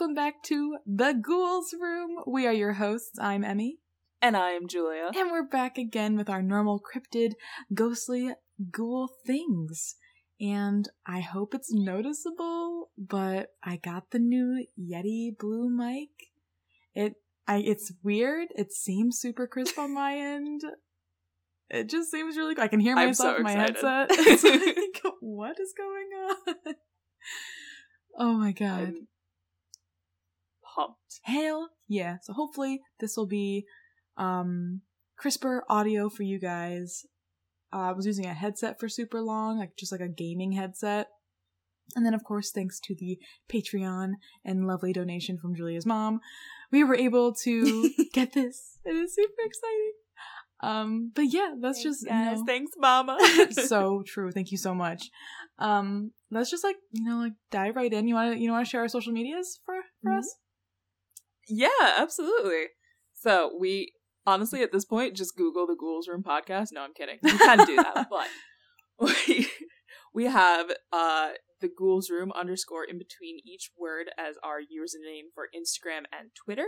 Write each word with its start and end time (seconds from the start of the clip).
welcome 0.00 0.14
back 0.14 0.42
to 0.42 0.78
The 0.86 1.12
Ghouls 1.12 1.74
Room. 1.78 2.22
We 2.26 2.46
are 2.46 2.54
your 2.54 2.72
hosts. 2.72 3.18
I'm 3.20 3.44
Emmy. 3.44 3.80
And 4.22 4.34
I 4.34 4.52
am 4.52 4.66
Julia. 4.66 5.10
And 5.14 5.30
we're 5.30 5.46
back 5.46 5.76
again 5.76 6.16
with 6.16 6.30
our 6.30 6.40
normal 6.40 6.80
cryptid, 6.80 7.32
ghostly 7.74 8.30
ghoul 8.70 9.10
things. 9.26 9.96
And 10.40 10.88
I 11.06 11.20
hope 11.20 11.54
it's 11.54 11.70
noticeable, 11.70 12.92
but 12.96 13.48
I 13.62 13.76
got 13.76 14.10
the 14.10 14.18
new 14.18 14.64
Yeti 14.80 15.36
Blue 15.38 15.68
mic. 15.68 16.08
It 16.94 17.16
I 17.46 17.58
it's 17.58 17.92
weird. 18.02 18.48
It 18.56 18.72
seems 18.72 19.18
super 19.20 19.46
crisp 19.46 19.78
on 19.78 19.92
my 19.92 20.14
end. 20.16 20.62
It 21.68 21.90
just 21.90 22.10
seems 22.10 22.38
really 22.38 22.54
I 22.58 22.68
can 22.68 22.80
hear 22.80 22.94
myself 22.94 23.34
so 23.34 23.36
in 23.36 23.42
my 23.42 23.52
headset. 23.52 24.08
It's 24.12 24.44
like, 24.44 25.12
what 25.20 25.60
is 25.60 25.74
going 25.76 26.08
on? 26.26 26.74
Oh 28.18 28.34
my 28.34 28.52
god. 28.52 28.80
I'm 28.88 29.08
pumped. 30.86 31.20
Hail, 31.24 31.68
yeah. 31.88 32.16
So 32.22 32.32
hopefully 32.32 32.80
this 33.00 33.16
will 33.16 33.26
be 33.26 33.64
um 34.16 34.80
crisper 35.16 35.64
audio 35.68 36.08
for 36.08 36.22
you 36.22 36.38
guys. 36.38 37.04
Uh, 37.72 37.90
I 37.90 37.92
was 37.92 38.06
using 38.06 38.26
a 38.26 38.34
headset 38.34 38.80
for 38.80 38.88
super 38.88 39.20
long, 39.20 39.58
like 39.58 39.76
just 39.78 39.92
like 39.92 40.00
a 40.00 40.08
gaming 40.08 40.52
headset. 40.52 41.08
And 41.96 42.06
then, 42.06 42.14
of 42.14 42.22
course, 42.24 42.52
thanks 42.52 42.78
to 42.84 42.94
the 42.94 43.18
Patreon 43.52 44.12
and 44.44 44.66
lovely 44.66 44.92
donation 44.92 45.38
from 45.38 45.54
Julia's 45.56 45.84
mom, 45.86 46.20
we 46.70 46.84
were 46.84 46.94
able 46.94 47.32
to 47.42 47.90
get 48.12 48.32
this. 48.32 48.78
It 48.84 48.94
is 48.94 49.14
super 49.14 49.42
exciting. 49.44 49.92
Um, 50.62 51.12
but 51.14 51.22
yeah, 51.32 51.54
that's 51.60 51.82
Thanks, 51.82 52.00
just 52.00 52.06
you 52.06 52.12
know, 52.12 52.44
Thanks, 52.46 52.72
Mama. 52.78 53.18
so 53.52 54.02
true. 54.06 54.30
Thank 54.30 54.52
you 54.52 54.58
so 54.58 54.74
much. 54.74 55.10
Um, 55.58 56.12
let's 56.30 56.50
just 56.50 56.62
like 56.64 56.76
you 56.92 57.04
know 57.04 57.16
like 57.18 57.32
dive 57.50 57.76
right 57.76 57.92
in. 57.92 58.06
You 58.08 58.14
want 58.14 58.34
to 58.34 58.38
you 58.40 58.50
want 58.52 58.66
to 58.66 58.70
share 58.70 58.82
our 58.82 58.88
social 58.88 59.12
medias 59.12 59.60
for 59.64 59.74
for 60.02 60.10
Mhm. 60.12 60.18
us? 60.18 60.36
Yeah, 61.48 61.68
absolutely. 61.96 62.66
So 63.14 63.56
we 63.58 63.92
honestly 64.26 64.62
at 64.62 64.72
this 64.72 64.84
point 64.84 65.16
just 65.16 65.36
Google 65.36 65.66
the 65.66 65.76
Ghouls 65.78 66.08
Room 66.08 66.22
podcast. 66.22 66.68
No, 66.72 66.82
I'm 66.82 66.94
kidding. 66.94 67.18
You 67.22 67.38
can 67.38 67.66
do 67.66 67.76
that, 67.76 68.08
but 68.10 68.28
we 68.98 69.48
we 70.14 70.24
have 70.24 70.70
uh 70.92 71.30
the 71.60 71.68
Ghouls 71.68 72.10
Room 72.10 72.32
underscore 72.32 72.84
in 72.84 72.98
between 72.98 73.38
each 73.44 73.70
word 73.78 74.10
as 74.16 74.36
our 74.42 74.60
username 74.60 75.28
for 75.34 75.48
Instagram 75.54 76.04
and 76.10 76.30
Twitter. 76.34 76.66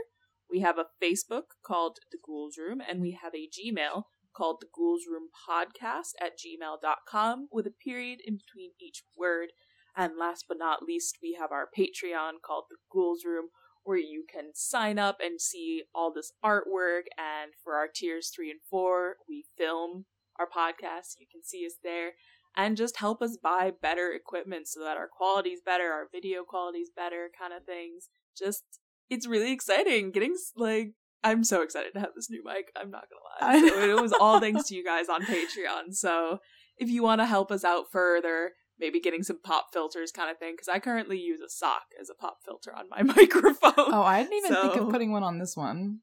We 0.50 0.60
have 0.60 0.76
a 0.76 0.86
Facebook 1.02 1.56
called 1.64 1.98
The 2.10 2.18
Ghouls 2.22 2.58
Room, 2.58 2.82
and 2.86 3.00
we 3.00 3.18
have 3.22 3.34
a 3.34 3.48
Gmail 3.48 4.02
called 4.36 4.58
The 4.60 4.68
Ghouls 4.74 5.04
Room 5.10 5.28
Podcast 5.48 6.12
at 6.20 6.32
gmail.com 6.38 7.48
with 7.50 7.66
a 7.66 7.70
period 7.70 8.18
in 8.26 8.36
between 8.36 8.72
each 8.78 9.02
word. 9.16 9.48
And 9.96 10.12
last 10.18 10.44
but 10.48 10.58
not 10.58 10.82
least, 10.82 11.18
we 11.22 11.36
have 11.40 11.52
our 11.52 11.68
Patreon 11.76 12.40
called 12.44 12.64
The 12.70 12.76
Ghouls 12.90 13.24
Room, 13.24 13.48
where 13.84 13.98
you 13.98 14.24
can 14.32 14.50
sign 14.54 14.98
up 14.98 15.18
and 15.22 15.40
see 15.40 15.82
all 15.94 16.12
this 16.12 16.32
artwork. 16.44 17.04
And 17.16 17.52
for 17.62 17.74
our 17.74 17.88
tiers 17.92 18.30
three 18.34 18.50
and 18.50 18.60
four, 18.70 19.16
we 19.28 19.44
film 19.56 20.04
our 20.38 20.46
podcast. 20.46 21.16
You 21.18 21.26
can 21.30 21.42
see 21.42 21.66
us 21.66 21.74
there 21.82 22.12
and 22.56 22.76
just 22.76 22.98
help 22.98 23.22
us 23.22 23.38
buy 23.42 23.72
better 23.80 24.12
equipment 24.12 24.68
so 24.68 24.80
that 24.80 24.96
our 24.96 25.08
quality's 25.08 25.60
better, 25.64 25.90
our 25.90 26.06
video 26.12 26.42
quality's 26.44 26.90
better, 26.94 27.30
kind 27.38 27.52
of 27.52 27.64
things. 27.64 28.08
Just, 28.38 28.62
it's 29.08 29.26
really 29.26 29.52
exciting. 29.52 30.10
Getting, 30.10 30.36
like, 30.56 30.92
I'm 31.24 31.44
so 31.44 31.62
excited 31.62 31.92
to 31.94 32.00
have 32.00 32.14
this 32.16 32.30
new 32.30 32.42
mic. 32.44 32.72
I'm 32.76 32.90
not 32.90 33.04
gonna 33.08 33.60
lie. 33.62 33.68
So 33.68 33.80
it 33.80 34.00
was 34.00 34.12
all 34.12 34.40
thanks 34.40 34.68
to 34.68 34.74
you 34.74 34.84
guys 34.84 35.08
on 35.08 35.22
Patreon. 35.22 35.94
So 35.94 36.38
if 36.76 36.88
you 36.88 37.02
want 37.02 37.20
to 37.20 37.26
help 37.26 37.52
us 37.52 37.64
out 37.64 37.92
further, 37.92 38.52
maybe 38.82 39.00
getting 39.00 39.22
some 39.22 39.38
pop 39.42 39.68
filters 39.72 40.12
kind 40.12 40.30
of 40.30 40.36
thing, 40.38 40.52
because 40.54 40.68
I 40.68 40.78
currently 40.78 41.18
use 41.18 41.40
a 41.40 41.48
sock 41.48 41.84
as 41.98 42.10
a 42.10 42.14
pop 42.14 42.38
filter 42.44 42.74
on 42.76 42.90
my 42.90 43.02
microphone. 43.16 43.72
Oh, 43.78 44.02
I 44.02 44.22
didn't 44.22 44.36
even 44.44 44.54
think 44.60 44.76
of 44.76 44.90
putting 44.90 45.12
one 45.12 45.22
on 45.22 45.38
this 45.38 45.56
one. 45.56 46.00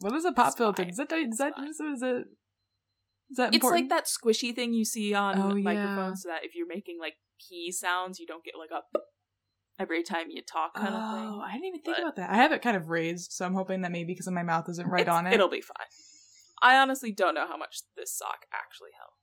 What 0.00 0.12
is 0.14 0.24
a 0.26 0.32
pop 0.32 0.48
It's 0.48 0.56
filter? 0.56 0.82
fine. 0.82 0.90
Is 0.90 0.96
that 0.98 1.12
is 1.12 1.38
that 1.38 1.54
fine. 1.56 1.68
is 1.68 1.80
it 1.80 2.26
is 3.30 3.36
that 3.36 3.54
it's 3.54 3.64
like 3.64 3.88
that 3.90 4.06
squishy 4.06 4.54
thing 4.54 4.74
you 4.74 4.84
see 4.84 5.14
on 5.14 5.38
Oh, 5.38 5.54
yeah. 5.54 5.62
microphones 5.62 6.22
so 6.22 6.28
that 6.30 6.44
if 6.44 6.54
you're 6.56 6.66
making 6.66 6.98
like 7.00 7.14
pee 7.38 7.70
sounds, 7.70 8.18
you 8.18 8.26
don't 8.26 8.42
get 8.44 8.54
like 8.58 8.70
a 8.72 8.82
every 9.82 10.02
time 10.02 10.30
you 10.30 10.42
talk 10.42 10.74
kind 10.74 10.88
of 10.88 10.94
thing. 11.14 11.24
Oh, 11.28 11.40
I 11.46 11.52
didn't 11.52 11.66
even 11.66 11.80
think 11.82 11.96
But- 11.96 12.02
about 12.02 12.16
that. 12.16 12.30
I 12.30 12.36
have 12.36 12.52
it 12.52 12.60
kind 12.60 12.76
of 12.76 12.88
raised, 12.88 13.30
so 13.32 13.44
I'm 13.46 13.54
hoping 13.54 13.82
that 13.82 13.92
maybe 13.92 14.12
because 14.14 14.28
my 14.30 14.42
mouth 14.42 14.68
isn't 14.68 14.88
right 14.88 15.08
on 15.08 15.26
it. 15.26 15.34
It'll 15.34 15.48
be 15.48 15.60
fine. 15.60 15.86
I 16.62 16.76
honestly 16.78 17.12
don't 17.12 17.34
know 17.34 17.46
how 17.46 17.56
much 17.56 17.82
this 17.96 18.12
sock 18.16 18.44
actually 18.52 18.90
helps. 18.98 19.19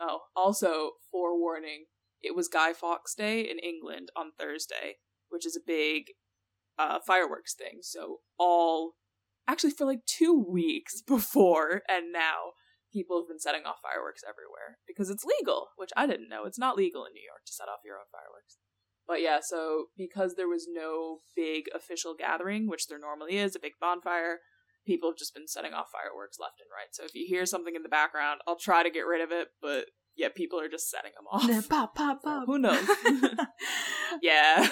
Oh, 0.00 0.20
also, 0.34 0.92
forewarning, 1.10 1.86
it 2.22 2.34
was 2.34 2.48
Guy 2.48 2.72
Fawkes 2.72 3.14
Day 3.14 3.40
in 3.40 3.58
England 3.58 4.10
on 4.16 4.32
Thursday, 4.38 4.96
which 5.28 5.46
is 5.46 5.56
a 5.56 5.66
big 5.66 6.04
uh, 6.78 6.98
fireworks 7.06 7.54
thing. 7.54 7.78
So, 7.82 8.18
all 8.38 8.94
actually 9.48 9.70
for 9.70 9.86
like 9.86 10.04
two 10.06 10.34
weeks 10.34 11.02
before 11.06 11.82
and 11.88 12.12
now, 12.12 12.52
people 12.92 13.20
have 13.20 13.28
been 13.28 13.40
setting 13.40 13.64
off 13.64 13.76
fireworks 13.82 14.22
everywhere 14.24 14.78
because 14.86 15.10
it's 15.10 15.24
legal, 15.24 15.68
which 15.76 15.90
I 15.96 16.06
didn't 16.06 16.28
know. 16.28 16.44
It's 16.44 16.58
not 16.58 16.76
legal 16.76 17.04
in 17.04 17.12
New 17.12 17.24
York 17.24 17.44
to 17.46 17.52
set 17.52 17.68
off 17.68 17.84
your 17.84 17.96
own 17.96 18.08
fireworks. 18.10 18.56
But 19.06 19.22
yeah, 19.22 19.38
so 19.40 19.86
because 19.96 20.34
there 20.34 20.48
was 20.48 20.66
no 20.68 21.18
big 21.36 21.66
official 21.74 22.14
gathering, 22.18 22.68
which 22.68 22.88
there 22.88 22.98
normally 22.98 23.38
is, 23.38 23.54
a 23.54 23.60
big 23.60 23.74
bonfire, 23.80 24.38
people 24.86 25.10
have 25.10 25.18
just 25.18 25.34
been 25.34 25.48
setting 25.48 25.72
off 25.74 25.88
fireworks 25.92 26.38
left 26.40 26.60
and 26.60 26.68
right. 26.72 26.88
So 26.92 27.04
if 27.04 27.14
you 27.14 27.26
hear 27.28 27.44
something 27.46 27.74
in 27.74 27.82
the 27.82 27.88
background, 27.88 28.40
I'll 28.46 28.56
try 28.58 28.82
to 28.82 28.90
get 28.90 29.00
rid 29.00 29.20
of 29.22 29.32
it, 29.32 29.48
but 29.60 29.86
yeah, 30.16 30.28
people 30.34 30.58
are 30.60 30.68
just 30.68 30.88
setting 30.88 31.12
them 31.16 31.26
off. 31.30 31.46
Yeah, 31.48 31.60
pop, 31.68 31.94
pop, 31.94 32.20
So 32.22 32.30
pop. 32.30 32.46
who 32.46 32.58
knows? 32.58 32.88
yeah. 34.22 34.66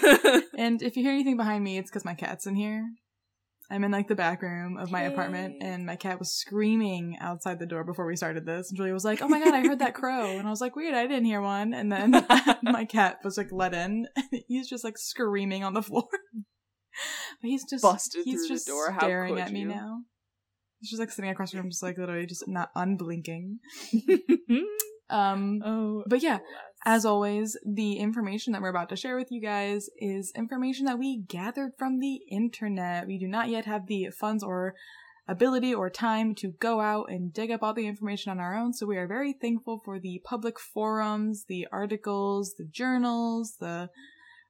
and 0.59 0.83
if 0.83 0.97
you 0.97 1.03
hear 1.03 1.13
anything 1.13 1.37
behind 1.37 1.63
me, 1.65 1.79
it's 1.79 1.91
because 1.91 2.05
my 2.05 2.15
cat's 2.15 2.47
in 2.47 2.55
here. 2.55 2.87
I'm 3.71 3.83
in 3.83 3.91
like 3.91 4.09
the 4.09 4.15
back 4.15 4.43
room 4.43 4.77
of 4.77 4.91
my 4.91 5.03
apartment, 5.03 5.63
and 5.63 5.87
my 5.87 5.97
cat 5.97 6.19
was 6.19 6.33
screaming 6.35 7.17
outside 7.19 7.59
the 7.59 7.67
door 7.67 7.83
before 7.83 8.07
we 8.07 8.15
started 8.15 8.45
this. 8.45 8.69
And 8.69 8.77
Julia 8.77 8.93
was 8.93 9.07
like, 9.07 9.23
"Oh 9.23 9.29
my 9.29 9.43
god, 9.43 9.55
I 9.55 9.67
heard 9.67 9.79
that 9.79 9.95
crow!" 10.01 10.37
And 10.39 10.47
I 10.47 10.51
was 10.51 10.61
like, 10.61 10.77
"Weird, 10.77 10.95
I 10.95 11.07
didn't 11.07 11.25
hear 11.25 11.41
one." 11.41 11.73
And 11.73 11.91
then 11.91 12.11
my 12.63 12.85
cat 12.85 13.21
was 13.25 13.39
like 13.39 13.49
let 13.51 13.73
in. 13.73 14.07
He's 14.49 14.69
just 14.69 14.85
like 14.85 14.99
screaming 14.99 15.65
on 15.65 15.73
the 15.73 15.83
floor. 15.83 16.05
but 17.41 17.49
he's 17.49 17.65
just 17.69 17.82
Busted 17.82 18.22
he's 18.25 18.47
through 18.47 18.59
the 18.59 18.65
door. 18.66 18.93
How 18.93 19.00
staring 19.00 19.38
at 19.38 19.53
me 19.53 19.60
you? 19.60 19.69
now. 19.69 20.00
He's 20.81 20.91
just 20.91 21.00
like 21.00 21.10
sitting 21.10 21.31
across 21.31 21.53
the 21.53 21.59
room, 21.59 21.71
just 21.71 21.82
like 21.82 21.97
literally 21.97 22.27
just 22.27 22.47
not 22.47 22.71
unblinking. 22.75 23.59
Um, 25.10 25.60
oh. 25.65 26.03
But 26.06 26.22
yeah, 26.22 26.38
as 26.84 27.05
always, 27.05 27.56
the 27.65 27.94
information 27.94 28.53
that 28.53 28.62
we're 28.62 28.69
about 28.69 28.88
to 28.91 28.97
share 28.97 29.16
with 29.16 29.28
you 29.31 29.41
guys 29.41 29.88
is 29.99 30.32
information 30.37 30.87
that 30.87 30.99
we 30.99 31.22
gathered 31.28 31.72
from 31.78 32.00
the 32.00 32.21
internet. 32.31 33.06
We 33.06 33.19
do 33.19 33.28
not 33.28 33.49
yet 33.49 33.66
have 33.66 33.87
the 33.87 34.09
funds 34.19 34.43
or 34.43 34.75
ability 35.28 35.75
or 35.75 35.88
time 35.88 36.34
to 36.34 36.53
go 36.61 36.81
out 36.81 37.06
and 37.09 37.32
dig 37.32 37.50
up 37.50 37.62
all 37.62 37.75
the 37.75 37.87
information 37.87 38.31
on 38.31 38.41
our 38.41 38.56
own, 38.56 38.72
so 38.72 38.87
we 38.87 38.97
are 38.97 39.06
very 39.06 39.32
thankful 39.32 39.81
for 39.84 39.99
the 39.99 40.21
public 40.25 40.61
forums, 40.61 41.44
the 41.49 41.66
articles, 41.72 42.55
the 42.59 42.66
journals, 42.71 43.56
the 43.61 43.88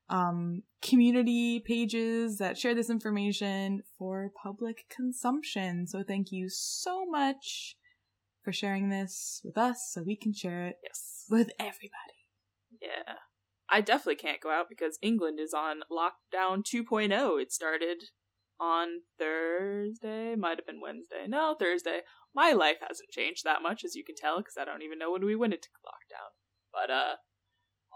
um, 0.08 0.62
community 0.82 1.60
pages 1.60 2.38
that 2.38 2.58
share 2.58 2.74
this 2.74 2.90
information 2.90 3.82
for 3.98 4.30
public 4.42 4.84
consumption. 4.94 5.86
So 5.86 6.02
thank 6.06 6.30
you 6.30 6.48
so 6.48 7.06
much 7.06 7.76
for 8.42 8.52
sharing 8.52 8.90
this 8.90 9.40
with 9.42 9.56
us 9.56 9.90
so 9.90 10.02
we 10.02 10.16
can 10.16 10.34
share 10.34 10.66
it 10.66 10.76
yes. 10.82 11.24
with 11.30 11.50
everybody. 11.58 12.28
Yeah. 12.80 13.14
I 13.70 13.80
definitely 13.80 14.16
can't 14.16 14.42
go 14.42 14.50
out 14.50 14.68
because 14.68 14.98
England 15.00 15.40
is 15.40 15.54
on 15.54 15.80
lockdown 15.90 16.62
2.0. 16.62 17.40
It 17.40 17.50
started 17.50 18.04
on 18.60 19.00
Thursday, 19.18 20.36
might 20.36 20.58
have 20.58 20.66
been 20.66 20.80
Wednesday. 20.80 21.24
No, 21.26 21.56
Thursday. 21.58 22.00
My 22.34 22.52
life 22.52 22.76
hasn't 22.86 23.10
changed 23.10 23.44
that 23.44 23.62
much, 23.62 23.84
as 23.84 23.94
you 23.94 24.04
can 24.04 24.14
tell, 24.16 24.38
because 24.38 24.56
I 24.60 24.64
don't 24.64 24.82
even 24.82 24.98
know 24.98 25.10
when 25.10 25.24
we 25.24 25.34
went 25.34 25.54
into 25.54 25.68
lockdown. 25.84 26.30
But, 26.72 26.90
uh, 26.92 27.14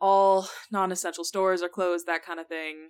all 0.01 0.49
non 0.71 0.93
essential 0.93 1.25
stores 1.25 1.63
are 1.63 1.69
closed, 1.69 2.07
that 2.07 2.25
kind 2.25 2.41
of 2.41 2.47
thing. 2.47 2.89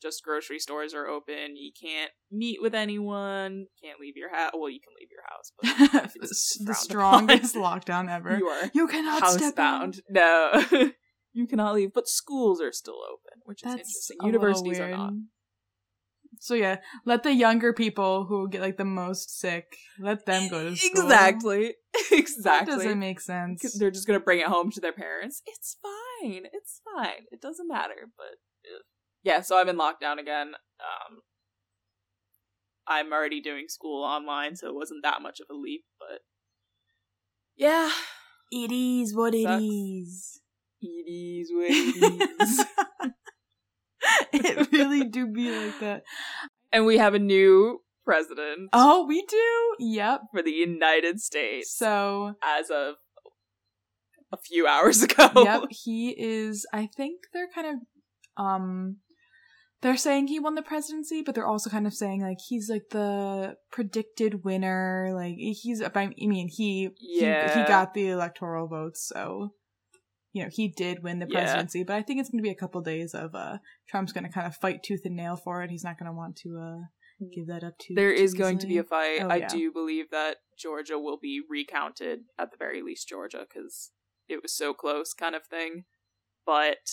Just 0.00 0.24
grocery 0.24 0.58
stores 0.58 0.94
are 0.94 1.06
open. 1.06 1.56
You 1.56 1.70
can't 1.80 2.10
meet 2.30 2.60
with 2.60 2.74
anyone. 2.74 3.66
Can't 3.82 4.00
leave 4.00 4.16
your 4.16 4.34
house. 4.34 4.50
Well, 4.52 4.68
you 4.68 4.80
can 4.80 4.94
leave 4.98 5.10
your 5.12 5.22
house, 5.30 5.52
but 5.92 6.20
the 6.66 6.74
strongest 6.74 7.54
lockdown 7.54 8.10
ever. 8.10 8.36
you 8.36 8.46
are 8.46 8.70
You 8.74 8.88
cannot 8.88 9.28
step 9.30 9.58
out. 9.58 9.94
No, 10.10 10.64
you 11.32 11.46
cannot 11.46 11.74
leave. 11.74 11.92
But 11.94 12.08
schools 12.08 12.60
are 12.60 12.72
still 12.72 12.98
open, 13.04 13.42
which 13.44 13.62
is 13.64 13.72
interesting. 13.72 14.16
Universities 14.24 14.80
are 14.80 14.90
not. 14.90 15.12
So 16.40 16.54
yeah, 16.54 16.78
let 17.04 17.22
the 17.22 17.32
younger 17.32 17.72
people 17.72 18.24
who 18.24 18.48
get 18.48 18.60
like 18.62 18.76
the 18.76 18.84
most 18.84 19.38
sick, 19.38 19.76
let 20.00 20.26
them 20.26 20.48
go 20.48 20.70
to 20.70 20.76
school. 20.76 21.02
Exactly. 21.04 21.74
That 21.92 22.18
exactly. 22.18 22.74
doesn't 22.74 22.98
make 22.98 23.20
sense. 23.20 23.76
They're 23.78 23.92
just 23.92 24.08
gonna 24.08 24.18
bring 24.18 24.40
it 24.40 24.46
home 24.46 24.72
to 24.72 24.80
their 24.80 24.92
parents. 24.92 25.42
It's 25.46 25.76
fine. 25.80 25.92
It's 26.24 26.80
fine. 26.94 27.26
It 27.30 27.40
doesn't 27.40 27.68
matter. 27.68 28.10
But 28.16 28.38
ugh. 28.74 28.82
yeah, 29.22 29.40
so 29.40 29.58
I'm 29.58 29.68
in 29.68 29.76
lockdown 29.76 30.18
again. 30.20 30.48
Um, 30.80 31.18
I'm 32.86 33.12
already 33.12 33.40
doing 33.40 33.66
school 33.68 34.04
online, 34.04 34.56
so 34.56 34.68
it 34.68 34.74
wasn't 34.74 35.02
that 35.04 35.22
much 35.22 35.40
of 35.40 35.46
a 35.50 35.54
leap. 35.58 35.84
But 35.98 36.20
yeah, 37.56 37.90
It 38.50 38.72
is 38.72 39.14
what 39.14 39.34
it 39.34 39.44
Sucks. 39.44 39.62
is. 39.62 40.40
it 40.80 40.86
is 41.10 41.50
what 41.52 41.66
it 41.70 42.30
is. 42.40 42.64
it 44.32 44.72
really 44.72 45.04
do 45.04 45.26
be 45.26 45.50
like 45.56 45.78
that. 45.80 46.02
And 46.72 46.86
we 46.86 46.98
have 46.98 47.14
a 47.14 47.18
new 47.18 47.80
president. 48.04 48.70
Oh, 48.72 49.06
we 49.06 49.22
do. 49.26 49.74
Yep. 49.78 50.22
For 50.32 50.42
the 50.42 50.50
United 50.50 51.20
States. 51.20 51.72
So 51.76 52.34
as 52.42 52.70
of 52.70 52.94
a 54.32 54.36
few 54.36 54.66
hours 54.66 55.02
ago. 55.02 55.30
Yep, 55.36 55.64
he 55.70 56.10
is. 56.18 56.66
I 56.72 56.88
think 56.96 57.20
they're 57.32 57.50
kind 57.54 57.66
of 57.66 57.74
um 58.42 58.96
they're 59.82 59.96
saying 59.96 60.28
he 60.28 60.38
won 60.38 60.54
the 60.54 60.62
presidency, 60.62 61.22
but 61.22 61.34
they're 61.34 61.46
also 61.46 61.68
kind 61.68 61.86
of 61.86 61.92
saying 61.92 62.22
like 62.22 62.38
he's 62.48 62.70
like 62.70 62.88
the 62.90 63.56
predicted 63.72 64.44
winner. 64.44 65.10
Like 65.14 65.34
he's, 65.36 65.82
I 65.82 66.10
mean, 66.20 66.48
he 66.48 66.90
yeah. 67.00 67.52
he, 67.52 67.60
he 67.60 67.66
got 67.66 67.92
the 67.92 68.08
electoral 68.08 68.68
votes, 68.68 69.10
so 69.12 69.54
you 70.32 70.44
know 70.44 70.50
he 70.52 70.68
did 70.68 71.02
win 71.02 71.18
the 71.18 71.26
presidency. 71.26 71.80
Yeah. 71.80 71.84
But 71.88 71.96
I 71.96 72.02
think 72.02 72.20
it's 72.20 72.30
going 72.30 72.38
to 72.38 72.46
be 72.46 72.52
a 72.52 72.58
couple 72.58 72.80
days 72.80 73.12
of 73.12 73.34
uh 73.34 73.58
Trump's 73.88 74.12
going 74.12 74.24
to 74.24 74.30
kind 74.30 74.46
of 74.46 74.54
fight 74.56 74.84
tooth 74.84 75.02
and 75.04 75.16
nail 75.16 75.36
for 75.36 75.62
it. 75.62 75.70
He's 75.70 75.84
not 75.84 75.98
going 75.98 76.10
to 76.10 76.16
want 76.16 76.36
to 76.44 76.58
uh 76.58 77.26
give 77.34 77.48
that 77.48 77.64
up 77.64 77.76
too. 77.78 77.94
There 77.94 78.12
is 78.12 78.34
going 78.34 78.58
to 78.58 78.68
be 78.68 78.78
a 78.78 78.84
fight. 78.84 79.18
Oh, 79.20 79.28
I 79.28 79.36
yeah. 79.36 79.48
do 79.48 79.72
believe 79.72 80.10
that 80.10 80.36
Georgia 80.56 80.98
will 80.98 81.18
be 81.20 81.40
recounted 81.48 82.20
at 82.38 82.52
the 82.52 82.56
very 82.56 82.82
least, 82.82 83.08
Georgia, 83.08 83.46
because 83.48 83.90
it 84.28 84.42
was 84.42 84.54
so 84.54 84.72
close, 84.72 85.12
kind 85.12 85.34
of 85.34 85.44
thing. 85.44 85.84
But 86.44 86.88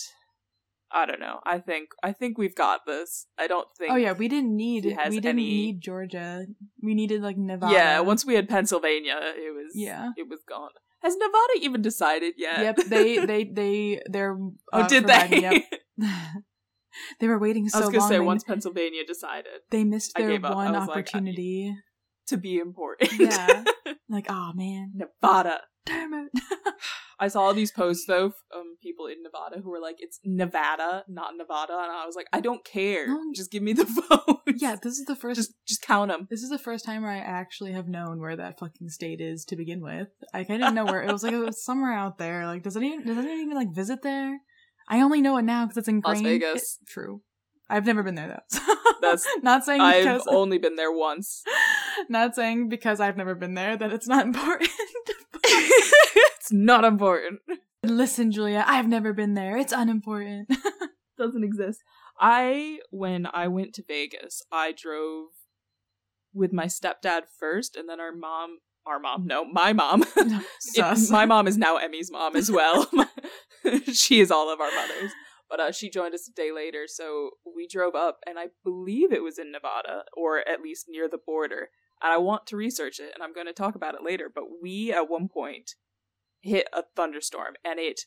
I 0.92 1.06
don't 1.06 1.20
know. 1.20 1.40
I 1.44 1.58
think 1.58 1.90
I 2.02 2.12
think 2.12 2.36
we've 2.36 2.54
got 2.54 2.80
this. 2.86 3.26
I 3.38 3.46
don't 3.46 3.68
think. 3.78 3.92
Oh 3.92 3.96
yeah, 3.96 4.12
we 4.12 4.28
didn't 4.28 4.56
need 4.56 4.84
we 4.84 4.94
didn't 4.94 5.26
any... 5.26 5.44
need 5.44 5.80
Georgia. 5.80 6.46
We 6.82 6.94
needed 6.94 7.22
like 7.22 7.36
Nevada. 7.36 7.72
Yeah, 7.72 8.00
once 8.00 8.24
we 8.26 8.34
had 8.34 8.48
Pennsylvania, 8.48 9.18
it 9.22 9.54
was 9.54 9.72
yeah, 9.74 10.10
it 10.16 10.28
was 10.28 10.40
gone. 10.48 10.70
Has 11.02 11.16
Nevada 11.16 11.60
even 11.60 11.80
decided 11.80 12.34
yet? 12.36 12.60
Yep, 12.60 12.76
they 12.88 13.24
they 13.24 13.44
they 13.44 14.02
they're. 14.06 14.36
Uh, 14.72 14.84
oh, 14.84 14.88
did 14.88 15.06
they? 15.06 15.40
Yep. 15.40 15.62
they 17.20 17.26
were 17.28 17.38
waiting 17.38 17.68
so 17.68 17.78
long. 17.78 17.84
I 17.84 17.86
was 17.86 17.96
gonna 17.96 18.08
say 18.08 18.20
once 18.20 18.44
Pennsylvania 18.44 19.04
decided, 19.06 19.52
they 19.70 19.84
missed 19.84 20.14
their 20.16 20.38
one 20.40 20.76
opportunity 20.76 21.68
like, 21.68 21.78
to 22.28 22.36
be 22.36 22.58
important. 22.58 23.12
Yeah, 23.18 23.64
like 24.08 24.26
oh 24.28 24.52
man, 24.54 24.92
Nevada. 24.94 25.60
Damn 25.86 26.14
it. 26.14 26.30
I 27.20 27.28
saw 27.28 27.42
all 27.42 27.54
these 27.54 27.70
posts 27.70 28.06
though 28.06 28.32
um 28.54 28.76
people 28.82 29.06
in 29.06 29.22
Nevada 29.22 29.60
who 29.62 29.70
were 29.70 29.80
like, 29.80 29.96
"It's 29.98 30.20
Nevada, 30.24 31.04
not 31.08 31.36
Nevada," 31.36 31.74
and 31.74 31.92
I 31.92 32.06
was 32.06 32.16
like, 32.16 32.26
"I 32.32 32.40
don't 32.40 32.64
care. 32.64 33.08
No. 33.08 33.20
Just 33.34 33.50
give 33.50 33.62
me 33.62 33.72
the 33.72 33.84
vote." 34.08 34.40
Yeah, 34.56 34.76
this 34.82 34.98
is 34.98 35.04
the 35.04 35.16
first. 35.16 35.36
Just 35.36 35.52
just 35.66 35.82
count 35.82 36.10
them. 36.10 36.26
This 36.30 36.42
is 36.42 36.50
the 36.50 36.58
first 36.58 36.84
time 36.84 37.02
where 37.02 37.12
I 37.12 37.18
actually 37.18 37.72
have 37.72 37.88
known 37.88 38.20
where 38.20 38.36
that 38.36 38.58
fucking 38.58 38.88
state 38.88 39.20
is 39.20 39.44
to 39.46 39.56
begin 39.56 39.80
with. 39.80 40.08
Like 40.32 40.50
I 40.50 40.56
didn't 40.56 40.74
know 40.74 40.86
where 40.86 41.02
it 41.02 41.12
was. 41.12 41.22
Like 41.22 41.34
it 41.34 41.38
was 41.38 41.62
somewhere 41.64 41.92
out 41.92 42.18
there. 42.18 42.46
Like 42.46 42.62
does 42.62 42.76
anyone 42.76 43.04
does 43.04 43.18
anyone 43.18 43.38
even 43.38 43.56
like 43.56 43.74
visit 43.74 44.02
there? 44.02 44.40
I 44.88 45.02
only 45.02 45.20
know 45.20 45.36
it 45.36 45.42
now 45.42 45.64
because 45.66 45.76
it's 45.76 45.88
ingrained. 45.88 46.24
Las 46.24 46.26
Vegas. 46.26 46.78
It, 46.82 46.88
true. 46.88 47.22
I've 47.68 47.86
never 47.86 48.02
been 48.02 48.16
there 48.16 48.28
though. 48.50 48.74
That's 49.00 49.26
not 49.42 49.64
saying 49.64 49.80
I've 49.80 50.22
only 50.26 50.58
been 50.58 50.76
there 50.76 50.92
once. 50.92 51.42
Not 52.08 52.34
saying 52.34 52.68
because 52.68 53.00
I've 53.00 53.16
never 53.16 53.34
been 53.34 53.54
there 53.54 53.76
that 53.76 53.92
it's 53.92 54.08
not 54.08 54.26
important. 54.26 54.70
It's 55.44 56.52
not 56.52 56.84
important. 56.84 57.40
Listen, 57.82 58.30
Julia, 58.30 58.64
I've 58.66 58.88
never 58.88 59.12
been 59.12 59.34
there. 59.34 59.56
It's 59.56 59.72
unimportant. 59.72 60.48
Doesn't 61.18 61.44
exist. 61.44 61.80
I 62.18 62.80
when 62.90 63.26
I 63.32 63.48
went 63.48 63.74
to 63.74 63.84
Vegas, 63.86 64.42
I 64.52 64.72
drove 64.72 65.28
with 66.32 66.52
my 66.52 66.66
stepdad 66.66 67.22
first 67.38 67.76
and 67.76 67.88
then 67.88 68.00
our 68.00 68.12
mom 68.12 68.58
our 68.86 68.98
mom, 68.98 69.26
no, 69.26 69.44
my 69.44 69.72
mom. 69.72 70.04
it, 70.16 71.10
my 71.10 71.26
mom 71.26 71.46
is 71.46 71.56
now 71.58 71.76
Emmy's 71.76 72.10
mom 72.10 72.34
as 72.34 72.50
well. 72.50 72.90
she 73.92 74.20
is 74.20 74.30
all 74.30 74.52
of 74.52 74.60
our 74.60 74.70
mothers. 74.70 75.12
But 75.50 75.60
uh, 75.60 75.72
she 75.72 75.90
joined 75.90 76.14
us 76.14 76.28
a 76.28 76.32
day 76.32 76.50
later, 76.52 76.84
so 76.86 77.30
we 77.56 77.66
drove 77.66 77.96
up, 77.96 78.20
and 78.26 78.38
I 78.38 78.46
believe 78.64 79.12
it 79.12 79.22
was 79.22 79.38
in 79.38 79.50
Nevada, 79.50 80.04
or 80.16 80.48
at 80.48 80.62
least 80.62 80.86
near 80.88 81.08
the 81.08 81.18
border. 81.18 81.70
And 82.02 82.12
I 82.12 82.18
want 82.18 82.46
to 82.46 82.56
research 82.56 82.98
it, 82.98 83.10
and 83.14 83.22
I'm 83.22 83.34
going 83.34 83.46
to 83.46 83.52
talk 83.52 83.74
about 83.74 83.94
it 83.94 84.04
later. 84.04 84.30
But 84.32 84.44
we, 84.62 84.92
at 84.92 85.10
one 85.10 85.28
point, 85.28 85.72
hit 86.40 86.66
a 86.72 86.84
thunderstorm, 86.96 87.54
and 87.64 87.78
it 87.78 88.02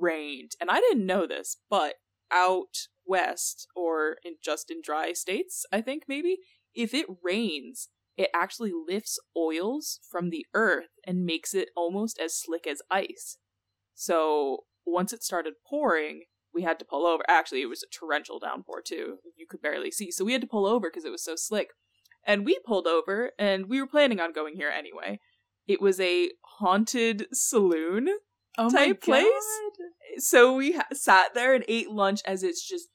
rained. 0.00 0.52
And 0.60 0.70
I 0.70 0.80
didn't 0.80 1.06
know 1.06 1.26
this, 1.26 1.56
but 1.68 1.94
out 2.30 2.88
west, 3.04 3.66
or 3.74 4.16
in 4.22 4.34
just 4.42 4.70
in 4.70 4.80
dry 4.82 5.12
states, 5.12 5.64
I 5.72 5.80
think 5.80 6.04
maybe, 6.06 6.38
if 6.74 6.94
it 6.94 7.06
rains, 7.22 7.88
it 8.16 8.30
actually 8.34 8.72
lifts 8.86 9.18
oils 9.36 10.00
from 10.10 10.30
the 10.30 10.46
earth 10.54 10.90
and 11.06 11.24
makes 11.24 11.54
it 11.54 11.70
almost 11.76 12.18
as 12.18 12.38
slick 12.38 12.66
as 12.66 12.82
ice. 12.90 13.38
So 13.94 14.64
once 14.84 15.12
it 15.12 15.22
started 15.22 15.54
pouring, 15.66 16.24
we 16.52 16.62
had 16.62 16.78
to 16.78 16.84
pull 16.84 17.06
over. 17.06 17.22
Actually, 17.28 17.62
it 17.62 17.68
was 17.68 17.82
a 17.82 17.86
torrential 17.86 18.38
downpour 18.38 18.82
too. 18.82 19.18
You 19.36 19.46
could 19.48 19.62
barely 19.62 19.90
see. 19.90 20.10
So 20.10 20.24
we 20.24 20.32
had 20.32 20.40
to 20.40 20.46
pull 20.46 20.66
over 20.66 20.88
because 20.90 21.04
it 21.04 21.12
was 21.12 21.24
so 21.24 21.34
slick. 21.36 21.68
And 22.28 22.44
we 22.44 22.60
pulled 22.64 22.86
over 22.86 23.32
and 23.38 23.68
we 23.68 23.80
were 23.80 23.88
planning 23.88 24.20
on 24.20 24.32
going 24.32 24.54
here 24.54 24.70
anyway. 24.70 25.18
It 25.66 25.80
was 25.80 25.98
a 25.98 26.30
haunted 26.44 27.26
saloon 27.32 28.08
oh 28.56 28.70
type 28.70 29.02
place. 29.02 29.26
So 30.18 30.54
we 30.54 30.72
ha- 30.72 30.86
sat 30.92 31.34
there 31.34 31.54
and 31.54 31.64
ate 31.68 31.90
lunch 31.90 32.20
as 32.24 32.42
it's 32.42 32.66
just 32.66 32.88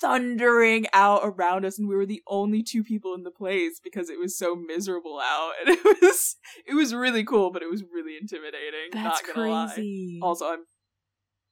thundering 0.00 0.86
out 0.92 1.20
around 1.22 1.64
us 1.64 1.78
and 1.78 1.88
we 1.88 1.94
were 1.94 2.06
the 2.06 2.22
only 2.26 2.62
two 2.62 2.82
people 2.82 3.14
in 3.14 3.22
the 3.22 3.30
place 3.30 3.80
because 3.82 4.08
it 4.10 4.18
was 4.18 4.36
so 4.36 4.56
miserable 4.56 5.20
out 5.20 5.52
and 5.60 5.76
it 5.76 6.02
was 6.02 6.36
it 6.66 6.74
was 6.74 6.92
really 6.92 7.22
cool 7.22 7.52
but 7.52 7.62
it 7.62 7.70
was 7.70 7.84
really 7.84 8.16
intimidating 8.20 8.90
That's 8.92 9.22
not 9.22 9.34
gonna 9.34 9.68
crazy. 9.74 10.18
lie 10.20 10.26
also 10.26 10.46
i'm 10.46 10.64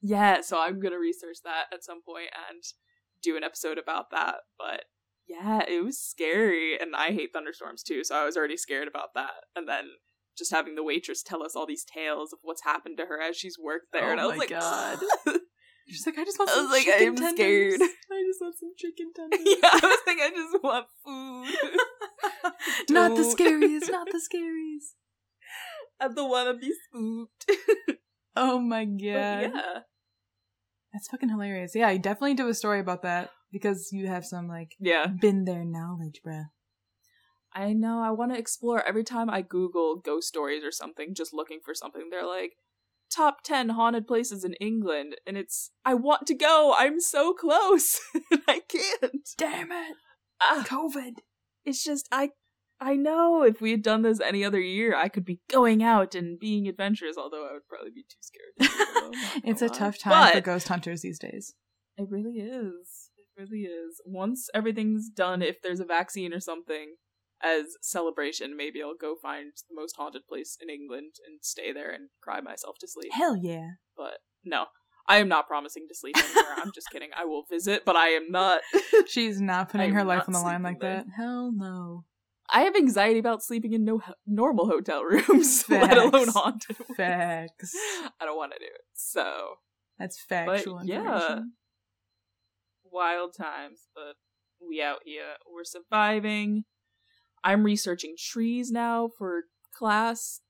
yeah, 0.03 0.41
so 0.41 0.59
I'm 0.59 0.81
gonna 0.81 0.99
research 0.99 1.39
that 1.45 1.67
at 1.73 1.85
some 1.85 2.03
point 2.03 2.31
and 2.51 2.63
do 3.23 3.37
an 3.37 3.45
episode 3.45 3.79
about 3.79 4.11
that. 4.11 4.37
But 4.59 4.85
yeah, 5.31 5.63
it 5.69 5.85
was 5.85 5.99
scary, 5.99 6.77
and 6.79 6.97
I 6.97 7.13
hate 7.13 7.31
thunderstorms 7.33 7.83
too, 7.83 8.03
so 8.03 8.17
I 8.17 8.25
was 8.25 8.37
already 8.37 8.57
scared 8.57 8.89
about 8.89 9.15
that. 9.15 9.45
And 9.55 9.69
then 9.69 9.85
just 10.37 10.51
having 10.51 10.75
the 10.75 10.83
waitress 10.83 11.23
tell 11.23 11.43
us 11.43 11.55
all 11.55 11.67
these 11.67 11.85
tales 11.85 12.33
of 12.33 12.41
what's 12.43 12.65
happened 12.65 12.97
to 12.99 13.07
her 13.07 13.21
as 13.21 13.37
she's 13.37 13.57
worked 13.59 13.93
there, 13.93 14.09
oh 14.09 14.13
and 14.13 14.21
I 14.21 14.27
was 14.27 14.39
like, 14.39 14.51
God. 14.51 14.99
She's 15.89 16.07
like, 16.07 16.19
I 16.19 16.25
just 16.25 16.39
want 16.39 16.51
some 16.51 16.61
I 16.61 16.63
was 16.63 16.71
like, 16.71 16.87
I'm 16.87 17.17
tenders. 17.17 17.35
scared. 17.35 17.81
I 17.81 18.23
just 18.25 18.41
want 18.41 18.55
some 18.61 18.71
chicken 18.77 19.11
tenders. 19.17 19.41
yeah, 19.45 19.71
I 19.73 19.81
was 19.83 19.99
like, 20.07 20.19
I 20.21 20.31
just 20.31 20.63
want 20.63 20.87
food. 21.05 22.91
not 22.91 23.17
the 23.17 23.23
scaries, 23.23 23.91
not 23.91 24.07
the 24.07 24.21
scaries. 24.21 24.95
I 25.99 26.07
don't 26.15 26.31
want 26.31 26.49
to 26.49 26.65
be 26.65 26.73
spooked. 26.87 27.51
oh 28.37 28.61
my 28.61 28.85
god. 28.85 29.01
But 29.01 29.03
yeah. 29.03 29.79
That's 30.93 31.09
fucking 31.11 31.29
hilarious. 31.29 31.73
Yeah, 31.75 31.89
I 31.89 31.97
definitely 31.97 32.35
do 32.35 32.49
a 32.49 32.55
story 32.55 32.79
about 32.79 33.03
that 33.03 33.31
because 33.53 33.91
you 33.93 34.07
have 34.07 34.25
some 34.25 34.49
like 34.49 34.77
yeah 34.79 35.07
been 35.07 35.45
there 35.45 35.65
knowledge, 35.65 36.21
bruh. 36.27 36.47
I 37.53 37.73
know. 37.73 38.01
I 38.01 38.11
want 38.11 38.33
to 38.33 38.39
explore. 38.39 38.87
Every 38.87 39.03
time 39.03 39.29
I 39.29 39.43
Google 39.43 39.97
ghost 39.97 40.29
stories 40.29 40.63
or 40.65 40.71
something, 40.71 41.15
just 41.15 41.35
looking 41.35 41.59
for 41.65 41.75
something, 41.75 42.09
they're 42.11 42.27
like 42.27 42.53
top 43.11 43.43
ten 43.43 43.71
haunted 43.71 44.07
places 44.07 44.45
in 44.45 44.55
England, 44.55 45.17
and 45.27 45.37
it's 45.37 45.71
I 45.85 45.95
want 45.95 46.27
to 46.29 46.35
go. 46.35 46.75
I'm 46.79 47.01
so 47.01 47.33
close, 47.33 48.01
I 48.49 48.61
can't. 48.69 49.29
Damn 49.37 49.73
it! 49.73 49.97
Ah, 50.41 50.65
COVID. 50.67 51.15
It's 51.65 51.83
just 51.83 52.09
I 52.13 52.31
I 52.81 52.97
know 52.97 53.43
if 53.43 53.61
we 53.61 53.73
had 53.73 53.83
done 53.83 54.03
this 54.03 54.21
any 54.21 54.43
other 54.43 54.61
year, 54.61 54.97
I 54.97 55.09
could 55.09 55.25
be 55.25 55.41
going 55.51 55.83
out 55.83 56.15
and 56.15 56.39
being 56.39 56.67
adventurous, 56.67 57.19
although 57.19 57.47
I 57.47 57.53
would 57.53 57.69
probably 57.69 57.91
be 57.91 58.05
too 58.09 58.17
scared. 58.21 58.71
To 58.71 59.41
it's 59.45 59.61
a 59.61 59.69
tough 59.69 59.99
time 59.99 60.13
but 60.13 60.35
for 60.35 60.41
ghost 60.41 60.69
hunters 60.69 61.03
these 61.03 61.19
days. 61.19 61.55
It 61.99 62.07
really 62.09 62.39
is. 62.39 63.10
Really 63.41 63.63
is. 63.65 64.01
Once 64.05 64.49
everything's 64.55 65.09
done, 65.09 65.41
if 65.41 65.63
there's 65.63 65.81
a 65.81 65.85
vaccine 65.85 66.35
or 66.35 66.41
something 66.41 66.97
as 67.43 67.77
celebration, 67.81 68.57
maybe 68.57 68.83
I'll 68.83 68.95
go 69.01 69.17
find 69.21 69.53
the 69.69 69.75
most 69.75 69.97
haunted 69.97 70.27
place 70.29 70.59
in 70.61 70.69
England 70.69 71.13
and 71.27 71.39
stay 71.43 71.73
there 71.73 71.91
and 71.91 72.11
cry 72.23 72.41
myself 72.41 72.77
to 72.81 72.89
sleep. 72.89 73.13
Hell 73.13 73.37
yeah. 73.37 73.71
But 73.97 74.19
no, 74.45 74.67
I 75.09 75.19
am 75.19 75.29
not 75.29 75.49
promising 75.49 75.87
to 75.89 75.95
sleep 75.95 76.17
anywhere. 76.19 76.55
I'm 76.59 76.73
just 76.75 76.89
kidding. 76.93 77.11
I 77.17 77.25
will 77.25 77.45
visit, 77.51 77.85
but 77.87 77.97
I 77.97 78.09
am 78.09 78.31
not. 78.31 78.61
She's 79.07 79.41
not 79.41 79.71
putting 79.71 79.95
her 79.95 80.05
life 80.05 80.25
on 80.27 80.35
the 80.35 80.41
line 80.41 80.63
like 80.63 80.81
there. 80.81 80.97
that. 80.97 81.07
Hell 81.17 81.51
no. 81.55 82.05
I 82.53 82.63
have 82.63 82.75
anxiety 82.77 83.21
about 83.21 83.43
sleeping 83.43 83.73
in 83.73 83.85
no 83.85 84.03
normal 84.27 84.67
hotel 84.67 85.03
rooms, 85.05 85.65
let 85.71 85.97
alone 85.97 86.29
haunted 86.29 86.79
ones. 86.81 86.97
Facts. 86.97 87.75
I 88.21 88.25
don't 88.25 88.37
want 88.37 88.53
to 88.53 88.59
do 88.59 88.67
it. 88.67 88.81
So 88.93 89.55
that's 89.99 90.21
factual 90.21 90.79
but, 90.79 90.87
Yeah. 90.87 91.41
Wild 92.93 93.35
times, 93.37 93.89
but 93.95 94.17
we 94.67 94.83
out 94.83 95.01
here. 95.05 95.37
We're 95.53 95.65
surviving. 95.65 96.65
I'm 97.43 97.65
researching 97.65 98.15
trees 98.19 98.71
now 98.71 99.09
for 99.17 99.43
class. 99.75 100.41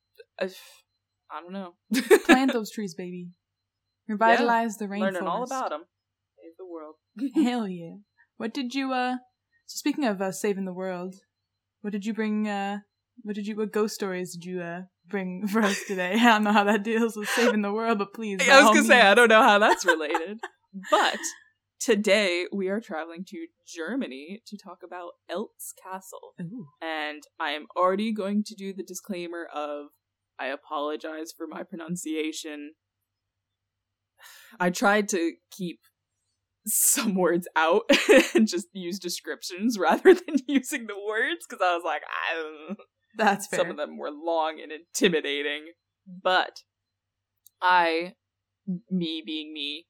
I, 0.40 0.50
I 1.30 1.40
don't 1.40 1.52
know. 1.52 1.74
Plant 2.26 2.52
those 2.52 2.70
trees, 2.70 2.94
baby. 2.94 3.28
Revitalize 4.08 4.76
yeah, 4.80 4.86
the 4.86 4.92
rainforest. 4.92 5.00
Learning 5.00 5.28
all 5.28 5.42
about 5.44 5.70
them. 5.70 5.84
Save 6.42 6.52
the 6.58 6.66
world. 6.66 6.96
Hell 7.48 7.68
yeah. 7.68 7.96
What 8.36 8.52
did 8.52 8.74
you, 8.74 8.92
uh, 8.92 9.16
so 9.66 9.76
speaking 9.76 10.04
of 10.04 10.20
uh, 10.20 10.32
saving 10.32 10.64
the 10.64 10.72
world, 10.72 11.14
what 11.82 11.92
did 11.92 12.04
you 12.04 12.12
bring? 12.12 12.48
Uh, 12.48 12.78
what 13.22 13.34
did 13.34 13.46
you? 13.46 13.56
What 13.56 13.72
ghost 13.72 13.94
stories 13.94 14.34
did 14.34 14.44
you 14.44 14.60
uh, 14.60 14.82
bring 15.06 15.46
for 15.52 15.62
us 15.62 15.80
today? 15.86 16.14
I 16.14 16.24
don't 16.24 16.44
know 16.44 16.52
how 16.52 16.64
that 16.64 16.82
deals 16.82 17.16
with 17.16 17.28
saving 17.28 17.62
the 17.62 17.72
world, 17.72 17.98
but 17.98 18.12
please. 18.14 18.40
I 18.42 18.56
was 18.56 18.64
gonna 18.64 18.74
means. 18.74 18.86
say 18.88 19.00
I 19.00 19.14
don't 19.14 19.28
know 19.28 19.42
how 19.42 19.58
that's 19.58 19.84
related, 19.84 20.40
but 20.90 21.18
today 21.80 22.46
we 22.52 22.68
are 22.68 22.80
traveling 22.80 23.24
to 23.24 23.46
Germany 23.66 24.42
to 24.46 24.56
talk 24.56 24.78
about 24.84 25.12
Eltz 25.30 25.72
Castle. 25.82 26.34
Ooh. 26.40 26.66
And 26.80 27.22
I 27.40 27.50
am 27.50 27.66
already 27.76 28.12
going 28.12 28.44
to 28.44 28.54
do 28.54 28.72
the 28.72 28.82
disclaimer 28.82 29.48
of 29.52 29.86
I 30.38 30.46
apologize 30.46 31.32
for 31.36 31.46
my 31.46 31.62
pronunciation. 31.62 32.72
I 34.58 34.70
tried 34.70 35.08
to 35.10 35.32
keep 35.50 35.80
some 36.66 37.14
words 37.14 37.48
out 37.56 37.82
and 38.34 38.46
just 38.46 38.68
use 38.72 38.98
descriptions 38.98 39.78
rather 39.78 40.14
than 40.26 40.36
using 40.46 40.86
the 40.86 40.98
words 41.06 41.46
because 41.48 41.62
I 41.62 41.74
was 41.74 41.82
like, 41.84 42.02
I 42.04 42.34
don't 42.34 42.68
know. 42.78 42.84
That's 43.16 43.46
fair. 43.48 43.60
Some 43.60 43.70
of 43.70 43.76
them 43.76 43.98
were 43.98 44.10
long 44.10 44.60
and 44.62 44.70
intimidating, 44.70 45.72
but 46.06 46.62
I, 47.60 48.14
me 48.88 49.22
being 49.24 49.52
me, 49.52 49.86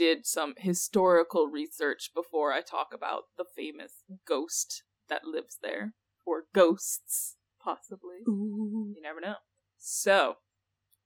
did 0.00 0.24
some 0.24 0.54
historical 0.56 1.46
research 1.46 2.10
before 2.14 2.52
I 2.52 2.62
talk 2.62 2.88
about 2.94 3.24
the 3.36 3.44
famous 3.44 3.92
ghost 4.26 4.82
that 5.10 5.26
lives 5.26 5.58
there, 5.62 5.92
or 6.24 6.44
ghosts, 6.54 7.36
possibly. 7.62 8.20
Ooh. 8.26 8.94
You 8.96 9.02
never 9.02 9.20
know. 9.20 9.34
So, 9.76 10.36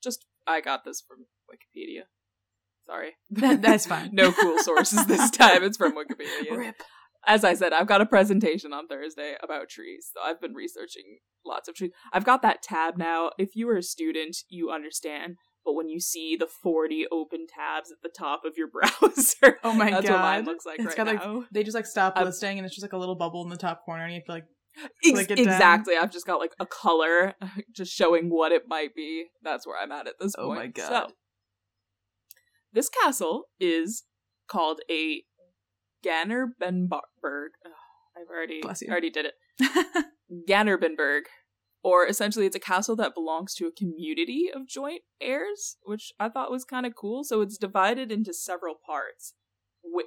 just 0.00 0.26
I 0.46 0.60
got 0.60 0.84
this 0.84 1.00
from 1.00 1.26
Wikipedia. 1.50 2.02
Sorry, 2.86 3.14
That- 3.30 3.62
that's 3.62 3.86
fine. 3.86 4.10
no 4.12 4.30
cool 4.30 4.58
sources 4.58 5.06
this 5.06 5.28
time. 5.30 5.64
It's 5.64 5.76
from 5.76 5.94
Wikipedia 5.96 6.56
Rip. 6.56 6.76
as 7.26 7.42
I 7.42 7.54
said, 7.54 7.72
I've 7.72 7.86
got 7.88 8.00
a 8.02 8.06
presentation 8.06 8.72
on 8.72 8.86
Thursday 8.86 9.34
about 9.42 9.68
trees. 9.68 10.10
So 10.14 10.20
I've 10.22 10.40
been 10.40 10.54
researching 10.54 11.18
lots 11.44 11.68
of 11.68 11.74
trees. 11.74 11.90
I've 12.12 12.24
got 12.26 12.42
that 12.42 12.62
tab 12.62 12.96
now. 12.96 13.30
If 13.38 13.56
you 13.56 13.68
are 13.70 13.76
a 13.78 13.82
student, 13.82 14.36
you 14.48 14.70
understand. 14.70 15.36
But 15.64 15.74
when 15.74 15.88
you 15.88 15.98
see 16.00 16.36
the 16.36 16.46
40 16.46 17.06
open 17.10 17.46
tabs 17.46 17.90
at 17.90 17.98
the 18.02 18.10
top 18.10 18.42
of 18.44 18.54
your 18.56 18.68
browser, 18.72 19.58
Oh 19.64 19.72
my 19.72 19.90
that's 19.90 20.06
god. 20.06 20.12
what 20.14 20.20
mine 20.20 20.44
looks 20.44 20.66
like 20.66 20.78
It's 20.78 20.88
right 20.88 20.96
got 20.96 21.06
like 21.06 21.44
they 21.52 21.62
just 21.62 21.74
like 21.74 21.86
stop 21.86 22.18
listing 22.18 22.58
and 22.58 22.66
it's 22.66 22.74
just 22.74 22.84
like 22.84 22.92
a 22.92 22.98
little 22.98 23.14
bubble 23.16 23.42
in 23.42 23.48
the 23.48 23.56
top 23.56 23.84
corner 23.84 24.04
and 24.04 24.12
you 24.12 24.18
have 24.20 24.26
to 24.26 24.32
like 24.32 24.44
Ex- 25.06 25.20
it 25.30 25.36
down. 25.36 25.38
exactly. 25.54 25.94
I've 25.96 26.10
just 26.10 26.26
got 26.26 26.40
like 26.40 26.52
a 26.58 26.66
color 26.66 27.34
just 27.72 27.92
showing 27.92 28.28
what 28.28 28.50
it 28.52 28.64
might 28.66 28.94
be. 28.94 29.26
That's 29.42 29.66
where 29.66 29.76
I'm 29.80 29.92
at 29.92 30.06
at 30.08 30.14
this 30.20 30.32
Oh 30.36 30.48
point. 30.48 30.58
Oh 30.58 30.62
my 30.62 30.66
God. 30.66 30.88
So, 31.08 31.14
this 32.72 32.88
castle 32.88 33.44
is 33.60 34.02
called 34.48 34.80
a 34.90 35.22
Gannerbenberg. 36.04 36.90
Ugh, 37.64 37.72
I've 38.16 38.28
already 38.28 38.62
already 38.88 39.10
did 39.10 39.26
it. 39.26 39.34
Gannerbenberg, 40.48 41.20
or 41.84 42.06
essentially 42.06 42.46
it's 42.46 42.56
a 42.56 42.60
castle 42.60 42.96
that 42.96 43.14
belongs 43.14 43.54
to 43.54 43.66
a 43.66 43.72
community 43.72 44.50
of 44.52 44.66
joint 44.66 45.02
heirs, 45.20 45.76
which 45.84 46.12
I 46.18 46.30
thought 46.30 46.50
was 46.50 46.64
kind 46.64 46.86
of 46.86 46.96
cool. 46.96 47.22
So 47.22 47.42
it's 47.42 47.58
divided 47.58 48.10
into 48.10 48.32
several 48.32 48.74
parts, 48.84 49.34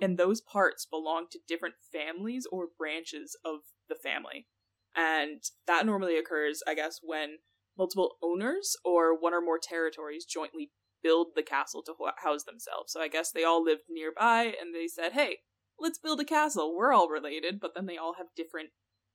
and 0.02 0.18
those 0.18 0.42
parts 0.42 0.88
belong 0.90 1.28
to 1.32 1.40
different 1.48 1.76
families 1.94 2.48
or 2.52 2.66
branches 2.78 3.38
of 3.46 3.60
the 3.88 3.96
family. 3.96 4.48
And 4.96 5.44
that 5.68 5.86
normally 5.86 6.18
occurs, 6.18 6.64
I 6.68 6.74
guess, 6.74 7.00
when 7.04 7.38
multiple 7.78 8.16
owners 8.24 8.76
or 8.84 9.18
one 9.18 9.36
or 9.36 9.42
more 9.42 9.60
territories 9.62 10.26
jointly 10.26 10.72
build 11.04 11.28
the 11.36 11.44
castle 11.44 11.84
to 11.84 11.94
house 12.24 12.44
themselves. 12.44 12.92
So 12.92 13.00
I 13.00 13.08
guess 13.08 13.32
they 13.32 13.44
all 13.44 13.64
lived 13.64 13.84
nearby 13.88 14.46
and 14.60 14.74
they 14.74 14.88
said, 14.88 15.12
hey, 15.12 15.38
let's 15.80 16.00
build 16.00 16.20
a 16.20 16.26
castle. 16.26 16.76
We're 16.76 16.92
all 16.92 17.08
related, 17.08 17.60
but 17.60 17.76
then 17.76 17.86
they 17.86 17.98
all 17.98 18.16
have 18.16 18.28
different 18.36 18.70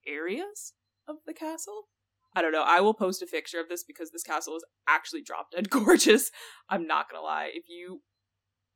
areas 0.06 0.74
of 1.08 1.16
the 1.26 1.34
castle. 1.34 1.88
I 2.34 2.42
don't 2.42 2.52
know. 2.52 2.64
I 2.66 2.80
will 2.80 2.94
post 2.94 3.22
a 3.22 3.26
picture 3.26 3.60
of 3.60 3.68
this 3.68 3.84
because 3.84 4.10
this 4.10 4.22
castle 4.22 4.56
is 4.56 4.64
actually 4.88 5.22
drop 5.22 5.50
dead 5.50 5.70
gorgeous. 5.70 6.30
I'm 6.68 6.86
not 6.86 7.10
gonna 7.10 7.22
lie. 7.22 7.50
If 7.52 7.64
you 7.68 8.02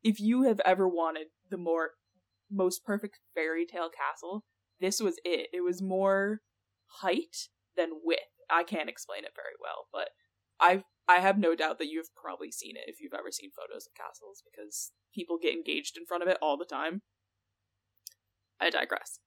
if 0.02 0.20
you 0.20 0.42
have 0.42 0.60
ever 0.64 0.86
wanted 0.86 1.28
the 1.50 1.56
more 1.56 1.90
most 2.50 2.84
perfect 2.84 3.18
fairy 3.34 3.66
tale 3.66 3.90
castle, 3.90 4.44
this 4.80 5.00
was 5.00 5.16
it. 5.24 5.48
It 5.52 5.62
was 5.62 5.82
more 5.82 6.40
height 7.00 7.48
than 7.76 8.00
width. 8.04 8.20
I 8.50 8.62
can't 8.62 8.88
explain 8.88 9.24
it 9.24 9.32
very 9.34 9.54
well, 9.60 9.86
but 9.92 10.10
I 10.60 10.84
I 11.08 11.20
have 11.20 11.38
no 11.38 11.54
doubt 11.54 11.78
that 11.78 11.88
you've 11.88 12.14
probably 12.14 12.50
seen 12.50 12.76
it 12.76 12.88
if 12.88 13.00
you've 13.00 13.14
ever 13.14 13.30
seen 13.30 13.50
photos 13.50 13.86
of 13.86 13.94
castles 13.94 14.42
because 14.50 14.92
people 15.14 15.38
get 15.40 15.54
engaged 15.54 15.96
in 15.96 16.04
front 16.04 16.22
of 16.22 16.28
it 16.28 16.38
all 16.42 16.56
the 16.56 16.64
time. 16.64 17.02
I 18.60 18.70
digress. 18.70 19.20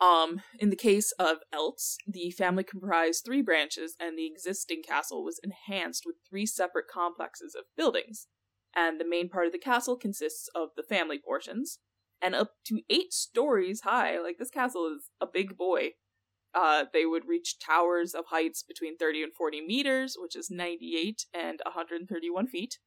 Um, 0.00 0.40
in 0.58 0.70
the 0.70 0.76
case 0.76 1.12
of 1.18 1.38
Eltz, 1.54 1.96
the 2.06 2.30
family 2.30 2.64
comprised 2.64 3.24
three 3.24 3.42
branches, 3.42 3.96
and 4.00 4.16
the 4.16 4.26
existing 4.26 4.82
castle 4.82 5.22
was 5.22 5.40
enhanced 5.44 6.04
with 6.06 6.16
three 6.28 6.46
separate 6.46 6.88
complexes 6.88 7.54
of 7.54 7.64
buildings. 7.76 8.26
And 8.74 8.98
the 8.98 9.08
main 9.08 9.28
part 9.28 9.46
of 9.46 9.52
the 9.52 9.58
castle 9.58 9.96
consists 9.96 10.48
of 10.54 10.70
the 10.76 10.82
family 10.82 11.18
portions, 11.22 11.80
and 12.22 12.34
up 12.34 12.52
to 12.66 12.80
eight 12.88 13.12
stories 13.12 13.82
high. 13.82 14.18
Like 14.18 14.38
this 14.38 14.50
castle 14.50 14.86
is 14.86 15.10
a 15.20 15.26
big 15.26 15.56
boy. 15.58 15.90
Uh, 16.54 16.84
they 16.92 17.04
would 17.04 17.28
reach 17.28 17.58
towers 17.58 18.14
of 18.14 18.26
heights 18.26 18.62
between 18.62 18.96
30 18.96 19.22
and 19.22 19.32
40 19.34 19.60
meters, 19.60 20.16
which 20.18 20.34
is 20.34 20.50
98 20.50 21.26
and 21.32 21.60
131 21.64 22.46
feet. 22.48 22.78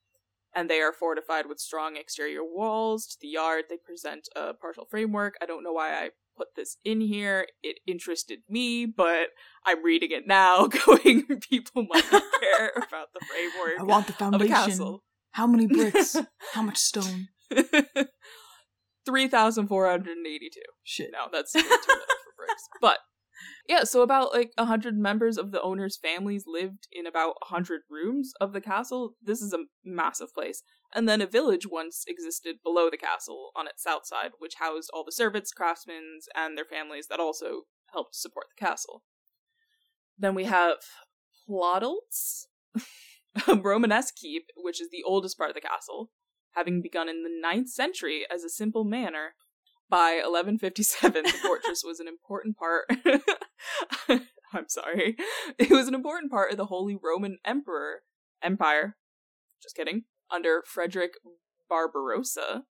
And 0.55 0.70
they 0.70 0.82
are 0.82 0.93
fortified 0.93 1.46
with 1.48 1.60
strong 1.60 1.96
exterior 1.96 2.43
walls. 2.43 3.08
To 3.08 3.17
the 3.22 3.29
yard, 3.29 3.65
they 3.70 3.77
present 3.77 4.27
a 4.36 4.53
partial 4.53 4.86
framework. 4.86 5.36
I 5.41 5.46
don't 5.46 5.63
know 5.63 5.74
why 5.74 5.93
I 5.93 6.10
put 6.36 6.56
this 6.56 6.78
in 6.84 7.02
here. 7.02 7.48
It 7.62 7.80
interested 7.88 8.40
me, 8.50 8.86
but 8.86 9.30
I'm 9.66 9.84
reading 9.84 10.12
it 10.12 10.28
now, 10.28 10.68
going, 10.86 11.25
people 11.50 11.86
might 11.90 12.12
not 12.12 12.24
care 12.42 12.72
about 12.75 13.10
the 13.13 13.25
framework 13.25 13.80
I 13.80 13.84
want 13.84 14.08
the 14.08 14.13
foundation. 14.13 15.00
How 15.32 15.48
many 15.48 15.68
bricks? 15.68 16.16
How 16.54 16.62
much 16.62 16.78
stone? 16.80 17.30
3,482. 19.06 20.60
Shit. 20.84 21.10
No, 21.12 21.28
that's 21.32 21.52
too 21.52 21.60
little 21.60 21.78
for 21.78 21.96
bricks. 22.38 22.68
But 22.80 22.98
yeah, 23.68 23.84
so 23.84 24.02
about 24.02 24.34
like 24.34 24.52
a 24.58 24.66
hundred 24.66 24.98
members 24.98 25.38
of 25.38 25.52
the 25.52 25.62
owner's 25.62 25.98
families 25.98 26.44
lived 26.46 26.88
in 26.92 27.08
about 27.08 27.36
a 27.42 27.46
hundred 27.46 27.82
rooms 27.90 28.34
of 28.42 28.54
the 28.54 28.62
castle. 28.62 29.16
This 29.22 29.42
is 29.42 29.54
a 29.54 29.66
massive 29.84 30.34
place. 30.34 30.64
And 30.94 31.10
then 31.10 31.22
a 31.22 31.28
village 31.28 31.66
once 31.70 32.04
existed 32.08 32.58
below 32.64 32.90
the 32.90 32.98
castle 32.98 33.52
on 33.56 33.68
its 33.68 33.82
south 33.82 34.06
side, 34.06 34.32
which 34.38 34.56
housed 34.60 34.90
all 34.94 35.04
the 35.04 35.12
servants, 35.12 35.52
craftsmen, 35.52 36.20
and 36.36 36.58
their 36.58 36.66
families 36.66 37.08
that 37.08 37.20
also 37.20 37.64
helped 37.92 38.16
support 38.16 38.48
the 38.56 38.66
castle. 38.66 39.04
Then 40.18 40.36
we 40.36 40.44
have 40.44 40.78
Plodolts, 41.50 42.46
a 43.48 43.56
Romanesque 43.56 44.16
keep, 44.16 44.48
which 44.56 44.80
is 44.80 44.90
the 44.92 45.04
oldest 45.04 45.38
part 45.38 45.50
of 45.50 45.56
the 45.56 45.62
castle, 45.62 46.12
having 46.52 46.82
begun 46.82 47.10
in 47.10 47.24
the 47.24 47.30
ninth 47.42 47.70
century 47.70 48.24
as 48.32 48.44
a 48.44 48.50
simple 48.50 48.84
manor 48.84 49.36
by 49.90 50.22
1157, 50.24 51.24
the 51.24 51.30
fortress 51.30 51.84
was 51.86 52.00
an 52.00 52.08
important 52.08 52.58
part. 52.58 52.86
I'm 54.54 54.68
sorry. 54.68 55.16
It 55.58 55.70
was 55.70 55.88
an 55.88 55.96
important 55.96 56.32
part 56.32 56.52
of 56.52 56.58
the 56.58 56.66
Holy 56.66 56.98
Roman 57.02 57.38
Emperor 57.46 58.02
Empire. 58.42 58.98
Just 59.62 59.75
kidding. 59.75 60.04
Under 60.32 60.63
Frederick 60.66 61.13
Barbarossa, 61.70 62.63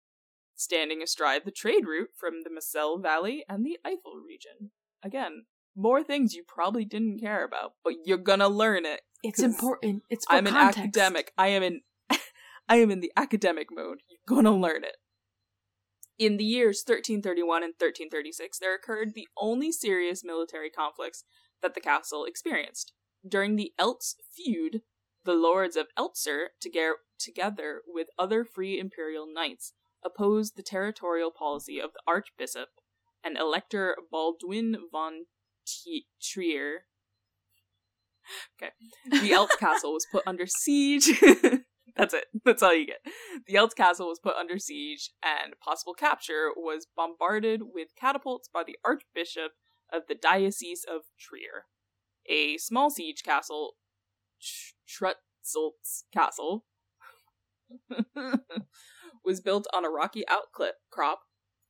standing 0.54 1.02
astride 1.02 1.42
the 1.44 1.50
trade 1.50 1.86
route 1.86 2.10
from 2.16 2.42
the 2.44 2.50
Moselle 2.50 2.98
Valley 2.98 3.44
and 3.48 3.64
the 3.64 3.78
Eifel 3.86 4.24
region. 4.26 4.70
Again, 5.02 5.44
more 5.74 6.02
things 6.02 6.34
you 6.34 6.44
probably 6.46 6.84
didn't 6.84 7.20
care 7.20 7.44
about, 7.44 7.74
but 7.84 7.94
you're 8.04 8.18
gonna 8.18 8.48
learn 8.48 8.84
it. 8.84 9.00
It's 9.22 9.40
important. 9.40 10.02
It's 10.10 10.26
I'm 10.28 10.46
an 10.46 10.56
academic. 10.56 11.32
I 11.38 11.48
am 11.48 11.62
in 11.62 11.80
I 12.68 12.76
am 12.76 12.90
in 12.90 13.00
the 13.00 13.12
academic 13.16 13.68
mode. 13.70 13.98
You're 14.08 14.36
gonna 14.36 14.56
learn 14.56 14.84
it. 14.84 14.96
In 16.18 16.36
the 16.36 16.44
years 16.44 16.84
1331 16.86 17.62
and 17.62 17.72
1336, 17.72 18.58
there 18.58 18.74
occurred 18.74 19.14
the 19.14 19.28
only 19.36 19.72
serious 19.72 20.22
military 20.24 20.70
conflicts 20.70 21.24
that 21.62 21.74
the 21.74 21.80
castle 21.80 22.24
experienced. 22.24 22.92
During 23.26 23.56
the 23.56 23.72
Eltz 23.80 24.14
feud, 24.34 24.82
the 25.24 25.34
lords 25.34 25.76
of 25.76 25.86
Eltzer, 25.96 26.48
together 27.18 27.82
with 27.86 28.08
other 28.18 28.44
free 28.44 28.78
imperial 28.78 29.26
knights, 29.32 29.72
opposed 30.04 30.56
the 30.56 30.62
territorial 30.62 31.30
policy 31.30 31.80
of 31.80 31.92
the 31.92 32.02
archbishop 32.06 32.68
and 33.24 33.38
Elector 33.38 33.96
Baldwin 34.10 34.76
von 34.90 35.26
Trier. 36.20 36.86
Okay. 38.56 38.72
The 39.04 39.30
Eltz 39.30 39.56
castle 39.58 39.92
was 39.92 40.06
put 40.10 40.24
under 40.26 40.46
siege. 40.46 41.22
That's 41.96 42.14
it. 42.14 42.24
That's 42.44 42.62
all 42.62 42.74
you 42.74 42.86
get. 42.86 43.04
The 43.46 43.54
Eltz 43.54 43.74
castle 43.74 44.08
was 44.08 44.18
put 44.18 44.36
under 44.36 44.58
siege, 44.58 45.10
and 45.22 45.54
possible 45.60 45.94
capture 45.94 46.50
was 46.56 46.86
bombarded 46.96 47.62
with 47.74 47.88
catapults 47.96 48.48
by 48.52 48.64
the 48.64 48.76
Archbishop 48.84 49.52
of 49.92 50.02
the 50.08 50.14
Diocese 50.14 50.84
of 50.88 51.02
Trier. 51.18 51.66
A 52.26 52.56
small 52.58 52.90
siege 52.90 53.22
castle, 53.22 53.74
Trutzolt's 54.88 56.04
Castle, 56.12 56.64
was 59.24 59.40
built 59.40 59.66
on 59.72 59.84
a 59.84 59.90
rocky 59.90 60.24
outcrop 60.28 61.20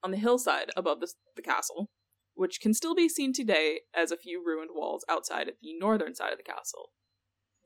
on 0.03 0.11
the 0.11 0.17
hillside 0.17 0.71
above 0.77 1.01
the, 1.01 1.13
the 1.37 1.43
castle, 1.43 1.91
which 2.35 2.61
can 2.61 2.75
still 2.75 2.95
be 2.95 3.09
seen 3.09 3.33
today 3.33 3.81
as 3.95 4.11
a 4.11 4.17
few 4.17 4.45
ruined 4.45 4.71
walls 4.75 5.05
outside 5.09 5.49
at 5.49 5.55
the 5.61 5.75
northern 5.79 6.15
side 6.15 6.33
of 6.33 6.39
the 6.39 6.45
castle. 6.45 6.91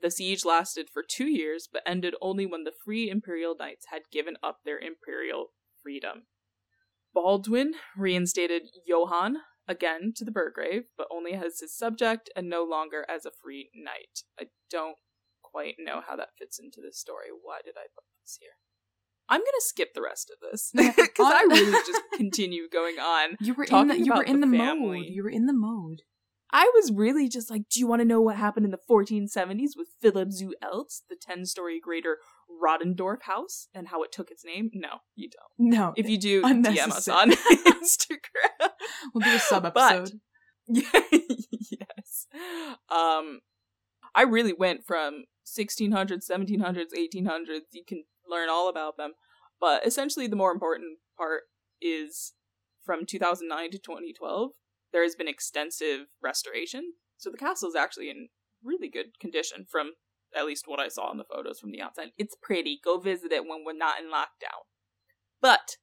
The 0.01 0.11
siege 0.11 0.45
lasted 0.45 0.89
for 0.91 1.03
two 1.07 1.27
years, 1.27 1.67
but 1.71 1.81
ended 1.85 2.15
only 2.21 2.45
when 2.45 2.63
the 2.63 2.73
free 2.85 3.09
imperial 3.09 3.55
knights 3.57 3.87
had 3.89 4.03
given 4.11 4.35
up 4.43 4.59
their 4.63 4.77
imperial 4.77 5.47
freedom. 5.81 6.23
Baldwin 7.13 7.73
reinstated 7.97 8.63
Johann 8.85 9.37
again 9.67 10.13
to 10.15 10.23
the 10.23 10.31
Burgrave, 10.31 10.83
but 10.97 11.07
only 11.11 11.33
as 11.33 11.59
his 11.59 11.75
subject 11.75 12.29
and 12.35 12.49
no 12.49 12.63
longer 12.63 13.05
as 13.09 13.25
a 13.25 13.31
free 13.31 13.69
knight. 13.73 14.23
I 14.39 14.49
don't 14.69 14.97
quite 15.41 15.75
know 15.79 16.01
how 16.07 16.15
that 16.15 16.29
fits 16.37 16.59
into 16.59 16.79
this 16.81 16.99
story. 16.99 17.27
Why 17.41 17.59
did 17.63 17.75
I 17.77 17.87
put 17.95 18.03
this 18.21 18.37
here? 18.39 18.51
I'm 19.29 19.41
gonna 19.41 19.47
skip 19.59 19.93
the 19.93 20.01
rest 20.01 20.31
of 20.31 20.51
this 20.51 20.71
because 20.75 21.33
I 21.33 21.43
really 21.49 21.71
just 21.71 22.01
continue 22.15 22.69
going 22.71 22.97
on. 22.97 23.35
You 23.41 23.55
were 23.55 23.65
in 23.65 23.87
the 23.87 23.97
you 23.99 24.13
were 24.13 24.23
in 24.23 24.39
the, 24.39 24.47
the 24.47 24.57
mode. 24.57 25.05
You 25.07 25.23
were 25.23 25.29
in 25.29 25.47
the 25.47 25.53
mode. 25.53 26.01
I 26.51 26.71
was 26.75 26.91
really 26.91 27.27
just 27.27 27.49
like, 27.49 27.63
do 27.69 27.79
you 27.79 27.87
want 27.87 28.01
to 28.01 28.05
know 28.05 28.21
what 28.21 28.37
happened 28.37 28.65
in 28.65 28.71
the 28.71 28.79
1470s 28.89 29.71
with 29.75 29.89
Philip 30.01 30.31
zu 30.31 30.53
Eltz, 30.63 31.01
the 31.09 31.17
10 31.19 31.45
story 31.45 31.79
greater 31.79 32.17
Rodendorf 32.49 33.23
house, 33.23 33.67
and 33.73 33.89
how 33.89 34.01
it 34.03 34.11
took 34.11 34.31
its 34.31 34.45
name? 34.45 34.71
No, 34.73 34.99
you 35.15 35.29
don't. 35.29 35.71
No. 35.71 35.93
If 35.97 36.09
you 36.09 36.17
do, 36.17 36.41
DM 36.41 36.89
us 36.89 37.07
on 37.07 37.31
Instagram. 37.31 38.69
We'll 39.13 39.25
do 39.25 39.35
a 39.35 39.39
sub 39.39 39.65
episode. 39.65 40.19
Yeah, 40.67 40.83
yes. 41.11 42.27
Um, 42.89 43.41
I 44.15 44.23
really 44.23 44.53
went 44.53 44.85
from 44.85 45.25
1600s, 45.45 46.29
1700s, 46.29 46.93
1800s. 46.97 47.59
You 47.71 47.83
can 47.85 48.03
learn 48.29 48.49
all 48.49 48.69
about 48.69 48.97
them. 48.97 49.13
But 49.59 49.85
essentially, 49.85 50.27
the 50.27 50.35
more 50.35 50.51
important 50.51 50.99
part 51.17 51.43
is 51.81 52.33
from 52.83 53.05
2009 53.05 53.71
to 53.71 53.77
2012 53.77 54.51
there 54.91 55.03
has 55.03 55.15
been 55.15 55.27
extensive 55.27 56.07
restoration. 56.21 56.93
So 57.17 57.29
the 57.29 57.37
castle 57.37 57.69
is 57.69 57.75
actually 57.75 58.09
in 58.09 58.29
really 58.63 58.89
good 58.89 59.19
condition 59.19 59.65
from 59.69 59.91
at 60.35 60.45
least 60.45 60.67
what 60.67 60.79
I 60.79 60.87
saw 60.87 61.11
in 61.11 61.17
the 61.17 61.23
photos 61.23 61.59
from 61.59 61.71
the 61.71 61.81
outside. 61.81 62.11
It's 62.17 62.35
pretty. 62.41 62.79
Go 62.83 62.99
visit 62.99 63.31
it 63.31 63.43
when 63.43 63.63
we're 63.65 63.73
not 63.73 63.99
in 63.99 64.11
lockdown. 64.11 64.65
But 65.41 65.77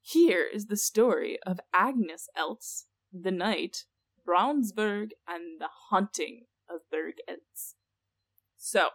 here 0.00 0.46
is 0.50 0.66
the 0.66 0.76
story 0.76 1.38
of 1.46 1.60
Agnes 1.72 2.28
Eltz, 2.36 2.84
the 3.12 3.30
knight, 3.30 3.84
Braunsberg, 4.26 5.10
and 5.26 5.60
the 5.60 5.68
haunting 5.90 6.44
of 6.68 6.80
Burg 6.90 7.14
Eltz. 7.28 7.74
So, 8.56 8.90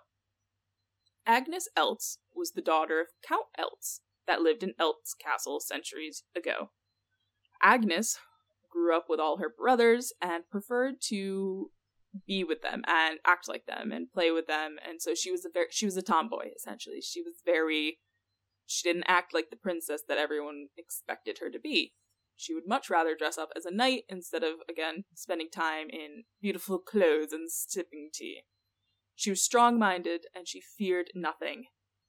Agnes 1.25 1.70
Eltz 1.77 2.17
was 2.36 2.51
the 2.51 2.62
daughter 2.62 3.00
of 3.00 3.08
Count 3.27 3.46
Eltz 3.60 4.00
that 4.27 4.41
lived 4.41 4.63
in 4.63 4.74
Eltz 4.79 5.17
Castle 5.17 5.60
centuries 5.60 6.24
ago. 6.36 6.72
Agnes 7.62 8.17
grew 8.74 8.96
up 8.96 9.06
with 9.08 9.20
all 9.20 9.38
her 9.38 9.53
brothers 9.56 10.12
and 10.22 10.50
preferred 10.50 10.96
to 11.10 11.70
be 12.27 12.44
with 12.44 12.62
them 12.62 12.84
and 12.88 13.20
act 13.25 13.48
like 13.48 13.65
them 13.65 13.92
and 13.92 14.12
play 14.12 14.32
with 14.32 14.48
them. 14.48 14.77
And 14.88 15.01
so 15.01 15.13
she 15.13 15.32
was 15.32 15.46
a 15.46 15.50
very 15.53 15.68
she 15.72 15.86
was 15.86 15.98
a 15.98 16.01
tomboy 16.01 16.50
essentially. 16.56 17.01
She 17.01 17.22
was 17.22 17.36
very 17.46 18.00
she 18.65 18.88
didn't 18.88 19.06
act 19.08 19.34
like 19.34 19.50
the 19.50 19.56
princess 19.56 20.01
that 20.08 20.18
everyone 20.18 20.68
expected 20.77 21.39
her 21.39 21.50
to 21.50 21.60
be. 21.60 21.94
She 22.36 22.53
would 22.53 22.68
much 22.68 22.89
rather 22.89 23.15
dress 23.15 23.38
up 23.38 23.50
as 23.56 23.65
a 23.65 23.74
knight 23.74 24.03
instead 24.10 24.44
of 24.44 24.56
again 24.70 25.06
spending 25.13 25.50
time 25.50 25.88
in 25.89 26.24
beautiful 26.42 26.80
clothes 26.80 27.32
and 27.32 27.51
sipping 27.51 28.10
tea. 28.13 28.42
She 29.15 29.30
was 29.30 29.44
strong-minded 29.44 30.25
and 30.36 30.48
she 30.48 30.62
feared 30.62 31.12
nothing 31.13 31.65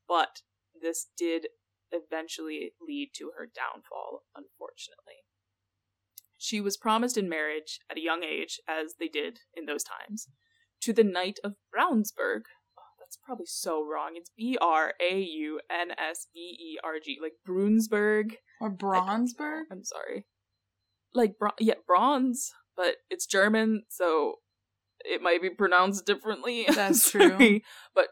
but 0.08 0.40
this 0.80 1.06
did 1.16 1.48
eventually 1.92 2.72
lead 2.86 3.10
to 3.14 3.32
her 3.38 3.46
downfall 3.46 4.22
unfortunately 4.34 5.24
she 6.44 6.60
was 6.60 6.76
promised 6.76 7.16
in 7.16 7.26
marriage 7.26 7.80
at 7.90 7.96
a 7.96 8.02
young 8.02 8.22
age, 8.22 8.60
as 8.68 8.94
they 9.00 9.08
did 9.08 9.38
in 9.56 9.64
those 9.64 9.82
times, 9.82 10.28
to 10.82 10.92
the 10.92 11.02
Knight 11.02 11.38
of 11.42 11.54
Braunsberg. 11.74 12.42
Oh, 12.78 12.92
that's 13.00 13.16
probably 13.24 13.46
so 13.46 13.82
wrong. 13.82 14.12
It's 14.14 14.30
B 14.36 14.58
R 14.60 14.92
A 15.00 15.18
U 15.18 15.60
N 15.70 15.92
S 15.92 16.26
B 16.34 16.40
E 16.40 16.78
R 16.84 16.96
G, 17.02 17.18
like 17.20 17.32
Brunsberg 17.48 18.36
or 18.60 18.70
Braunsberg. 18.70 19.62
I'm 19.72 19.84
sorry, 19.84 20.26
like 21.14 21.38
bra- 21.38 21.52
yeah, 21.58 21.74
bronze, 21.86 22.52
but 22.76 22.96
it's 23.08 23.24
German, 23.24 23.84
so 23.88 24.34
it 25.00 25.22
might 25.22 25.40
be 25.40 25.48
pronounced 25.48 26.04
differently. 26.04 26.66
That's 26.74 27.10
true. 27.10 27.60
But 27.94 28.08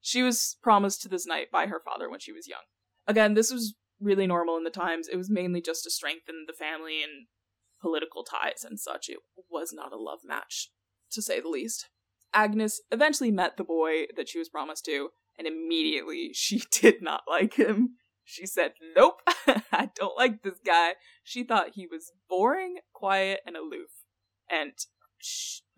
she 0.00 0.22
was 0.22 0.56
promised 0.62 1.02
to 1.02 1.08
this 1.08 1.26
knight 1.26 1.50
by 1.50 1.66
her 1.66 1.80
father 1.84 2.08
when 2.08 2.20
she 2.20 2.32
was 2.32 2.46
young. 2.46 2.62
Again, 3.08 3.34
this 3.34 3.52
was 3.52 3.74
really 4.02 4.26
normal 4.26 4.56
in 4.56 4.64
the 4.64 4.70
times. 4.70 5.08
It 5.08 5.16
was 5.16 5.30
mainly 5.30 5.60
just 5.60 5.84
to 5.84 5.90
strengthen 5.90 6.44
the 6.46 6.52
family 6.52 7.02
and 7.02 7.26
political 7.80 8.24
ties 8.24 8.64
and 8.64 8.78
such. 8.78 9.08
It 9.08 9.18
was 9.50 9.72
not 9.72 9.92
a 9.92 9.96
love 9.96 10.20
match, 10.24 10.70
to 11.12 11.22
say 11.22 11.40
the 11.40 11.48
least. 11.48 11.88
Agnes 12.34 12.80
eventually 12.90 13.30
met 13.30 13.56
the 13.56 13.64
boy 13.64 14.06
that 14.16 14.28
she 14.28 14.38
was 14.38 14.48
promised 14.48 14.84
to, 14.86 15.10
and 15.38 15.46
immediately 15.46 16.30
she 16.34 16.62
did 16.70 17.02
not 17.02 17.22
like 17.28 17.54
him. 17.54 17.96
She 18.24 18.46
said, 18.46 18.72
Nope, 18.96 19.20
I 19.72 19.90
don't 19.94 20.16
like 20.16 20.42
this 20.42 20.58
guy. 20.64 20.92
She 21.24 21.42
thought 21.42 21.74
he 21.74 21.86
was 21.86 22.12
boring, 22.28 22.76
quiet, 22.92 23.40
and 23.44 23.56
aloof. 23.56 23.90
And 24.48 24.72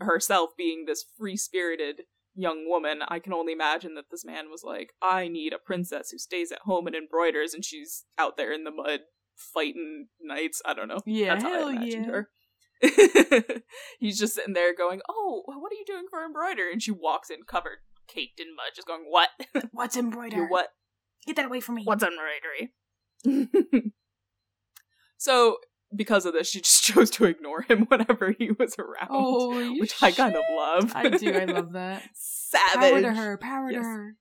herself 0.00 0.50
being 0.56 0.84
this 0.87 1.04
free 1.18 1.37
spirited 1.37 2.02
young 2.35 2.68
woman, 2.68 3.01
I 3.09 3.18
can 3.18 3.33
only 3.33 3.53
imagine 3.53 3.94
that 3.94 4.11
this 4.11 4.25
man 4.25 4.51
was 4.51 4.62
like, 4.64 4.92
I 5.01 5.29
need 5.29 5.53
a 5.53 5.59
princess 5.59 6.11
who 6.11 6.18
stays 6.18 6.53
at 6.53 6.61
home 6.61 6.87
and 6.87 6.97
embroiders, 6.97 7.55
and 7.55 7.64
she's 7.64 8.05
out 8.18 8.37
there 8.37 8.53
in 8.53 8.64
the 8.64 8.70
mud 8.70 9.01
fighting 9.37 10.09
knights. 10.20 10.62
I 10.64 10.75
don't 10.75 10.88
know. 10.88 11.01
Yeah, 11.07 11.35
That's 11.35 11.44
how 11.44 11.68
I 11.68 11.73
imagined 11.73 12.07
yeah. 12.07 12.12
her. 12.12 12.29
He's 13.99 14.18
just 14.18 14.35
sitting 14.35 14.55
there 14.55 14.75
going, 14.75 15.01
"Oh, 15.09 15.42
what 15.47 15.73
are 15.73 15.77
you 15.77 15.85
doing 15.87 16.05
for 16.11 16.25
embroider?" 16.25 16.68
And 16.70 16.83
she 16.83 16.90
walks 16.90 17.31
in 17.31 17.44
covered, 17.44 17.79
caked 18.09 18.40
in 18.40 18.55
mud, 18.55 18.73
just 18.75 18.87
going, 18.87 19.05
"What? 19.09 19.31
What's 19.73 19.97
embroider? 19.97 20.37
You're 20.37 20.49
what? 20.49 20.68
Get 21.27 21.37
that 21.37 21.47
away 21.47 21.61
from 21.61 21.77
me! 21.77 21.85
What's 21.85 22.05
embroidery?" 22.05 22.75
so 25.16 25.59
because 25.94 26.26
of 26.26 26.33
this, 26.33 26.48
she 26.48 26.61
just 26.61 26.83
chose 26.85 27.11
to 27.11 27.24
ignore 27.24 27.62
him 27.62 27.85
whenever 27.88 28.35
he 28.38 28.50
was 28.52 28.74
around. 28.78 29.09
Oh, 29.11 29.74
which 29.78 29.94
I 30.02 30.12
kind 30.12 30.35
of 30.37 30.42
love. 30.57 30.92
I 30.94 31.09
do. 31.09 31.33
I 31.33 31.44
love 31.44 31.72
that. 31.74 32.02
Savage. 32.14 32.90
Power 32.90 33.00
to 33.02 33.12
her. 33.12 33.38
Power 33.38 33.70
Yes. 33.70 33.83
to 33.83 33.88
her. 33.88 34.16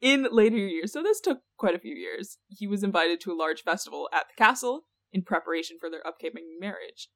in 0.00 0.28
later 0.30 0.56
years, 0.56 0.92
so 0.92 1.02
this 1.02 1.20
took 1.20 1.38
quite 1.56 1.74
a 1.74 1.78
few 1.80 1.94
years, 1.94 2.38
he 2.48 2.66
was 2.68 2.82
invited 2.84 3.20
to 3.20 3.32
a 3.32 3.34
large 3.36 3.62
festival 3.62 4.08
at 4.12 4.26
the 4.28 4.34
castle 4.42 4.82
in 5.12 5.22
preparation 5.22 5.76
for 5.80 5.90
their 5.90 6.06
upcoming 6.06 6.56
marriage. 6.60 7.08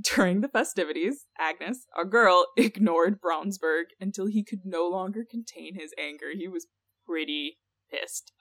During 0.00 0.40
the 0.40 0.48
festivities, 0.48 1.26
Agnes, 1.38 1.86
a 2.00 2.04
girl, 2.04 2.46
ignored 2.56 3.20
Braunsberg 3.20 3.84
until 4.00 4.26
he 4.26 4.42
could 4.42 4.60
no 4.64 4.88
longer 4.88 5.24
contain 5.28 5.74
his 5.78 5.92
anger. 5.98 6.26
He 6.36 6.48
was 6.48 6.66
pretty 7.06 7.58
pissed. 7.90 8.32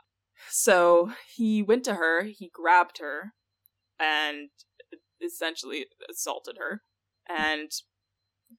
So 0.50 1.12
he 1.36 1.62
went 1.62 1.84
to 1.86 1.96
her, 1.96 2.24
he 2.24 2.50
grabbed 2.54 3.00
her, 3.00 3.34
and 4.00 4.50
essentially 5.24 5.86
assaulted 6.10 6.58
her. 6.58 6.82
And 7.28 7.72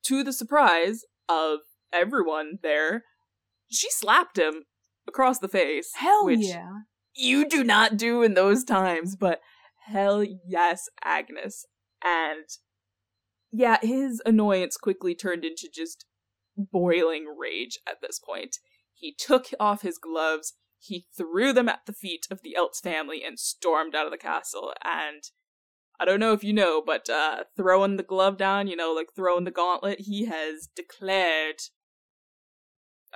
to 0.05 0.23
the 0.23 0.33
surprise 0.33 1.05
of 1.29 1.61
everyone 1.93 2.59
there, 2.63 3.05
she 3.71 3.91
slapped 3.91 4.39
him 4.39 4.65
across 5.09 5.39
the 5.39 5.49
face. 5.49 5.93
Hell 5.97 6.27
which 6.27 6.41
yeah. 6.41 6.71
you 7.15 7.49
do 7.49 7.65
not 7.65 7.97
do 7.97 8.23
in 8.23 8.35
those 8.35 8.65
times, 8.65 9.17
but 9.17 9.41
hell 9.87 10.25
yes, 10.47 10.89
Agnes. 11.05 11.65
And 12.05 12.47
yeah, 13.53 13.79
his 13.83 14.23
annoyance 14.25 14.77
quickly 14.77 15.15
turned 15.15 15.45
into 15.45 15.69
just 15.73 16.07
boiling 16.57 17.35
rage 17.39 17.79
at 17.89 17.97
this 18.01 18.19
point. 18.19 18.57
He 18.95 19.15
took 19.17 19.47
off 19.59 19.83
his 19.83 19.99
gloves, 19.99 20.55
he 20.81 21.07
threw 21.17 21.53
them 21.53 21.69
at 21.69 21.81
the 21.87 21.93
feet 21.93 22.27
of 22.31 22.43
the 22.43 22.57
Eltz 22.59 22.81
family, 22.83 23.23
and 23.25 23.39
stormed 23.39 23.95
out 23.95 24.07
of 24.07 24.13
the 24.13 24.19
castle. 24.19 24.73
And 24.83 25.23
I 25.99 26.05
don't 26.05 26.21
know 26.21 26.33
if 26.33 26.43
you 26.43 26.53
know, 26.53 26.83
but 26.85 27.09
uh, 27.11 27.45
throwing 27.57 27.97
the 27.97 28.03
glove 28.03 28.37
down, 28.39 28.67
you 28.67 28.77
know, 28.77 28.93
like 28.93 29.09
throwing 29.15 29.45
the 29.45 29.51
gauntlet, 29.51 30.01
he 30.01 30.25
has 30.27 30.69
declared 30.75 31.61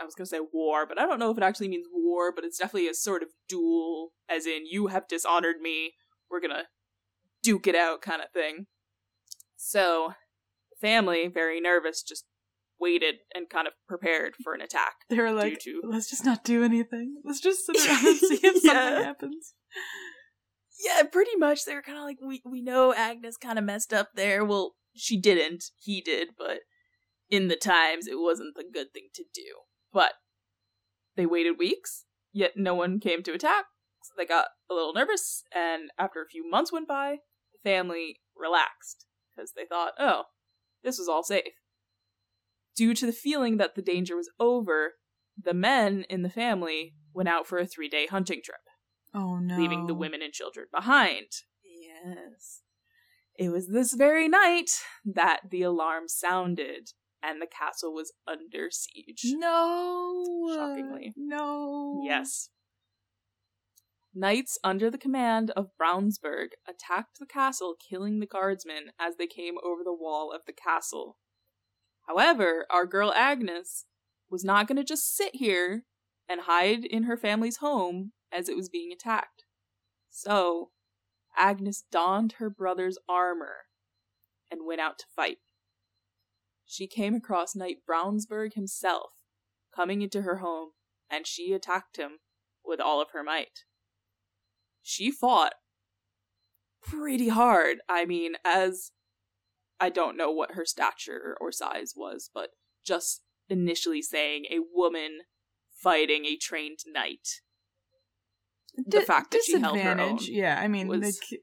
I 0.01 0.05
was 0.05 0.15
gonna 0.15 0.27
say 0.27 0.41
war, 0.53 0.87
but 0.87 0.99
I 0.99 1.07
don't 1.07 1.19
know 1.19 1.31
if 1.31 1.39
it 1.39 1.45
actually 1.45 1.69
means 1.69 1.87
war, 1.93 2.33
but 2.35 2.45
it's 2.45 2.59
definitely 2.59 2.89
a 2.89 2.95
sort 2.95 3.23
of 3.23 3.29
duel, 3.49 4.13
as 4.29 4.47
in 4.47 4.67
you 4.67 4.89
have 4.89 5.09
dishonored 5.09 5.61
me, 5.61 5.95
we're 6.31 6.41
gonna 6.41 6.65
duke 7.43 7.67
it 7.67 7.77
out 7.77 8.03
kind 8.03 8.21
of 8.21 8.31
thing. 8.33 8.67
So, 9.57 10.15
family, 10.81 11.29
very 11.29 11.61
nervous, 11.61 12.03
just 12.03 12.25
waited 12.81 13.17
and 13.35 13.49
kind 13.49 13.67
of 13.67 13.73
prepared 13.89 14.35
for 14.43 14.53
an 14.55 14.61
attack. 14.61 14.95
They 15.09 15.19
were 15.19 15.33
like, 15.33 15.61
to- 15.61 15.81
let's 15.85 16.11
just 16.11 16.25
not 16.25 16.45
do 16.45 16.63
anything. 16.65 17.17
Let's 17.25 17.41
just 17.41 17.65
sit 17.67 17.77
around 17.77 18.07
and 18.07 18.19
see 18.19 18.41
if 18.43 18.65
Yeah. 18.65 18.73
something 18.73 19.05
happens. 19.05 19.55
Yeah, 20.85 21.03
pretty 21.05 21.37
much. 21.37 21.65
They 21.65 21.75
were 21.75 21.83
kind 21.83 21.99
of 21.99 22.05
like, 22.05 22.19
we 22.21 22.43
we 22.45 22.61
know 22.61 22.93
Agnes 22.93 23.37
kind 23.37 23.59
of 23.59 23.65
messed 23.65 23.93
up 23.95 24.11
there. 24.15 24.45
Well, 24.45 24.75
she 24.95 25.19
didn't. 25.21 25.65
He 25.81 26.01
did, 26.01 26.31
but 26.37 26.61
in 27.31 27.49
the 27.49 27.57
times, 27.57 28.07
it 28.07 28.19
wasn't 28.21 28.55
the 28.57 28.65
good 28.71 28.93
thing 28.93 29.09
to 29.15 29.25
do. 29.33 29.61
But 29.93 30.13
they 31.17 31.27
waited 31.27 31.59
weeks, 31.59 32.05
yet 32.33 32.53
no 32.57 32.75
one 32.75 32.99
came 33.01 33.23
to 33.23 33.33
attack. 33.33 33.67
So 34.03 34.13
they 34.17 34.27
got 34.27 34.47
a 34.69 34.75
little 34.75 34.93
nervous, 34.93 35.45
and 35.55 35.91
after 35.99 36.21
a 36.21 36.29
few 36.29 36.49
months 36.51 36.73
went 36.73 36.89
by, 36.89 37.19
the 37.53 37.69
family 37.71 38.21
relaxed 38.37 39.07
because 39.35 39.53
they 39.57 39.65
thought, 39.65 39.93
oh, 39.99 40.25
this 40.83 40.99
was 40.99 41.09
all 41.09 41.23
safe. 41.23 41.55
Due 42.77 42.95
to 42.95 43.07
the 43.07 43.13
feeling 43.13 43.57
that 43.59 43.75
the 43.75 43.83
danger 43.83 44.17
was 44.17 44.31
over, 44.41 44.95
the 45.41 45.55
men 45.55 46.05
in 46.09 46.23
the 46.23 46.31
family 46.31 46.95
went 47.13 47.29
out 47.29 47.47
for 47.47 47.59
a 47.59 47.67
three 47.67 47.89
day 47.89 48.07
hunting 48.07 48.41
trip. 48.43 48.61
Oh 49.15 49.39
no. 49.39 49.57
leaving 49.57 49.87
the 49.87 49.95
women 49.95 50.23
and 50.23 50.33
children 50.33 50.67
behind. 50.75 51.27
Yes. 51.63 52.63
It 53.39 53.51
was 53.51 53.69
this 53.69 53.95
very 53.95 54.29
night 54.29 54.71
that 55.05 55.43
the 55.51 55.63
alarm 55.63 56.05
sounded 56.09 56.91
and 57.23 57.41
the 57.41 57.47
castle 57.47 57.95
was 57.95 58.13
under 58.27 58.71
siege. 58.71 59.23
No. 59.25 60.53
Shockingly. 60.55 61.15
No. 61.17 62.03
Yes. 62.05 62.51
Knights 64.15 64.59
under 64.63 64.91
the 64.91 64.99
command 64.99 65.51
of 65.53 65.71
Braunsberg 65.81 66.49
attacked 66.69 67.19
the 67.19 67.27
castle, 67.27 67.75
killing 67.89 68.21
the 68.21 68.27
guardsmen 68.27 68.91
as 68.99 69.17
they 69.17 69.27
came 69.27 69.55
over 69.65 69.83
the 69.83 69.95
wall 69.95 70.31
of 70.33 70.43
the 70.47 70.53
castle. 70.53 71.17
However, 72.07 72.67
our 72.71 72.87
girl 72.87 73.13
Agnes 73.15 73.87
was 74.31 74.45
not 74.45 74.67
going 74.67 74.77
to 74.77 74.85
just 74.85 75.17
sit 75.17 75.37
here 75.37 75.85
and 76.29 76.43
hide 76.43 76.85
in 76.85 77.05
her 77.05 77.17
family's 77.17 77.59
home 77.59 78.13
as 78.33 78.49
it 78.49 78.57
was 78.57 78.69
being 78.69 78.93
attacked. 78.93 79.45
So, 80.11 80.71
Agnes 81.37 81.85
donned 81.91 82.35
her 82.39 82.51
brother's 82.51 82.99
armor 83.09 83.67
and 84.51 84.67
went 84.67 84.81
out 84.81 84.99
to 84.99 85.07
fight. 85.15 85.39
She 86.65 86.87
came 86.87 87.15
across 87.15 87.55
Knight 87.55 87.79
Braunsberg 87.89 88.55
himself, 88.55 89.13
coming 89.75 90.03
into 90.03 90.23
her 90.23 90.37
home, 90.37 90.71
and 91.11 91.27
she 91.27 91.53
attacked 91.53 91.97
him 91.97 92.19
with 92.65 92.81
all 92.81 93.01
of 93.03 93.11
her 93.13 93.23
might. 93.23 93.65
She 94.83 95.11
fought 95.11 95.55
pretty 96.83 97.29
hard. 97.29 97.79
I 97.89 98.05
mean, 98.05 98.35
as 98.45 98.93
I 99.85 99.91
don't 99.91 100.17
know 100.17 100.31
what 100.31 100.53
her 100.53 100.65
stature 100.65 101.37
or 101.39 101.53
size 101.53 101.93
was, 101.95 102.31
but 102.33 102.53
just 102.87 103.21
initially 103.51 104.01
saying 104.01 104.47
a 104.51 104.61
woman 104.73 105.19
fighting 105.77 106.25
a 106.25 106.39
trained 106.39 106.79
knight. 106.87 107.43
The 108.75 109.03
fact 109.03 109.33
that 109.33 109.43
she 109.45 109.61
held 109.61 109.79
her 109.79 109.91
own 109.91 109.97
disadvantage. 109.99 110.29
Yeah, 110.31 110.59
I 110.59 110.69
mean, 110.69 110.89
was- 110.89 111.03
like, 111.03 111.41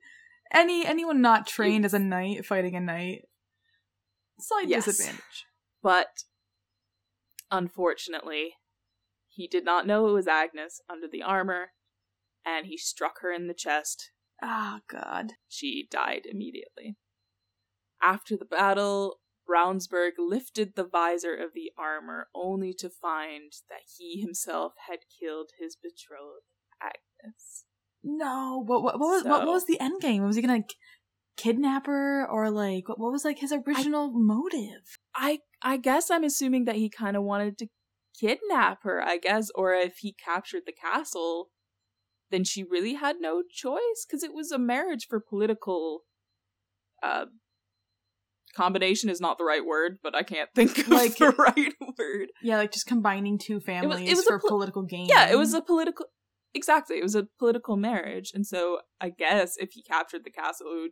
any 0.52 0.84
anyone 0.88 1.22
not 1.22 1.46
trained 1.46 1.86
as 1.86 1.94
a 1.94 2.00
knight 2.00 2.44
fighting 2.44 2.76
a 2.76 2.80
knight, 2.80 3.26
slight 4.40 4.68
Yes. 4.68 4.86
disadvantage. 4.86 5.46
But 5.84 6.24
unfortunately, 7.52 8.56
he 9.30 9.48
did 9.48 9.64
not 9.64 9.86
know 9.86 10.10
it 10.10 10.14
was 10.14 10.28
Agnes 10.28 10.82
under 10.90 11.08
the 11.08 11.22
armor, 11.22 11.74
and 12.44 12.66
he 12.66 12.76
struck 12.76 13.20
her 13.22 13.32
in 13.32 13.46
the 13.46 13.54
chest. 13.54 14.10
Ah, 14.42 14.82
God. 14.88 15.34
She 15.48 15.88
died 15.92 16.26
immediately. 16.26 16.98
After 18.02 18.36
the 18.36 18.46
battle, 18.46 19.20
Braunsberg 19.48 20.12
lifted 20.18 20.76
the 20.76 20.84
visor 20.84 21.36
of 21.36 21.54
the 21.54 21.72
armor 21.78 22.30
only 22.34 22.74
to 22.76 22.90
find 22.90 23.52
that 23.70 23.82
he 23.98 24.22
himself 24.22 24.74
had 24.88 25.00
killed 25.20 25.52
his 25.60 25.76
betrothed, 25.76 26.46
Agnes. 26.82 27.66
No, 28.04 28.64
what 28.66 28.82
what, 28.82 29.00
what 29.00 29.10
was 29.10 29.24
what, 29.24 29.46
what 29.46 29.54
was 29.54 29.66
the 29.66 29.80
end 29.80 30.02
game? 30.02 30.24
Was 30.24 30.36
he 30.36 30.42
gonna 30.42 30.64
kidnap 31.38 31.86
her 31.86 32.28
or 32.30 32.50
like 32.50 32.90
what, 32.90 33.00
what 33.00 33.12
was 33.12 33.26
like 33.26 33.40
his 33.40 33.54
original 33.54 34.12
motive? 34.12 34.98
I 35.16 35.40
I 35.62 35.78
guess 35.78 36.10
I'm 36.10 36.24
assuming 36.24 36.66
that 36.66 36.76
he 36.76 36.90
kind 36.90 37.16
of 37.16 37.24
wanted 37.24 37.58
to 37.60 37.68
kidnap 38.20 38.84
her, 38.84 39.02
I 39.02 39.18
guess, 39.18 39.50
or 39.56 39.74
if 39.74 39.98
he 40.00 40.14
captured 40.14 40.64
the 40.66 40.74
castle, 40.74 41.50
then 42.32 42.44
she 42.44 42.64
really 42.64 42.96
had 42.96 43.18
no 43.20 43.44
choice 43.50 44.06
because 44.08 44.24
it 44.24 44.34
was 44.34 44.52
a 44.52 44.60
marriage 44.60 45.08
for 45.08 45.20
political 45.20 46.02
uh 47.04 47.26
combination 48.56 49.10
is 49.10 49.22
not 49.22 49.38
the 49.38 49.44
right 49.44 49.66
word, 49.66 49.98
but 50.04 50.16
I 50.16 50.24
can't 50.24 50.50
think 50.56 50.78
of 50.80 50.88
Like- 50.90 51.18
the 51.18 51.30
right 51.38 51.74
word. 51.98 52.30
Yeah, 52.42 52.58
like 52.58 52.72
just 52.72 52.88
combining 52.88 53.38
two 53.38 53.60
families 53.60 54.10
it 54.10 54.16
was 54.16 54.20
a 54.26 54.30
for 54.30 54.40
pol- 54.40 54.50
political 54.50 54.84
gain. 54.84 55.08
Yeah, 55.08 55.30
it 55.32 55.38
was 55.38 55.54
a 55.54 55.62
political 55.62 56.06
exactly, 56.54 56.98
it 56.98 57.04
was 57.04 57.16
a 57.16 57.28
political 57.40 57.78
marriage, 57.78 58.32
and 58.34 58.46
so 58.46 58.80
I 59.00 59.10
guess 59.10 59.56
if 59.58 59.72
he 59.74 59.84
captured 59.84 60.24
the 60.26 60.32
castle 60.32 60.68
it 60.76 60.82
would 60.82 60.92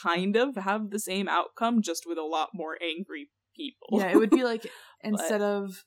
kind 0.00 0.36
of 0.36 0.56
have 0.56 0.90
the 0.90 0.98
same 0.98 1.28
outcome 1.28 1.80
just 1.80 2.04
with 2.06 2.18
a 2.18 2.22
lot 2.22 2.50
more 2.52 2.76
angry 2.82 3.30
people. 3.56 4.00
yeah. 4.00 4.10
It 4.10 4.16
would 4.16 4.30
be 4.30 4.42
like 4.44 4.66
instead 5.02 5.40
of 5.40 5.84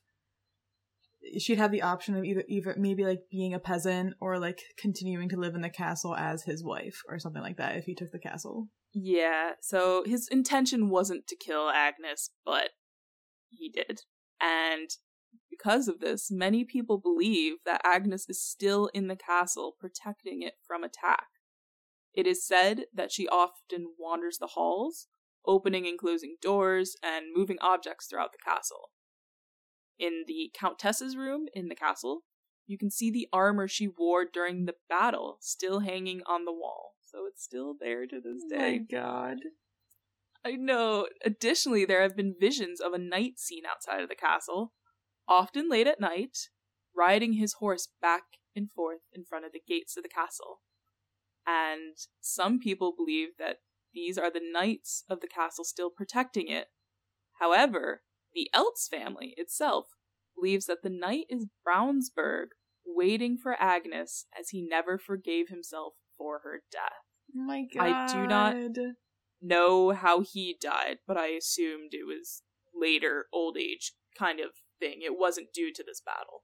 she'd 1.38 1.58
have 1.58 1.72
the 1.72 1.82
option 1.82 2.16
of 2.16 2.24
either 2.24 2.44
either 2.48 2.74
maybe 2.78 3.04
like 3.04 3.20
being 3.30 3.52
a 3.52 3.58
peasant 3.58 4.14
or 4.20 4.38
like 4.38 4.60
continuing 4.78 5.28
to 5.28 5.36
live 5.36 5.54
in 5.54 5.60
the 5.60 5.68
castle 5.68 6.14
as 6.16 6.44
his 6.44 6.64
wife 6.64 7.02
or 7.08 7.18
something 7.18 7.42
like 7.42 7.56
that 7.58 7.76
if 7.76 7.84
he 7.84 7.94
took 7.94 8.10
the 8.12 8.18
castle. 8.18 8.68
Yeah, 9.00 9.52
so 9.60 10.02
his 10.04 10.26
intention 10.28 10.88
wasn't 10.88 11.26
to 11.28 11.36
kill 11.36 11.70
Agnes, 11.70 12.30
but 12.44 12.70
he 13.50 13.68
did. 13.68 14.02
And 14.40 14.90
because 15.50 15.86
of 15.86 16.00
this, 16.00 16.30
many 16.30 16.64
people 16.64 16.98
believe 16.98 17.56
that 17.64 17.80
Agnes 17.84 18.26
is 18.28 18.42
still 18.42 18.86
in 18.94 19.06
the 19.06 19.16
castle, 19.16 19.74
protecting 19.78 20.42
it 20.42 20.54
from 20.66 20.82
attack. 20.82 21.26
It 22.12 22.26
is 22.26 22.44
said 22.44 22.86
that 22.92 23.12
she 23.12 23.28
often 23.28 23.94
wanders 23.98 24.38
the 24.38 24.48
halls, 24.48 25.06
opening 25.46 25.86
and 25.86 25.98
closing 25.98 26.36
doors, 26.42 26.96
and 27.02 27.26
moving 27.34 27.58
objects 27.60 28.06
throughout 28.06 28.32
the 28.32 28.50
castle. 28.50 28.90
In 29.98 30.24
the 30.26 30.50
Countess's 30.58 31.16
room 31.16 31.46
in 31.54 31.68
the 31.68 31.76
castle, 31.76 32.22
you 32.66 32.76
can 32.76 32.90
see 32.90 33.10
the 33.10 33.28
armor 33.32 33.68
she 33.68 33.86
wore 33.86 34.24
during 34.24 34.64
the 34.64 34.74
battle 34.88 35.38
still 35.40 35.80
hanging 35.80 36.22
on 36.26 36.44
the 36.44 36.52
wall. 36.52 36.94
So 37.10 37.20
it's 37.26 37.42
still 37.42 37.74
there 37.78 38.06
to 38.06 38.20
this 38.20 38.42
oh 38.44 38.56
day. 38.56 38.78
My 38.78 38.98
god. 38.98 39.38
I 40.44 40.52
know. 40.52 41.08
Additionally, 41.24 41.84
there 41.84 42.02
have 42.02 42.16
been 42.16 42.34
visions 42.38 42.80
of 42.80 42.92
a 42.92 42.98
knight 42.98 43.38
seen 43.38 43.62
outside 43.70 44.02
of 44.02 44.08
the 44.08 44.14
castle, 44.14 44.72
often 45.26 45.70
late 45.70 45.86
at 45.86 46.00
night, 46.00 46.36
riding 46.94 47.34
his 47.34 47.54
horse 47.54 47.88
back 48.02 48.24
and 48.54 48.70
forth 48.70 49.00
in 49.12 49.24
front 49.24 49.46
of 49.46 49.52
the 49.52 49.62
gates 49.66 49.96
of 49.96 50.02
the 50.02 50.08
castle. 50.08 50.60
And 51.46 51.96
some 52.20 52.58
people 52.58 52.94
believe 52.94 53.30
that 53.38 53.58
these 53.94 54.18
are 54.18 54.30
the 54.30 54.42
knights 54.42 55.04
of 55.08 55.20
the 55.20 55.28
castle 55.28 55.64
still 55.64 55.90
protecting 55.90 56.48
it. 56.48 56.66
However, 57.40 58.02
the 58.34 58.50
Eltz 58.54 58.86
family 58.88 59.32
itself 59.38 59.86
believes 60.36 60.66
that 60.66 60.82
the 60.82 60.90
knight 60.90 61.24
is 61.30 61.46
Braunsberg, 61.66 62.48
waiting 62.86 63.38
for 63.38 63.56
Agnes 63.58 64.26
as 64.38 64.50
he 64.50 64.60
never 64.60 64.98
forgave 64.98 65.48
himself 65.48 65.94
for 66.18 66.40
her 66.44 66.62
death 66.70 67.04
Oh 67.36 67.40
my 67.40 67.64
god. 67.72 67.82
I 67.86 68.06
do 68.12 68.26
not- 68.26 68.94
know 69.40 69.90
how 69.92 70.20
he 70.22 70.56
died, 70.60 70.96
but 71.06 71.16
I 71.16 71.28
assumed 71.28 71.90
it 71.92 72.04
was 72.06 72.42
later 72.74 73.26
old 73.32 73.56
age 73.56 73.92
kind 74.18 74.40
of 74.40 74.50
thing. 74.80 75.00
It 75.02 75.16
wasn't 75.18 75.52
due 75.54 75.72
to 75.74 75.84
this 75.84 76.00
battle. 76.00 76.42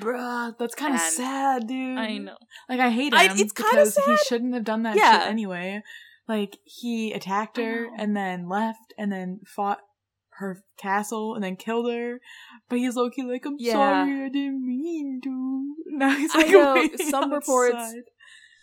Bruh, 0.00 0.56
that's 0.58 0.74
kind 0.74 0.94
of 0.94 1.00
sad, 1.00 1.66
dude. 1.66 1.98
I 1.98 2.18
know. 2.18 2.36
Like 2.68 2.80
I 2.80 2.90
hate 2.90 3.12
him 3.12 3.18
I- 3.18 3.24
it's 3.36 3.52
kinda 3.52 3.70
because 3.84 3.96
he 4.06 4.16
shouldn't 4.26 4.54
have 4.54 4.64
done 4.64 4.82
that 4.84 4.96
Yeah. 4.96 5.20
shit 5.20 5.28
anyway. 5.28 5.82
Like 6.26 6.58
he 6.64 7.12
attacked 7.12 7.56
her 7.58 7.88
and 7.96 8.16
then 8.16 8.48
left 8.48 8.92
and 8.98 9.12
then 9.12 9.40
fought 9.46 9.80
her 10.38 10.62
castle 10.78 11.34
and 11.34 11.42
then 11.44 11.56
killed 11.56 11.90
her. 11.92 12.20
But 12.68 12.78
he's 12.78 12.96
low 12.96 13.10
key 13.10 13.22
like, 13.22 13.44
I'm 13.46 13.56
Yeah. 13.58 13.72
sorry, 13.74 14.24
I 14.24 14.28
didn't 14.28 14.66
mean 14.66 15.20
to. 15.24 15.74
Now 15.98 16.10
he's 16.16 16.34
I 16.34 16.38
like, 16.38 16.50
know, 16.50 16.74
waiting 16.74 17.08
some 17.10 17.32
reports- 17.32 17.94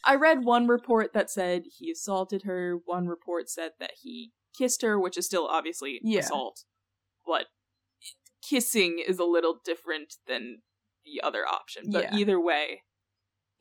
I 0.08 0.16
read 0.16 0.44
one 0.46 0.68
report 0.68 1.14
that 1.14 1.30
said 1.32 1.64
he 1.78 1.90
assaulted 1.92 2.44
her, 2.44 2.78
one 2.86 3.08
report 3.08 3.50
said 3.50 3.72
that 3.80 3.92
he 4.04 4.32
kissed 4.58 4.82
her, 4.84 5.00
which 5.00 5.18
is 5.18 5.26
still 5.26 5.48
obviously 5.48 6.00
Yeah. 6.04 6.20
assault. 6.20 6.64
But 7.26 7.48
kissing 8.48 9.04
is 9.06 9.20
a 9.20 9.24
little 9.26 9.60
different 9.66 10.16
than 10.28 10.62
the 11.04 11.22
other 11.26 11.46
option. 11.48 11.86
But 11.92 12.12
Yeah. 12.14 12.18
either 12.20 12.40
way, 12.40 12.84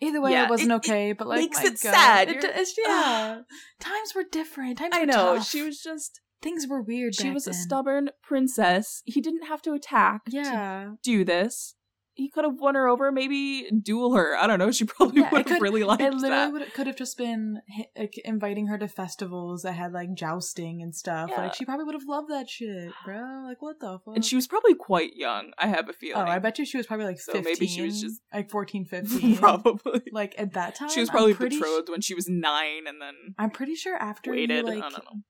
Either 0.00 0.20
way, 0.20 0.32
Yeah, 0.32 0.44
it 0.46 0.50
wasn't 0.50 0.72
it- 0.72 0.74
okay. 0.74 1.12
But 1.12 1.28
like, 1.28 1.38
makes 1.38 1.56
my 1.58 1.66
it 1.66 1.80
God. 1.80 1.94
sad. 1.94 2.28
It, 2.28 2.74
yeah, 2.84 3.42
times 3.80 4.12
were 4.14 4.24
different. 4.24 4.76
Times 4.78 4.92
I 4.94 5.00
were 5.00 5.06
know 5.06 5.36
tough. 5.36 5.46
she 5.48 5.62
was 5.62 5.80
just 5.80 6.20
Things 6.44 6.66
were 6.68 6.80
weird. 6.82 7.14
she 7.16 7.30
was 7.30 7.48
a 7.48 7.52
stubborn 7.54 8.10
princess. 8.22 9.02
He 9.04 9.20
didn't 9.20 9.46
have 9.46 9.62
to 9.62 9.72
attack. 9.72 10.26
to 10.26 10.36
Yeah, 10.36 10.90
do 11.02 11.24
this. 11.24 11.74
He 12.16 12.28
could 12.30 12.44
have 12.44 12.60
won 12.60 12.76
her 12.76 12.86
over, 12.86 13.10
maybe 13.10 13.68
duel 13.82 14.14
her. 14.14 14.36
I 14.36 14.46
don't 14.46 14.60
know. 14.60 14.70
She 14.70 14.84
probably 14.94 15.22
Yeah, 15.22 15.30
would 15.32 15.48
have 15.48 15.60
really 15.60 15.82
liked 15.82 16.00
it 16.00 16.14
literally 16.14 16.52
would 16.52 16.72
could 16.72 16.86
have 16.86 16.94
just 16.94 17.18
been 17.18 17.60
like 17.98 18.14
inviting 18.24 18.68
her 18.68 18.78
to 18.78 18.86
festivals 18.86 19.62
that 19.62 19.72
had 19.72 19.92
like 19.92 20.14
jousting 20.14 20.80
and 20.80 20.94
stuff. 20.94 21.30
Yeah. 21.30 21.40
Like 21.42 21.54
she 21.54 21.64
probably 21.64 21.86
would 21.86 21.94
have 21.96 22.06
loved 22.06 22.30
that 22.30 22.48
shit, 22.48 22.92
bro. 23.04 23.42
Like 23.44 23.60
what 23.60 23.80
the 23.80 23.98
fuck? 24.04 24.14
And 24.14 24.24
she 24.24 24.36
was 24.36 24.46
probably 24.46 24.74
quite 24.76 25.16
young. 25.16 25.50
I 25.58 25.66
have 25.66 25.88
a 25.88 25.92
feeling. 25.92 26.22
oh. 26.28 26.30
I 26.30 26.38
bet 26.38 26.56
you 26.60 26.64
she 26.64 26.76
was 26.76 26.86
probably 26.86 27.06
like 27.06 27.18
So 27.18 27.32
fifteen. 27.32 27.52
maybe 27.52 27.66
she 27.66 27.82
was 27.82 28.00
just- 28.00 28.20
like 28.32 28.48
14, 28.48 28.84
15. 28.90 29.36
probably. 29.38 30.02
Like 30.12 30.36
at 30.38 30.52
that 30.52 30.76
time, 30.76 30.90
She 30.90 31.00
was 31.00 31.10
probably 31.10 31.32
betrothed 31.32 31.88
when 31.88 32.00
she 32.00 32.14
was 32.14 32.28
nine, 32.28 32.86
and 32.86 33.00
then 33.02 33.14
I'm 33.40 33.50
pretty 33.50 33.74
sure 33.74 33.96
after 33.96 34.30
waited. 34.30 34.58
you 34.58 34.62
like 34.72 34.78
I 34.84 34.88
don't 34.90 35.04
know. 35.04 35.20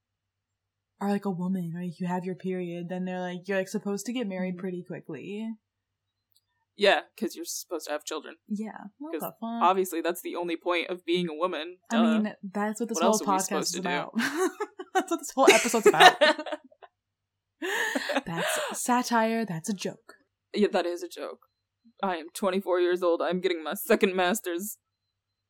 Are 1.00 1.10
like 1.10 1.24
a 1.24 1.30
woman, 1.30 1.72
or 1.76 1.82
like 1.82 1.98
you 2.00 2.06
have 2.06 2.24
your 2.24 2.34
period, 2.36 2.88
then 2.88 3.04
they're 3.04 3.20
like 3.20 3.46
you're 3.46 3.58
like 3.58 3.68
supposed 3.68 4.06
to 4.06 4.12
get 4.12 4.26
married 4.26 4.56
Mhm. 4.56 4.60
pretty 4.60 4.84
quickly. 4.86 5.48
Yeah, 6.76 7.00
because 7.14 7.36
you're 7.36 7.44
supposed 7.44 7.86
to 7.86 7.92
have 7.92 8.04
children. 8.04 8.34
Yeah, 8.48 8.78
what 8.98 9.12
'Cause 9.12 9.20
the 9.20 9.32
fuck? 9.40 9.62
Obviously, 9.62 10.00
that's 10.00 10.22
the 10.22 10.34
only 10.34 10.56
point 10.56 10.88
of 10.90 11.04
being 11.04 11.28
a 11.28 11.34
woman. 11.34 11.78
I 11.90 12.02
mean, 12.02 12.34
that's 12.42 12.80
what 12.80 12.88
this 12.88 12.96
What 12.96 13.02
whole 13.04 13.12
else 13.12 13.22
are 13.22 13.26
we 13.26 13.38
podcast 13.38 13.62
is 13.62 13.76
about. 13.76 14.12
that's 14.94 15.10
what 15.10 15.20
this 15.20 15.30
whole 15.34 15.50
episode's 15.52 15.86
about. 15.86 16.16
that's 18.26 18.60
satire. 18.82 19.44
That's 19.44 19.68
a 19.68 19.74
joke. 19.74 20.14
yeah, 20.52 20.68
that 20.72 20.86
is 20.86 21.02
a 21.02 21.08
joke. 21.08 21.46
I 22.02 22.16
am 22.16 22.26
24 22.34 22.80
years 22.80 23.02
old. 23.02 23.22
I'm 23.22 23.40
getting 23.40 23.62
my 23.62 23.74
second 23.74 24.14
master's. 24.16 24.78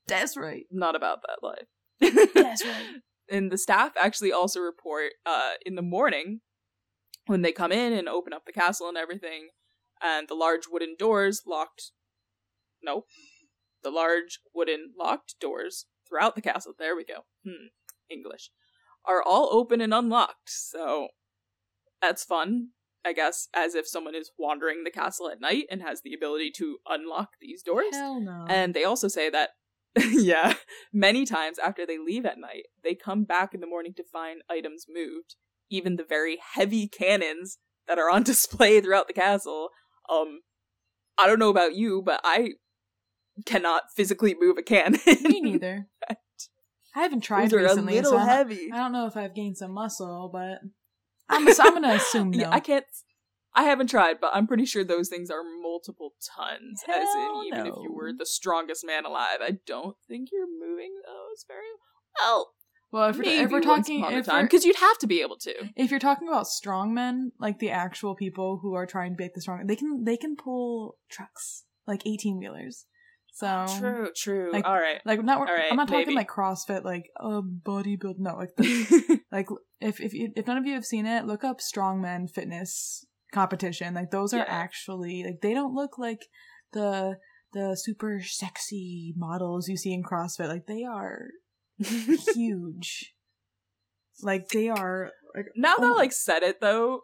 That's 0.06 0.36
right. 0.36 0.64
Not 0.70 0.94
about 0.94 1.20
that 1.22 1.42
life. 1.42 2.32
That's 2.34 2.64
right. 2.64 3.00
and 3.30 3.50
the 3.50 3.58
staff 3.58 3.92
actually 4.00 4.32
also 4.32 4.60
report 4.60 5.12
uh, 5.24 5.52
in 5.64 5.74
the 5.74 5.82
morning 5.82 6.40
when 7.26 7.42
they 7.42 7.52
come 7.52 7.72
in 7.72 7.92
and 7.92 8.08
open 8.08 8.32
up 8.32 8.44
the 8.46 8.52
castle 8.52 8.88
and 8.88 8.96
everything, 8.98 9.48
and 10.02 10.28
the 10.28 10.34
large 10.34 10.62
wooden 10.70 10.96
doors 10.98 11.42
locked. 11.46 11.92
Nope. 12.82 13.06
The 13.82 13.90
large 13.90 14.40
wooden 14.54 14.92
locked 14.98 15.36
doors 15.40 15.86
throughout 16.08 16.34
the 16.34 16.42
castle. 16.42 16.74
There 16.78 16.96
we 16.96 17.04
go. 17.04 17.24
Hmm. 17.44 17.68
English. 18.10 18.50
Are 19.06 19.22
all 19.22 19.48
open 19.52 19.80
and 19.80 19.92
unlocked. 19.92 20.48
So 20.50 21.08
that's 22.00 22.24
fun. 22.24 22.68
I 23.06 23.12
guess, 23.12 23.48
as 23.54 23.74
if 23.74 23.86
someone 23.86 24.14
is 24.14 24.30
wandering 24.38 24.82
the 24.82 24.90
castle 24.90 25.28
at 25.28 25.40
night 25.40 25.64
and 25.70 25.82
has 25.82 26.00
the 26.00 26.14
ability 26.14 26.50
to 26.56 26.78
unlock 26.88 27.32
these 27.38 27.62
doors. 27.62 27.92
Hell 27.92 28.18
no. 28.18 28.46
And 28.48 28.72
they 28.72 28.84
also 28.84 29.08
say 29.08 29.28
that, 29.28 29.50
yeah, 30.10 30.54
many 30.92 31.24
times 31.24 31.58
after 31.58 31.86
they 31.86 31.98
leave 31.98 32.26
at 32.26 32.38
night, 32.38 32.66
they 32.82 32.94
come 32.94 33.24
back 33.24 33.54
in 33.54 33.60
the 33.60 33.66
morning 33.66 33.94
to 33.94 34.04
find 34.04 34.42
items 34.50 34.86
moved. 34.88 35.36
Even 35.70 35.96
the 35.96 36.04
very 36.04 36.38
heavy 36.54 36.88
cannons 36.88 37.58
that 37.86 37.98
are 37.98 38.10
on 38.10 38.22
display 38.24 38.80
throughout 38.80 39.06
the 39.06 39.14
castle. 39.14 39.68
Um, 40.10 40.40
I 41.18 41.26
don't 41.26 41.38
know 41.38 41.48
about 41.48 41.74
you, 41.74 42.02
but 42.04 42.20
I 42.24 42.50
cannot 43.46 43.84
physically 43.94 44.34
move 44.38 44.58
a 44.58 44.62
cannon. 44.62 45.00
Me 45.22 45.40
neither. 45.40 45.88
I 46.96 47.02
haven't 47.02 47.22
tried 47.22 47.50
Those 47.50 47.62
recently, 47.62 47.94
a 47.94 48.02
little 48.02 48.12
so. 48.12 48.18
I 48.18 48.76
don't 48.76 48.92
know 48.92 49.06
if 49.06 49.16
I've 49.16 49.34
gained 49.34 49.56
some 49.56 49.72
muscle, 49.72 50.30
but 50.32 50.60
I'm, 51.28 51.48
I'm 51.48 51.74
gonna 51.74 51.94
assume 51.94 52.30
no. 52.30 52.38
Yeah, 52.38 52.50
I 52.50 52.60
can't. 52.60 52.84
I 53.54 53.62
haven't 53.64 53.88
tried, 53.88 54.20
but 54.20 54.30
I'm 54.34 54.46
pretty 54.46 54.64
sure 54.64 54.82
those 54.84 55.08
things 55.08 55.30
are 55.30 55.42
multiple 55.62 56.14
tons. 56.36 56.82
as 56.88 57.14
in, 57.14 57.42
even 57.46 57.66
if 57.66 57.74
you 57.82 57.92
were 57.92 58.12
the 58.12 58.26
strongest 58.26 58.84
man 58.84 59.04
alive, 59.04 59.38
I 59.40 59.58
don't 59.66 59.96
think 60.08 60.30
you're 60.32 60.46
moving 60.48 60.94
those 61.06 61.44
very 61.46 61.60
well. 62.18 62.48
well, 62.90 63.10
if 63.10 63.16
we're, 63.16 63.22
Maybe 63.22 63.42
if 63.44 63.50
we're 63.52 63.60
talking, 63.60 64.04
if, 64.04 64.26
time, 64.26 64.44
because 64.46 64.64
you'd 64.64 64.76
have 64.76 64.98
to 64.98 65.06
be 65.06 65.20
able 65.20 65.36
to. 65.38 65.54
if 65.76 65.90
you're 65.90 66.00
talking 66.00 66.26
about 66.28 66.48
strong 66.48 66.94
men, 66.94 67.30
like 67.38 67.60
the 67.60 67.70
actual 67.70 68.14
people 68.16 68.58
who 68.60 68.74
are 68.74 68.86
trying 68.86 69.12
to 69.12 69.16
be 69.16 69.28
the 69.32 69.40
strong, 69.40 69.66
they 69.66 69.76
can 69.76 70.04
they 70.04 70.16
can 70.16 70.34
pull 70.36 70.96
trucks 71.08 71.64
like 71.86 72.02
18 72.06 72.38
wheelers. 72.38 72.86
So 73.36 73.66
True, 73.80 74.10
true. 74.16 74.50
like- 74.52 74.64
All 74.64 74.74
right. 74.78 75.00
Like 75.04 75.22
not, 75.24 75.38
All 75.38 75.44
right, 75.44 75.66
I'm 75.70 75.76
not 75.76 75.88
talking 75.88 76.06
maybe. 76.06 76.14
like 76.14 76.28
CrossFit, 76.28 76.84
like 76.84 77.06
uh, 77.18 77.40
bodybuild. 77.42 78.14
No, 78.18 78.36
like 78.36 78.50
the, 78.56 79.20
like 79.32 79.48
if 79.80 80.00
if 80.00 80.14
you, 80.14 80.32
if 80.36 80.46
none 80.46 80.56
of 80.56 80.66
you 80.66 80.74
have 80.74 80.84
seen 80.84 81.04
it, 81.04 81.24
look 81.26 81.42
up 81.42 81.58
strongman 81.60 82.30
fitness 82.30 83.04
competition. 83.34 83.92
Like 83.94 84.10
those 84.10 84.32
are 84.32 84.38
Yeah. 84.38 84.44
actually 84.48 85.24
like 85.24 85.40
they 85.42 85.52
don't 85.52 85.74
look 85.74 85.98
like 85.98 86.20
the 86.72 87.18
the 87.52 87.76
super 87.76 88.20
sexy 88.22 89.12
models 89.16 89.68
you 89.68 89.76
see 89.76 89.92
in 89.92 90.02
CrossFit. 90.02 90.48
Like 90.48 90.66
they 90.66 90.84
are 90.84 91.28
huge. 92.34 93.12
like 94.22 94.48
they 94.48 94.68
are 94.68 95.10
like 95.34 95.46
now 95.56 95.74
that 95.76 95.90
Oh. 95.90 95.94
I 95.94 95.96
like 95.96 96.12
said 96.12 96.42
it 96.42 96.60
though, 96.60 97.00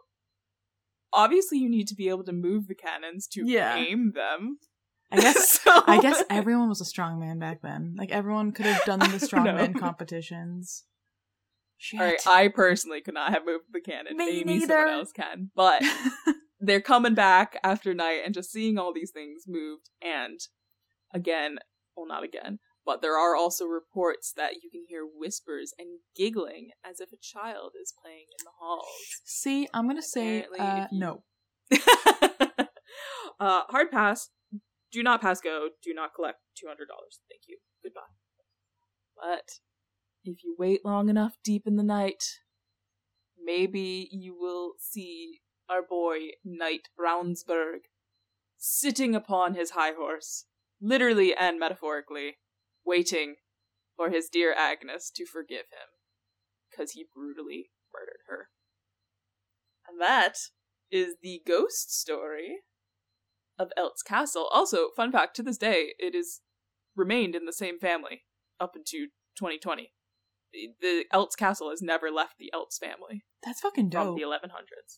obviously 1.13 1.57
you 1.59 1.69
need 1.69 1.87
to 1.89 1.95
be 1.95 2.09
able 2.09 2.23
to 2.23 2.31
move 2.33 2.67
the 2.67 2.75
cannons 2.75 3.27
to 3.33 3.43
Yeah. 3.45 3.75
aim 3.75 4.13
them. 4.15 4.57
I 5.11 5.19
guess 5.19 5.59
So- 5.63 5.83
I 5.87 5.99
guess 6.01 6.23
everyone 6.29 6.69
was 6.69 6.81
a 6.81 6.85
strongman 6.85 7.39
back 7.39 7.61
then. 7.61 7.95
Like 7.97 8.11
everyone 8.11 8.51
could 8.53 8.65
have 8.65 8.83
done 8.85 8.99
the 8.99 9.17
strongman 9.27 9.77
competitions. 9.79 10.85
Shit. 11.83 11.99
All 11.99 12.05
right, 12.05 12.27
I 12.27 12.47
personally 12.47 13.01
could 13.01 13.15
not 13.15 13.33
have 13.33 13.43
moved 13.43 13.65
the 13.73 13.81
cannon. 13.81 14.15
Me 14.15 14.25
Maybe 14.43 14.43
neither. 14.59 14.67
someone 14.67 14.93
else 14.93 15.11
can, 15.11 15.49
but 15.55 15.81
they're 16.59 16.79
coming 16.79 17.15
back 17.15 17.59
after 17.63 17.95
night 17.95 18.21
and 18.23 18.35
just 18.35 18.51
seeing 18.51 18.77
all 18.77 18.93
these 18.93 19.09
things 19.09 19.45
moved. 19.47 19.89
And 19.99 20.39
again, 21.11 21.57
well, 21.97 22.05
not 22.07 22.23
again, 22.23 22.59
but 22.85 23.01
there 23.01 23.17
are 23.17 23.35
also 23.35 23.65
reports 23.65 24.31
that 24.37 24.61
you 24.61 24.69
can 24.69 24.83
hear 24.87 25.01
whispers 25.03 25.73
and 25.79 26.01
giggling 26.15 26.69
as 26.87 26.99
if 26.99 27.11
a 27.11 27.17
child 27.19 27.71
is 27.81 27.91
playing 27.99 28.27
in 28.39 28.45
the 28.45 28.51
halls. 28.59 28.85
See, 29.25 29.67
I'm 29.73 29.87
gonna 29.87 30.03
say 30.03 30.45
uh, 30.59 30.85
you- 30.91 30.99
no. 30.99 31.23
uh, 33.39 33.61
hard 33.69 33.89
pass. 33.89 34.29
Do 34.91 35.01
not 35.01 35.19
pass 35.19 35.41
go. 35.41 35.69
Do 35.83 35.95
not 35.95 36.13
collect 36.13 36.39
two 36.55 36.67
hundred 36.67 36.89
dollars. 36.89 37.21
Thank 37.27 37.41
you. 37.47 37.57
Goodbye. 37.83 38.01
But 39.19 39.45
if 40.23 40.43
you 40.43 40.55
wait 40.57 40.85
long 40.85 41.09
enough 41.09 41.37
deep 41.43 41.63
in 41.65 41.75
the 41.75 41.83
night, 41.83 42.23
maybe 43.43 44.09
you 44.11 44.35
will 44.37 44.73
see 44.79 45.41
our 45.69 45.81
boy 45.81 46.17
Knight 46.43 46.89
Braunsberg 46.99 47.79
sitting 48.57 49.15
upon 49.15 49.55
his 49.55 49.71
high 49.71 49.93
horse, 49.97 50.45
literally 50.79 51.33
and 51.33 51.59
metaphorically, 51.59 52.37
waiting 52.85 53.35
for 53.95 54.09
his 54.09 54.29
dear 54.29 54.53
Agnes 54.57 55.11
to 55.15 55.25
forgive 55.25 55.65
him, 55.71 55.89
because 56.69 56.91
he 56.91 57.05
brutally 57.13 57.71
murdered 57.93 58.21
her. 58.27 58.49
And 59.87 59.99
that 59.99 60.37
is 60.91 61.15
the 61.21 61.41
ghost 61.47 61.99
story 61.99 62.59
of 63.57 63.71
Eltz 63.77 64.03
Castle. 64.05 64.47
Also, 64.51 64.89
fun 64.95 65.11
fact, 65.11 65.35
to 65.37 65.43
this 65.43 65.57
day, 65.57 65.93
it 65.97 66.13
is 66.13 66.41
remained 66.95 67.35
in 67.35 67.45
the 67.45 67.53
same 67.53 67.79
family 67.79 68.23
up 68.59 68.75
into 68.75 69.07
2020. 69.37 69.91
The, 70.81 71.05
Eltz 71.13 71.37
Castle 71.37 71.69
has 71.69 71.81
never 71.81 72.09
left 72.11 72.33
the 72.39 72.51
Eltz 72.53 72.77
family 72.79 73.23
That's 73.45 73.61
fucking 73.61 73.89
dope. 73.89 74.05
from 74.07 74.15
the 74.15 74.21
1100s. 74.23 74.97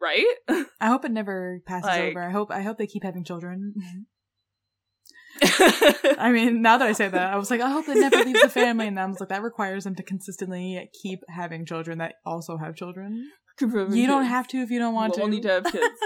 Right? 0.00 0.26
I 0.80 0.88
hope 0.88 1.04
it 1.04 1.12
never 1.12 1.62
passes 1.66 1.86
Like- 1.86 2.02
over. 2.10 2.22
I 2.22 2.30
hope 2.30 2.50
I 2.50 2.62
hope 2.62 2.78
they 2.78 2.86
keep 2.86 3.04
having 3.04 3.24
children. 3.24 3.74
I 5.42 6.30
mean, 6.32 6.60
now 6.60 6.76
that 6.78 6.86
I 6.88 6.92
say 6.92 7.08
that, 7.08 7.32
I 7.32 7.36
was 7.36 7.50
like, 7.50 7.60
I 7.60 7.70
hope 7.70 7.88
it 7.88 7.96
never 7.96 8.22
leaves 8.22 8.42
the 8.42 8.48
family, 8.50 8.86
and 8.86 9.00
I 9.00 9.06
was 9.06 9.18
like, 9.18 9.30
that 9.30 9.42
requires 9.42 9.84
them 9.84 9.94
to 9.94 10.02
consistently 10.02 10.90
keep 11.02 11.20
having 11.28 11.64
children 11.64 11.98
that 11.98 12.16
also 12.26 12.58
have 12.58 12.74
children. 12.76 13.30
You 13.60 14.06
don't 14.06 14.26
have 14.26 14.46
to 14.48 14.58
if 14.58 14.70
you 14.70 14.78
don't 14.78 14.92
want 14.94 15.14
we'll 15.16 15.26
to. 15.26 15.30
need 15.30 15.42
to 15.44 15.48
have 15.48 15.64
kids. 15.64 15.98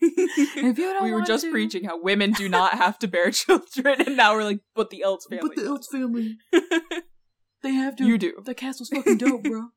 if 0.00 0.78
you 0.78 0.92
don't 0.92 1.04
we 1.04 1.12
were 1.12 1.22
just 1.22 1.44
to. 1.44 1.50
preaching 1.50 1.84
how 1.84 2.00
women 2.02 2.32
do 2.32 2.48
not 2.48 2.74
have 2.74 2.98
to 3.00 3.08
bear 3.08 3.30
children, 3.30 4.02
and 4.06 4.16
now 4.16 4.34
we're 4.34 4.44
like, 4.44 4.60
but 4.74 4.90
the 4.90 5.02
Eltz 5.04 5.22
family. 5.28 5.48
But 5.48 5.56
the. 5.56 5.62
Eltz 5.68 5.86
family, 5.90 6.36
they 7.62 7.72
have 7.72 7.96
to. 7.96 8.04
You 8.04 8.18
do. 8.18 8.34
The 8.44 8.54
castle's 8.54 8.88
fucking 8.88 9.18
dope, 9.18 9.42
bro. 9.44 9.68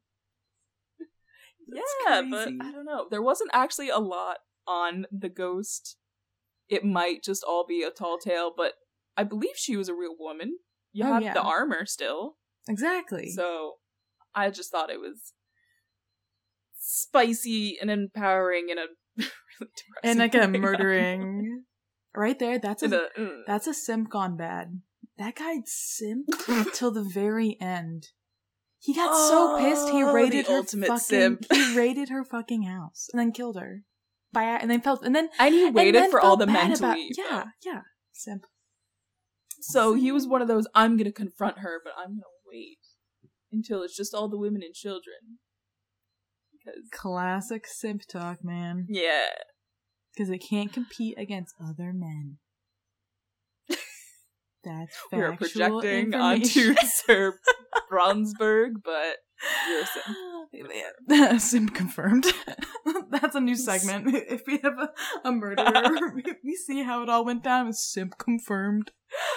yeah, 1.67 2.21
but. 2.29 2.49
I 2.61 2.71
don't 2.71 2.85
know. 2.85 3.07
There 3.09 3.21
wasn't 3.21 3.51
actually 3.53 3.89
a 3.89 3.97
lot 3.99 4.37
on 4.67 5.05
the 5.11 5.29
ghost. 5.29 5.97
It 6.69 6.83
might 6.83 7.23
just 7.23 7.43
all 7.43 7.65
be 7.67 7.83
a 7.83 7.91
tall 7.91 8.17
tale, 8.17 8.51
but 8.55 8.73
I 9.15 9.23
believe 9.23 9.55
she 9.55 9.77
was 9.77 9.87
a 9.89 9.93
real 9.93 10.15
woman. 10.17 10.57
You 10.93 11.05
Oh, 11.05 11.13
have 11.13 11.23
yeah. 11.23 11.33
the 11.33 11.41
armor 11.41 11.85
still. 11.85 12.37
Exactly. 12.67 13.29
So 13.31 13.73
I 14.33 14.49
just 14.49 14.71
thought 14.71 14.89
it 14.89 14.99
was 14.99 15.33
spicy 16.79 17.77
and 17.79 17.89
empowering 17.91 18.69
in 18.69 18.77
a 18.77 18.85
really 19.17 19.29
depressing 19.59 20.03
and 20.03 20.19
like 20.19 20.35
a 20.35 20.47
murdering, 20.59 21.63
right 22.15 22.37
there. 22.39 22.59
That's 22.59 22.83
a 22.83 22.85
In 22.85 22.93
a- 22.93 23.07
mm. 23.19 23.41
that's 23.47 23.67
a 23.67 23.73
simp 23.73 24.09
gone 24.09 24.35
bad. 24.37 24.81
That 25.17 25.36
guy 25.36 25.58
simped 25.65 26.73
till 26.73 26.91
the 26.91 27.04
very 27.04 27.58
end. 27.62 28.08
He 28.80 28.93
got 28.93 29.15
so 29.15 29.58
pissed 29.58 29.89
he 29.89 30.04
Oh, 30.04 30.13
raided 30.13 30.47
her 30.47 30.58
ultimate 30.58 30.88
fucking. 30.88 30.99
simp. 30.99 31.45
He 31.51 31.75
raided 31.78 32.10
her 32.10 32.23
fucking 32.23 32.63
house 32.63 33.08
and 33.12 33.19
then 33.19 33.32
killed 33.32 33.58
her. 33.60 33.82
By 34.34 34.43
and 34.43 34.69
then 34.69 34.82
felt 34.82 35.04
and 35.06 35.15
then 35.15 35.30
and 35.39 35.56
he 35.56 35.69
waited 35.69 35.95
then 35.95 36.12
for 36.12 36.19
all 36.19 36.36
the 36.38 36.45
men 36.45 36.75
to 36.75 36.91
leave. 36.91 37.13
Yeah, 37.17 37.45
yeah, 37.65 37.82
simp. 38.12 38.43
So 39.62 39.93
he 39.93 40.12
was 40.12 40.28
one 40.28 40.41
of 40.41 40.47
those. 40.49 40.67
I'm 40.75 40.97
gonna 40.97 41.12
confront 41.13 41.60
her, 41.60 41.80
but 41.84 41.93
I'm 41.97 42.10
gonna 42.15 42.21
wait 42.51 42.80
until 43.51 43.82
it's 43.82 43.95
just 43.95 44.13
all 44.13 44.28
the 44.28 44.38
women 44.38 44.62
and 44.62 44.73
children. 44.73 45.39
Because 46.51 46.82
Classic 46.91 47.65
simp 47.65 48.01
talk, 48.12 48.43
man. 48.43 48.88
yeah, 48.89 49.28
Because 50.13 50.30
it 50.30 50.39
can't 50.39 50.73
compete 50.73 51.17
against 51.17 51.56
other 51.63 51.93
men. 51.93 52.38
That's 54.65 54.97
we 55.12 55.19
are 55.21 55.36
projecting 55.38 56.13
onto 56.15 56.75
Sir 57.06 57.39
Bronsberg, 57.91 58.73
but 58.84 59.17
you're 59.69 59.82
a 59.82 59.86
simp. 59.86 60.06
Oh, 60.17 60.47
man, 61.08 61.39
Sim 61.39 61.67
confirmed. 61.69 62.25
That's 63.10 63.36
a 63.36 63.41
new 63.41 63.56
segment. 63.58 64.08
If 64.15 64.43
we 64.47 64.60
have 64.63 64.78
a, 64.80 65.28
a 65.28 65.32
murderer, 65.32 66.13
we- 66.15 66.23
we 66.43 66.56
see 66.56 66.84
how 66.84 67.04
it 67.04 67.10
all 67.10 67.25
went 67.25 67.43
down. 67.43 67.73
Simp 67.73 68.17
confirmed. 68.17 68.91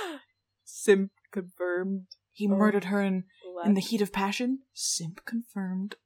simp 0.64 1.10
confirmed. 1.32 2.06
He 2.32 2.46
Oh. 2.46 2.54
murdered 2.56 2.84
her 2.84 3.02
in, 3.02 3.24
in 3.64 3.74
the 3.74 3.80
heat 3.80 4.00
of 4.00 4.12
passion. 4.12 4.60
Simp 4.74 5.24
confirmed. 5.24 5.96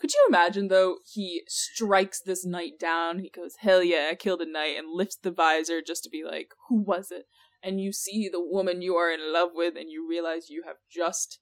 Could 0.00 0.12
you 0.14 0.26
imagine 0.28 0.68
though? 0.68 0.98
He 1.12 1.42
strikes 1.48 2.20
this 2.20 2.46
knight 2.46 2.78
down. 2.78 3.18
He 3.18 3.30
goes, 3.30 3.54
"Hell 3.60 3.82
yeah, 3.82 4.08
I 4.12 4.14
killed 4.14 4.40
a 4.40 4.50
knight," 4.50 4.76
and 4.78 4.86
lifts 4.92 5.16
the 5.16 5.32
visor 5.32 5.80
just 5.84 6.04
to 6.04 6.10
be 6.10 6.22
like, 6.24 6.50
"Who 6.68 6.80
was 6.80 7.10
it?" 7.10 7.24
And 7.62 7.80
you 7.80 7.92
see 7.92 8.28
the 8.30 8.40
woman 8.40 8.82
you 8.82 8.94
are 8.96 9.10
in 9.12 9.32
love 9.32 9.50
with, 9.54 9.74
and 9.76 9.90
you 9.90 10.06
realize 10.08 10.48
you 10.48 10.62
have 10.66 10.76
just 10.90 11.40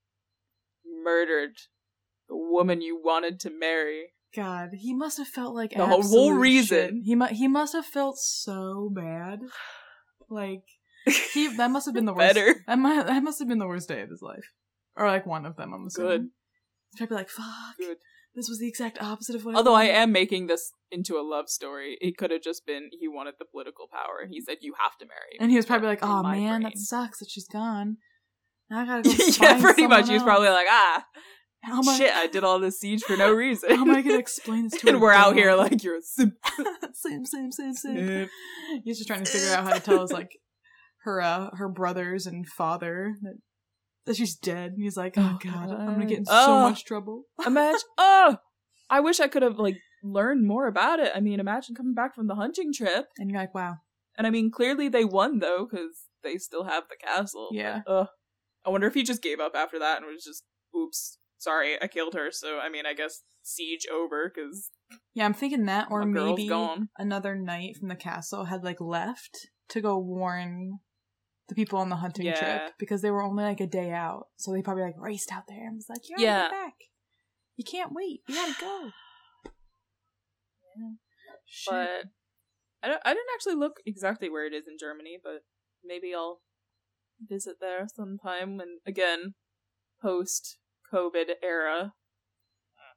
murdered 1.05 1.57
the 2.29 2.37
woman 2.37 2.81
you 2.81 3.01
wanted 3.03 3.39
to 3.41 3.51
marry. 3.51 4.13
God, 4.35 4.71
he 4.79 4.93
must 4.95 5.19
have 5.19 5.29
felt 5.29 5.55
like 5.55 5.73
The 5.75 5.87
whole- 5.87 6.33
reason. 6.33 6.97
shit. 6.99 7.05
He 7.05 7.15
mu- 7.15 7.27
he 7.27 7.49
must 7.49 7.73
have 7.75 7.87
felt 7.87 8.19
so 8.19 8.91
bad. 8.95 9.41
Like 10.29 10.63
he 11.33 11.49
that 11.57 11.71
must 11.71 11.87
have 11.87 11.95
been 11.95 12.05
the 12.05 12.13
worst. 12.13 12.35
Better. 12.35 12.55
That, 12.67 13.07
that 13.07 13.23
must 13.23 13.39
have 13.39 13.49
been 13.49 13.59
the 13.59 13.67
worst 13.69 13.89
day 13.89 14.03
of 14.03 14.11
his 14.11 14.23
life, 14.23 14.53
or 14.97 15.07
like 15.07 15.27
one 15.27 15.47
of 15.47 15.57
them. 15.57 15.73
I'm 15.73 15.87
assuming. 15.87 16.11
Good. 16.11 16.29
He's 16.93 16.99
probably 16.99 17.17
like, 17.17 17.29
"Fuck, 17.31 17.77
Good. 17.79 17.97
This 18.37 18.49
was 18.49 18.61
the 18.61 18.69
exact 18.69 19.03
opposite 19.03 19.35
of 19.35 19.45
what." 19.45 19.57
Although 19.57 19.75
I 19.75 19.87
wanted." 19.87 19.97
am 19.97 20.13
making 20.13 20.47
this 20.47 20.71
into 20.93 21.17
a 21.17 21.23
love 21.27 21.49
story, 21.49 21.99
it 22.01 22.17
could 22.17 22.31
have 22.31 22.43
just 22.43 22.65
been 22.65 22.91
he 23.01 23.09
wanted 23.09 23.35
the 23.41 23.45
political 23.45 23.89
power 23.91 24.21
and 24.23 24.31
he 24.31 24.41
said 24.41 24.59
you 24.61 24.75
have 24.81 24.97
to 24.99 25.07
marry. 25.07 25.37
and 25.41 25.51
he 25.51 25.57
was 25.57 25.67
probably 25.67 25.89
like, 25.89 25.99
"Oh 26.03 26.23
man, 26.23 26.61
brain. 26.61 26.63
that 26.63 26.79
sucks 26.79 27.19
that 27.19 27.29
she's 27.31 27.49
gone. 27.49 27.97
Now 28.71 28.83
I 28.83 28.87
gotta 28.87 29.03
go." 29.09 29.15
yeah, 29.41 29.61
pretty 29.61 29.87
much. 29.89 30.07
someone 30.07 30.07
He 30.07 30.15
was 30.15 30.23
probably 30.23 30.49
like, 30.51 30.67
ah, 30.71 31.05
How 31.63 31.79
am 31.81 31.89
I- 31.89 31.97
shit, 31.97 32.15
I 32.15 32.27
did 32.29 32.45
all 32.45 32.59
this 32.61 32.79
siege 32.79 33.03
for 33.03 33.17
no 33.17 33.33
reason. 33.45 33.71
How 33.75 33.83
am 33.83 33.91
I 33.91 34.03
gonna 34.03 34.19
explain 34.19 34.69
this 34.69 34.81
to? 34.83 34.89
and 34.91 35.01
we're 35.01 35.13
out 35.13 35.35
here 35.35 35.55
like 35.55 35.83
you're 35.83 35.97
a 35.97 36.03
simp. 36.03 36.35
same, 36.95 37.25
same, 37.25 37.51
same, 37.53 37.73
same. 37.75 38.07
Simp. 38.07 38.31
He's 38.85 38.99
just 38.99 39.09
trying 39.09 39.25
to 39.25 39.31
figure 39.31 39.55
out 39.55 39.65
how 39.65 39.73
to 39.75 39.81
tell 39.81 40.03
his 40.03 40.13
like 40.13 40.39
her 41.05 41.21
uh 41.21 41.51
her 41.55 41.69
brothers 41.69 42.27
and 42.27 42.47
father 42.49 43.15
that, 43.23 43.37
that 44.07 44.17
she's 44.17 44.35
dead. 44.37 44.73
And 44.73 44.83
he's 44.83 44.97
like, 44.97 45.15
oh, 45.17 45.33
Oh, 45.35 45.39
god, 45.43 45.71
I'm 45.71 45.87
gonna 45.95 46.07
get 46.07 46.19
in 46.19 46.25
God. 46.25 46.45
so 46.45 46.53
Oh. 46.53 46.69
much 46.71 46.85
trouble. 46.85 47.25
Imagine. 47.47 47.81
Oh, 47.99 48.37
I 48.89 49.01
wish 49.01 49.21
I 49.21 49.29
could 49.29 49.43
have 49.43 49.59
like 49.59 49.77
learned 50.03 50.47
more 50.47 50.67
about 50.67 51.01
it. 51.01 51.13
I 51.15 51.21
mean, 51.21 51.41
imagine 51.41 51.75
coming 51.75 51.95
back 51.95 52.15
from 52.15 52.27
the 52.29 52.37
hunting 52.37 52.73
trip, 52.73 53.07
And 53.19 53.31
you're 53.31 53.41
like, 53.41 53.55
wow, 53.55 53.77
and 54.17 54.27
I 54.27 54.31
mean, 54.31 54.51
clearly 54.51 54.89
they 54.89 55.05
won 55.05 55.41
though 55.41 55.67
because 55.71 56.05
they 56.23 56.39
still 56.39 56.65
have 56.65 56.85
the 56.89 56.97
castle. 57.05 57.49
Yeah. 57.53 57.81
Ugh. 57.87 58.07
I 58.65 58.71
wonder 58.71 58.87
if 58.87 58.95
he 58.95 59.03
just 59.05 59.23
gave 59.23 59.39
up 59.41 59.53
after 59.55 59.79
that 59.79 59.99
and 59.99 60.07
was 60.07 60.25
just, 60.25 60.43
oops, 60.77 61.19
sorry, 61.39 61.81
I 61.81 61.87
killed 61.87 62.15
her. 62.15 62.31
So 62.33 62.59
I 62.59 62.69
mean, 62.69 62.85
I 62.87 62.95
guess 62.95 63.23
siege 63.43 63.87
over 63.93 64.33
because 64.35 64.71
yeah, 65.15 65.25
I'm 65.25 65.35
thinking 65.35 65.67
that, 65.67 65.89
or 65.91 66.05
maybe 66.05 66.49
gone. 66.49 66.89
another 66.99 67.35
knight 67.37 67.77
from 67.79 67.89
the 67.89 67.95
castle 67.97 68.45
had 68.47 68.63
like 68.65 68.81
left 68.81 69.49
to 69.71 69.81
go 69.81 69.99
warn 69.99 70.79
the 71.49 71.55
people 71.55 71.79
on 71.79 71.89
the 71.89 71.97
hunting 71.97 72.27
Yeah. 72.27 72.35
trip 72.35 72.75
because 72.79 73.03
they 73.03 73.11
were 73.11 73.23
only 73.23 73.45
like 73.45 73.61
a 73.61 73.67
day 73.67 73.93
out, 73.93 74.29
so 74.37 74.53
they 74.53 74.63
probably 74.63 74.83
like 74.85 74.99
raced 74.99 75.31
out 75.33 75.45
there 75.49 75.67
and 75.67 75.77
was 75.77 75.89
like, 75.89 76.09
"You're 76.09 76.19
Yeah. 76.19 76.45
yeah. 76.45 76.51
back. 76.51 76.75
You 77.57 77.65
can't 77.65 77.93
wait. 77.93 78.23
You 78.29 78.35
gotta 78.35 78.55
go." 78.61 78.91
Shit. 81.47 81.73
But 81.73 82.05
I 82.83 82.89
don't. 82.89 83.01
I 83.05 83.11
didn't 83.11 83.31
actually 83.35 83.55
look 83.55 83.81
exactly 83.87 84.29
where 84.29 84.47
it 84.47 84.53
is 84.53 84.67
in 84.69 84.77
Germany, 84.79 85.19
but 85.23 85.43
maybe 85.85 86.15
I'll 86.15 86.41
visit 87.21 87.57
there 87.61 87.87
sometime. 87.95 88.61
And 88.61 88.81
again, 88.87 89.35
post 90.03 90.59
COVID 90.93 91.31
era, 91.43 91.95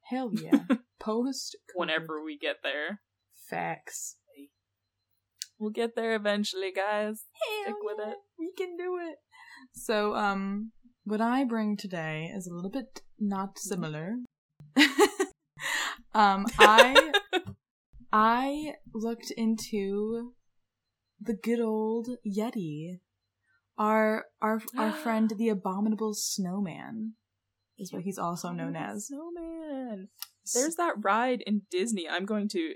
hell 0.10 0.32
yeah, 0.34 0.64
post 1.00 1.58
whenever 1.76 2.24
we 2.24 2.38
get 2.38 2.58
there, 2.64 3.02
facts. 3.50 4.18
We'll 5.60 5.72
get 5.72 5.96
there 5.96 6.16
eventually, 6.16 6.72
guys. 6.72 7.26
Hell 7.34 7.64
Stick 7.64 7.76
with 7.82 8.08
it. 8.08 8.18
We 8.38 8.52
can 8.58 8.78
do 8.78 8.98
it. 9.02 9.18
So, 9.74 10.16
um, 10.16 10.72
what 11.04 11.22
I 11.22 11.44
bring 11.44 11.78
today 11.78 12.32
is 12.36 12.48
a 12.48 12.54
little 12.54 12.72
bit 12.72 13.02
not 13.20 13.60
similar. 13.60 14.16
um, 16.14 16.46
I 16.58 17.12
I 18.12 18.74
looked 18.94 19.32
into 19.32 20.34
the 21.20 21.34
good 21.34 21.60
old 21.60 22.10
Yeti. 22.26 23.00
Our 23.78 24.26
our 24.42 24.62
our 24.78 24.92
friend 25.04 25.32
the 25.38 25.50
abominable 25.50 26.14
snowman 26.14 27.14
is 27.78 27.94
what 27.94 28.04
he's 28.04 28.18
also 28.18 28.52
known 28.52 28.76
as. 28.76 29.08
Snowman. 29.08 30.10
There's 30.54 30.76
that 30.76 30.96
ride 31.02 31.42
in 31.46 31.64
Disney. 31.70 32.08
I'm 32.10 32.26
going 32.26 32.50
to 32.50 32.74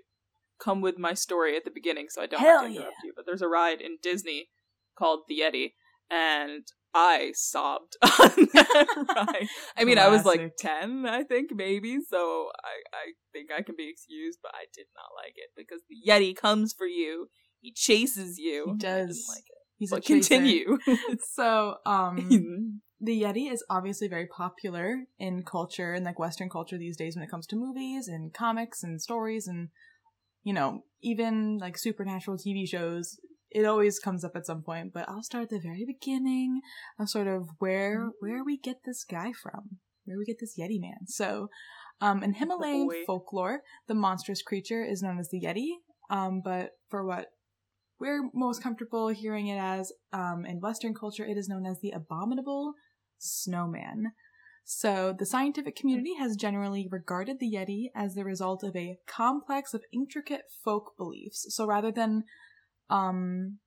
come 0.64 0.82
with 0.82 0.98
my 0.98 1.14
story 1.14 1.56
at 1.56 1.66
the 1.66 1.72
beginning, 1.72 2.08
so 2.10 2.22
I 2.22 2.28
don't 2.28 2.40
Hell 2.40 2.64
have 2.64 2.72
to 2.72 2.76
interrupt 2.76 2.96
you. 3.04 3.14
But 3.16 3.26
there's 3.26 3.42
a 3.42 3.48
ride 3.48 3.82
in 3.82 3.98
Disney 4.02 4.50
called 4.98 5.22
the 5.28 5.40
Yeti, 5.40 5.74
and 6.10 6.64
I 6.94 7.32
sobbed 7.36 7.98
on 8.04 8.48
that 8.54 9.06
ride. 9.16 9.48
I 9.78 9.84
mean, 9.84 9.98
I 9.98 10.10
was 10.10 10.26
like 10.26 10.54
ten, 10.58 11.06
I 11.08 11.24
think, 11.24 11.52
maybe. 11.54 11.98
So 12.08 12.50
I, 12.64 12.96
I 12.96 13.14
think 13.32 13.50
I 13.52 13.62
can 13.62 13.76
be 13.78 13.90
excused, 13.90 14.40
but 14.42 14.52
I 14.54 14.66
did 14.74 14.86
not 14.96 15.10
like 15.16 15.34
it 15.36 15.50
because 15.56 15.82
the 15.90 16.10
Yeti 16.10 16.36
comes 16.36 16.74
for 16.78 16.88
you. 16.88 17.28
He 17.60 17.72
chases 17.74 18.38
you. 18.38 18.66
He 18.68 18.78
does. 18.78 19.26
like 19.30 19.40
it. 19.40 19.64
He's 19.78 19.90
But 19.90 20.06
continue. 20.06 20.78
So, 21.34 21.76
um, 21.86 22.82
the 23.02 23.22
Yeti 23.22 23.52
is 23.52 23.64
obviously 23.70 24.08
very 24.08 24.28
popular 24.28 25.04
in 25.20 25.44
culture 25.44 25.94
and 25.94 26.06
like 26.06 26.20
Western 26.20 26.50
culture 26.50 26.78
these 26.78 26.96
days 26.96 27.16
when 27.16 27.24
it 27.24 27.32
comes 27.32 27.48
to 27.48 27.56
movies 27.56 28.08
and 28.08 28.34
comics 28.34 28.84
and 28.84 29.02
stories 29.02 29.48
and 29.48 29.70
you 30.44 30.54
know 30.54 30.84
even 31.02 31.58
like 31.60 31.78
supernatural 31.78 32.38
TV 32.38 32.68
shows. 32.68 33.18
It 33.52 33.66
always 33.66 34.00
comes 34.00 34.24
up 34.24 34.32
at 34.36 34.48
some 34.48 34.64
point, 34.64 34.94
but 34.94 35.08
I'll 35.08 35.22
start 35.22 35.44
at 35.44 35.50
the 35.52 35.60
very 35.60 35.86
beginning 35.86 36.62
of 37.00 37.10
sort 37.10 37.28
of 37.28 37.50
where 37.60 38.10
where 38.20 38.44
we 38.44 38.58
get 38.58 38.78
this 38.84 39.04
guy 39.04 39.32
from, 39.32 39.78
where 40.06 40.18
we 40.18 40.26
get 40.26 40.38
this 40.40 40.58
Yeti 40.60 40.82
man. 40.82 41.06
So, 41.08 41.50
um, 42.02 42.24
in 42.24 42.34
Himalayan 42.34 42.88
boy. 42.88 43.04
folklore, 43.06 43.62
the 43.88 43.94
monstrous 43.94 44.42
creature 44.42 44.84
is 44.84 45.04
known 45.04 45.20
as 45.20 45.30
the 45.30 45.42
Yeti. 45.42 45.70
Um, 46.10 46.42
but 46.44 46.72
for 46.90 47.06
what 47.06 47.28
we're 48.00 48.30
most 48.34 48.62
comfortable 48.62 49.08
hearing 49.10 49.48
it 49.48 49.58
as 49.58 49.92
um, 50.12 50.46
in 50.46 50.60
Western 50.60 50.94
culture, 50.94 51.26
it 51.26 51.38
is 51.38 51.48
known 51.48 51.66
as 51.66 51.80
the 51.80 51.92
abominable 51.92 52.74
snowman. 53.18 54.12
So, 54.66 55.14
the 55.18 55.26
scientific 55.26 55.76
community 55.76 56.14
has 56.18 56.38
generally 56.38 56.88
regarded 56.90 57.40
the 57.40 57.52
Yeti 57.52 57.88
as 57.94 58.16
the 58.16 58.24
result 58.24 58.64
of 58.64 58.76
a 58.76 58.98
complex 59.08 59.74
of 59.74 59.84
intricate 59.92 60.44
folk 60.64 60.94
beliefs. 60.98 61.46
So, 61.50 61.66
rather 61.66 61.92
than, 61.92 62.24
um, 62.90 63.60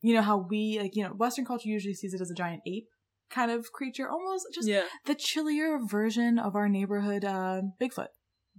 you 0.00 0.14
know, 0.14 0.22
how 0.22 0.38
we, 0.48 0.78
like, 0.80 0.96
you 0.96 1.04
know, 1.04 1.10
Western 1.10 1.44
culture 1.44 1.68
usually 1.68 1.94
sees 1.94 2.14
it 2.14 2.20
as 2.20 2.30
a 2.30 2.34
giant 2.34 2.62
ape 2.66 2.88
kind 3.32 3.50
of 3.50 3.72
creature, 3.72 4.08
almost 4.08 4.46
just 4.52 4.68
yeah. 4.68 4.84
the 5.06 5.14
chillier 5.14 5.78
version 5.82 6.38
of 6.38 6.54
our 6.54 6.68
neighborhood 6.68 7.24
uh, 7.24 7.62
Bigfoot, 7.80 8.08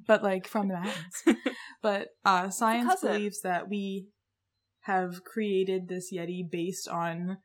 but 0.08 0.24
like 0.24 0.48
from 0.48 0.68
the 0.68 0.76
mountains. 0.76 1.24
but 1.82 2.08
uh, 2.26 2.50
science 2.50 3.02
believes 3.02 3.42
that 3.42 3.70
we 3.70 4.08
have 4.82 5.24
created 5.24 5.88
this 5.88 6.12
Yeti 6.14 6.50
based 6.50 6.88
on 6.88 7.38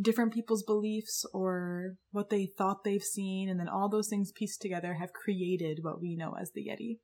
different 0.00 0.32
people's 0.32 0.62
beliefs 0.62 1.24
or 1.32 1.94
what 2.10 2.30
they 2.30 2.46
thought 2.46 2.84
they've 2.84 3.02
seen, 3.02 3.48
and 3.48 3.58
then 3.58 3.68
all 3.68 3.88
those 3.88 4.08
things 4.08 4.32
pieced 4.32 4.60
together 4.60 4.94
have 4.94 5.12
created 5.12 5.78
what 5.82 6.00
we 6.00 6.16
know 6.16 6.34
as 6.40 6.52
the 6.52 6.68
Yeti. 6.68 6.98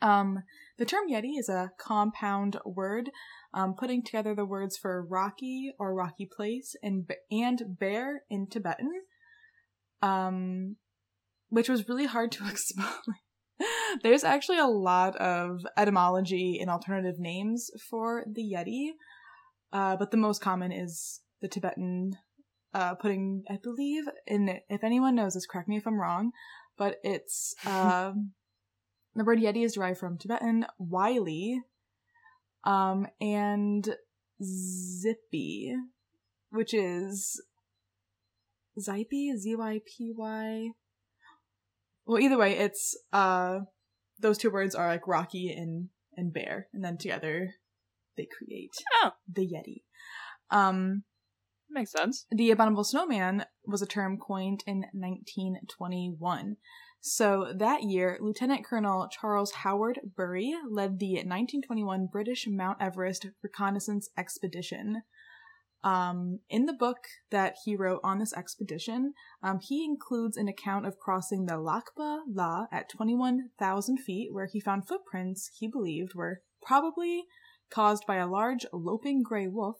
Um, 0.00 0.40
the 0.78 0.84
term 0.84 1.08
Yeti 1.10 1.38
is 1.38 1.48
a 1.48 1.70
compound 1.78 2.56
word, 2.64 3.10
um, 3.54 3.74
putting 3.74 4.02
together 4.02 4.34
the 4.34 4.44
words 4.44 4.76
for 4.76 5.04
rocky 5.04 5.72
or 5.78 5.94
rocky 5.94 6.28
place 6.34 6.74
and 6.82 7.10
and 7.30 7.78
bear 7.78 8.22
in 8.30 8.46
Tibetan, 8.48 8.92
um, 10.00 10.76
which 11.50 11.68
was 11.68 11.88
really 11.88 12.06
hard 12.06 12.32
to 12.32 12.48
explain. 12.50 12.88
There's 14.02 14.24
actually 14.24 14.58
a 14.58 14.66
lot 14.66 15.14
of 15.16 15.60
etymology 15.76 16.58
and 16.60 16.70
alternative 16.70 17.18
names 17.18 17.70
for 17.88 18.24
the 18.32 18.42
Yeti, 18.42 18.90
uh, 19.72 19.96
but 19.96 20.10
the 20.10 20.16
most 20.16 20.40
common 20.40 20.72
is 20.72 21.20
the 21.42 21.48
Tibetan, 21.48 22.16
uh, 22.72 22.94
putting, 22.94 23.42
I 23.50 23.58
believe, 23.62 24.04
in 24.26 24.60
if 24.70 24.82
anyone 24.82 25.14
knows 25.14 25.34
this, 25.34 25.44
correct 25.46 25.68
me 25.68 25.76
if 25.76 25.86
I'm 25.86 26.00
wrong, 26.00 26.30
but 26.78 26.96
it's 27.02 27.54
um, 27.66 28.32
the 29.14 29.24
word 29.24 29.38
Yeti 29.38 29.64
is 29.64 29.74
derived 29.74 29.98
from 29.98 30.16
Tibetan 30.16 30.64
Wylie, 30.78 31.60
um, 32.64 33.06
and 33.20 33.96
Zippy, 34.42 35.74
which 36.50 36.72
is 36.72 37.42
Zypy, 38.78 39.36
Z 39.36 39.56
Y 39.56 39.80
P 39.84 40.12
Y. 40.16 40.70
Well, 42.06 42.20
either 42.20 42.38
way, 42.38 42.56
it's 42.56 42.96
uh, 43.12 43.60
those 44.18 44.38
two 44.38 44.50
words 44.50 44.74
are 44.74 44.88
like 44.88 45.06
rocky 45.06 45.52
and 45.52 45.88
and 46.16 46.32
bear, 46.32 46.68
and 46.72 46.84
then 46.84 46.96
together 46.96 47.54
they 48.16 48.26
create 48.38 48.72
Oh. 49.02 49.10
the 49.30 49.42
Yeti. 49.42 49.82
Um, 50.50 51.04
Makes 51.72 51.92
sense. 51.92 52.26
the 52.30 52.50
abominable 52.50 52.84
snowman 52.84 53.46
was 53.66 53.80
a 53.80 53.86
term 53.86 54.18
coined 54.18 54.62
in 54.66 54.84
1921. 54.92 56.56
So 57.00 57.52
that 57.56 57.82
year, 57.82 58.18
Lieutenant 58.20 58.64
Colonel 58.64 59.08
Charles 59.08 59.52
Howard 59.52 59.98
Bury 60.16 60.54
led 60.70 60.98
the 60.98 61.14
1921 61.14 62.08
British 62.12 62.46
Mount 62.46 62.78
Everest 62.80 63.26
reconnaissance 63.42 64.10
expedition. 64.16 65.02
Um, 65.82 66.40
in 66.48 66.66
the 66.66 66.72
book 66.74 66.98
that 67.30 67.56
he 67.64 67.74
wrote 67.74 68.00
on 68.04 68.18
this 68.18 68.32
expedition, 68.34 69.14
um, 69.42 69.58
he 69.60 69.84
includes 69.84 70.36
an 70.36 70.46
account 70.46 70.86
of 70.86 70.98
crossing 70.98 71.46
the 71.46 71.54
Lakpa 71.54 72.20
La 72.32 72.66
at 72.70 72.88
21,000 72.88 73.98
feet, 73.98 74.28
where 74.32 74.46
he 74.46 74.60
found 74.60 74.86
footprints 74.86 75.50
he 75.58 75.66
believed 75.66 76.14
were 76.14 76.42
probably 76.64 77.24
caused 77.68 78.04
by 78.06 78.16
a 78.16 78.28
large 78.28 78.64
loping 78.72 79.22
gray 79.22 79.48
wolf 79.48 79.78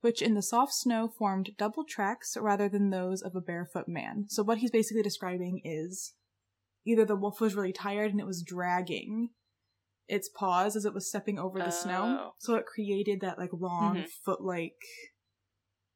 which 0.00 0.22
in 0.22 0.34
the 0.34 0.42
soft 0.42 0.72
snow 0.72 1.08
formed 1.08 1.50
double 1.58 1.84
tracks 1.84 2.36
rather 2.40 2.68
than 2.68 2.90
those 2.90 3.20
of 3.22 3.34
a 3.36 3.40
barefoot 3.40 3.86
man. 3.88 4.26
So 4.28 4.42
what 4.42 4.58
he's 4.58 4.70
basically 4.70 5.02
describing 5.02 5.60
is 5.64 6.14
either 6.86 7.04
the 7.04 7.16
wolf 7.16 7.40
was 7.40 7.54
really 7.54 7.72
tired 7.72 8.10
and 8.10 8.20
it 8.20 8.26
was 8.26 8.42
dragging 8.42 9.30
its 10.08 10.28
paws 10.28 10.74
as 10.74 10.84
it 10.84 10.94
was 10.94 11.08
stepping 11.08 11.38
over 11.38 11.58
the 11.58 11.70
snow. 11.70 12.18
Oh. 12.20 12.34
So 12.38 12.54
it 12.56 12.66
created 12.66 13.20
that 13.20 13.38
like 13.38 13.50
long 13.52 13.96
Mhm. 13.98 14.08
foot 14.24 14.40
like 14.42 14.80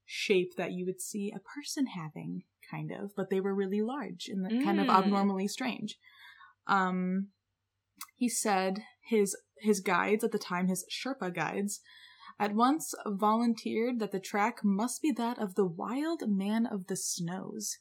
shape 0.05 0.53
that 0.57 0.73
you 0.73 0.85
would 0.87 1.01
see 1.01 1.33
a 1.35 1.41
person 1.41 1.87
having, 1.87 2.45
kind 2.71 2.93
of, 2.93 3.13
but 3.17 3.31
they 3.31 3.41
were 3.41 3.55
really 3.55 3.81
large 3.81 4.29
and 4.29 4.43
like, 4.43 4.63
kind 4.63 4.79
of 4.79 4.87
Mm. 4.87 4.95
abnormally 4.99 5.49
strange. 5.49 5.99
Um 6.67 7.31
he 8.17 8.29
said 8.29 8.85
his 9.09 9.37
his 9.59 9.81
guides 9.81 10.23
at 10.23 10.31
the 10.33 10.39
time, 10.39 10.69
his 10.69 10.85
Sherpa 10.91 11.35
guides, 11.35 11.81
at 12.39 12.55
once 12.55 12.95
volunteered 13.07 13.99
that 14.01 14.12
the 14.12 14.20
track 14.20 14.64
must 14.64 15.03
be 15.03 15.12
that 15.12 15.39
of 15.39 15.55
the 15.55 15.66
wild 15.66 16.28
man 16.28 16.66
of 16.66 16.87
the 16.87 16.97
snows, 16.97 17.78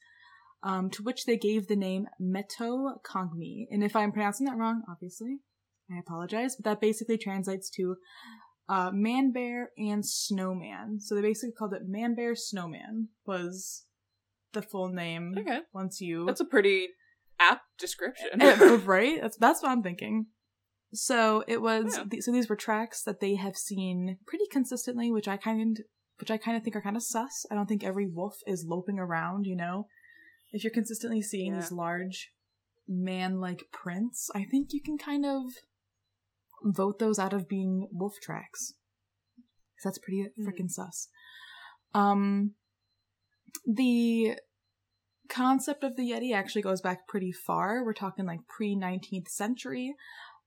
um, 0.61 0.89
to 0.91 1.03
which 1.03 1.25
they 1.25 1.37
gave 1.37 1.67
the 1.67 1.75
name 1.75 2.07
Meto 2.21 3.01
Kongmi. 3.03 3.67
And 3.71 3.83
if 3.83 3.95
I'm 3.95 4.11
pronouncing 4.11 4.45
that 4.45 4.57
wrong, 4.57 4.83
obviously, 4.89 5.39
I 5.91 5.99
apologize, 5.99 6.55
but 6.55 6.65
that 6.65 6.81
basically 6.81 7.17
translates 7.17 7.69
to 7.71 7.97
uh, 8.69 8.91
man 8.93 9.31
bear 9.31 9.71
and 9.77 10.05
snowman. 10.05 10.99
So 11.01 11.15
they 11.15 11.21
basically 11.21 11.51
called 11.51 11.73
it 11.73 11.87
man 11.87 12.15
bear 12.15 12.35
snowman 12.35 13.09
was 13.25 13.85
the 14.53 14.61
full 14.61 14.89
name. 14.89 15.35
Okay. 15.37 15.59
Once 15.73 15.99
you 15.99 16.25
That's 16.25 16.41
a 16.41 16.45
pretty 16.45 16.89
apt 17.39 17.65
description. 17.77 18.39
Right? 18.85 19.19
That's 19.21 19.37
that's 19.37 19.61
what 19.61 19.71
I'm 19.71 19.83
thinking. 19.83 20.27
So 20.93 21.43
it 21.47 21.61
was. 21.61 21.97
Yeah. 21.97 22.19
so 22.21 22.31
these 22.31 22.47
were 22.49 22.55
tracks 22.55 23.03
that 23.03 23.19
they 23.19 23.35
have 23.35 23.55
seen 23.57 24.17
pretty 24.27 24.45
consistently, 24.51 25.11
which 25.11 25.27
I 25.27 25.37
kind, 25.37 25.79
which 26.19 26.29
I 26.31 26.37
kind 26.37 26.55
of 26.55 26.63
think 26.63 26.75
are 26.75 26.81
kind 26.81 26.95
of 26.95 27.03
sus. 27.03 27.45
I 27.51 27.55
don't 27.55 27.67
think 27.67 27.83
every 27.83 28.07
wolf 28.07 28.35
is 28.45 28.65
loping 28.67 28.99
around. 28.99 29.45
You 29.45 29.55
know, 29.55 29.87
if 30.51 30.63
you're 30.63 30.71
consistently 30.73 31.21
seeing 31.21 31.53
Yeah. 31.53 31.61
these 31.61 31.71
large 31.71 32.31
man-like 32.87 33.63
prints, 33.71 34.29
I 34.35 34.43
think 34.45 34.73
you 34.73 34.81
can 34.81 34.97
kind 34.97 35.25
of 35.25 35.43
vote 36.63 36.99
those 36.99 37.17
out 37.19 37.33
of 37.33 37.47
being 37.49 37.87
wolf 37.91 38.15
tracks. 38.21 38.73
that's 39.83 39.97
pretty 39.99 40.29
Hmm. 40.37 40.47
freaking 40.47 40.69
sus. 40.69 41.09
Um, 41.93 42.55
the 43.65 44.39
concept 45.27 45.83
of 45.83 45.97
the 45.97 46.03
Yeti 46.09 46.33
actually 46.33 46.61
goes 46.61 46.79
back 46.79 47.05
pretty 47.05 47.33
far. 47.33 47.83
We're 47.83 47.93
talking 47.93 48.25
like 48.25 48.47
pre 48.47 48.75
19th 48.77 49.27
century. 49.27 49.93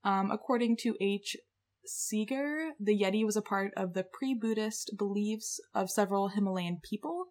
Um, 0.07 0.31
according 0.31 0.77
to 0.83 0.95
H. 1.01 1.37
Siiger, 1.85 2.71
the 2.79 2.97
Yeti 2.97 3.25
was 3.25 3.37
a 3.37 3.43
part 3.43 3.73
of 3.77 3.93
the 3.93 4.05
pre 4.05 4.35
Buddhist 4.35 4.93
beliefs 4.97 5.59
of 5.75 5.91
several 5.91 6.29
Himalayan 6.29 6.79
people. 6.89 7.27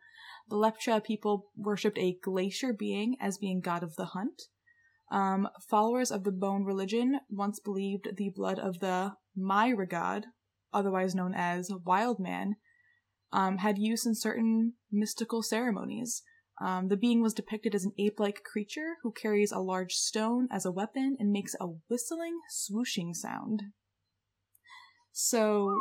The 0.50 0.58
Lepcha 0.58 1.02
people 1.02 1.52
worshipped 1.56 1.98
a 1.98 2.18
glacier 2.22 2.74
being 2.74 3.16
as 3.22 3.38
being 3.38 3.62
god 3.62 3.82
of 3.82 3.96
the 3.96 4.08
hunt. 4.08 4.44
Um, 5.10 5.48
followers 5.70 6.12
of 6.12 6.26
the 6.26 6.32
Bön 6.32 6.66
religion 6.66 7.22
once 7.30 7.62
believed 7.62 8.18
the 8.18 8.32
blood 8.36 8.60
of 8.60 8.80
the 8.80 9.14
Myra 9.38 9.88
god, 9.88 10.26
otherwise 10.74 11.16
known 11.16 11.34
as 11.34 11.72
Wild 11.86 12.20
Man, 12.20 12.56
um, 13.32 13.60
had 13.60 13.78
use 13.78 14.06
in 14.06 14.16
certain 14.16 14.74
mystical 14.92 15.42
ceremonies. 15.42 16.24
Um, 16.62 16.88
the 16.88 16.98
being 16.98 17.22
was 17.22 17.34
depicted 17.34 17.76
as 17.76 17.84
an 17.84 17.92
ape 17.98 18.20
like 18.20 18.44
creature 18.44 18.96
who 19.04 19.12
carries 19.12 19.52
a 19.52 19.60
large 19.60 19.94
stone 19.94 20.48
as 20.52 20.66
a 20.66 20.72
weapon 20.72 21.18
and 21.20 21.32
makes 21.32 21.56
a 21.60 21.68
whistling, 21.90 22.40
swooshing 22.50 23.14
sound. 23.14 23.64
So, 25.12 25.80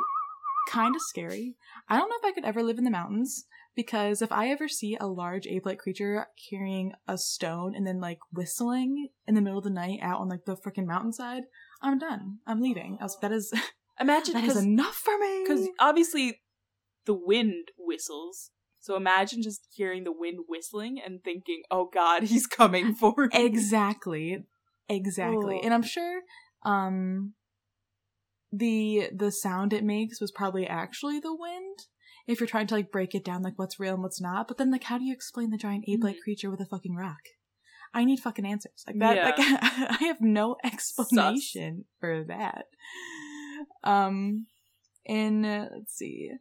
kind 0.69 0.95
of 0.95 1.03
scary. 1.03 1.57
I 1.89 1.97
don't 1.97 2.09
know 2.09 2.17
if 2.19 2.25
I 2.25 2.33
could 2.33 2.45
ever 2.45 2.63
live 2.63 2.79
in 2.79 2.85
the 2.85 2.91
mountains 2.91 3.47
because 3.77 4.23
if 4.23 4.31
I 4.33 4.49
ever 4.49 4.69
see 4.69 4.97
a 5.01 5.07
large 5.07 5.47
ape 5.47 5.67
like 5.67 5.79
creature 5.79 6.27
carrying 6.51 6.93
a 7.09 7.19
stone 7.19 7.75
and 7.75 7.87
then 7.87 8.01
like 8.01 8.19
whistling 8.33 9.09
in 9.27 9.35
the 9.35 9.41
middle 9.41 9.59
of 9.59 9.65
the 9.65 9.71
night 9.71 9.99
out 10.03 10.21
on 10.21 10.29
like 10.29 10.45
the 10.45 10.57
freaking 10.57 10.87
mountainside, 10.87 11.45
I'm 11.83 11.99
done. 11.99 12.39
I'm 12.47 12.61
leaving. 12.61 12.99
I 13.01 13.05
was, 13.05 13.19
that 13.21 13.33
is 13.33 13.53
Imagine 14.01 14.35
that 14.35 14.45
is 14.45 14.57
enough 14.57 14.95
for 14.97 15.17
me. 15.19 15.45
because 15.45 15.69
obviously 15.79 16.41
the 17.05 17.15
wind 17.15 17.69
whistles. 17.79 18.51
So 18.85 18.97
imagine 18.97 19.41
just 19.41 19.67
hearing 19.75 20.05
the 20.05 20.13
wind 20.13 20.41
whistling 20.47 21.01
and 21.03 21.25
thinking, 21.25 21.63
"Oh 21.71 21.89
God, 21.91 22.23
he's 22.33 22.47
coming 22.47 22.95
for 22.95 23.15
me." 23.33 23.45
exactly 23.47 24.45
exactly 24.91 25.57
Oh. 25.57 25.61
and 25.65 25.73
i'm 25.73 25.83
sure 25.83 26.21
um 26.67 27.33
the 28.53 29.09
the 29.17 29.33
sound 29.33 29.73
it 29.73 29.83
makes 29.83 30.21
was 30.21 30.31
probably 30.31 30.67
actually 30.67 31.19
the 31.19 31.35
wind 31.35 31.79
if 32.27 32.39
you're 32.39 32.47
trying 32.47 32.67
to 32.67 32.75
like 32.75 32.93
break 32.93 33.15
it 33.15 33.25
down 33.25 33.43
like 33.43 33.59
what's 33.59 33.81
real 33.81 33.95
and 33.95 34.03
what's 34.03 34.21
not 34.21 34.47
but 34.47 34.59
then 34.59 34.71
like 34.71 34.85
how 34.85 34.99
do 34.99 35.05
you 35.05 35.13
explain 35.15 35.49
the 35.51 35.57
giant 35.57 35.85
ape-like 35.89 36.17
Mhm. 36.17 36.23
creature 36.23 36.51
with 36.51 36.61
a 36.61 36.67
fucking 36.67 36.95
rock 36.95 37.23
i 37.95 38.05
need 38.05 38.21
fucking 38.21 38.45
answers 38.45 38.85
like 38.87 38.99
that 38.99 39.17
Yeah. 39.17 39.25
like 39.25 39.39
i 39.39 40.05
have 40.05 40.21
no 40.21 40.57
explanation 40.63 41.87
for 42.01 42.25
that 42.25 42.67
um 43.83 44.47
in 45.07 45.45
uh, 45.47 45.69
let's 45.75 45.95
see 45.95 46.33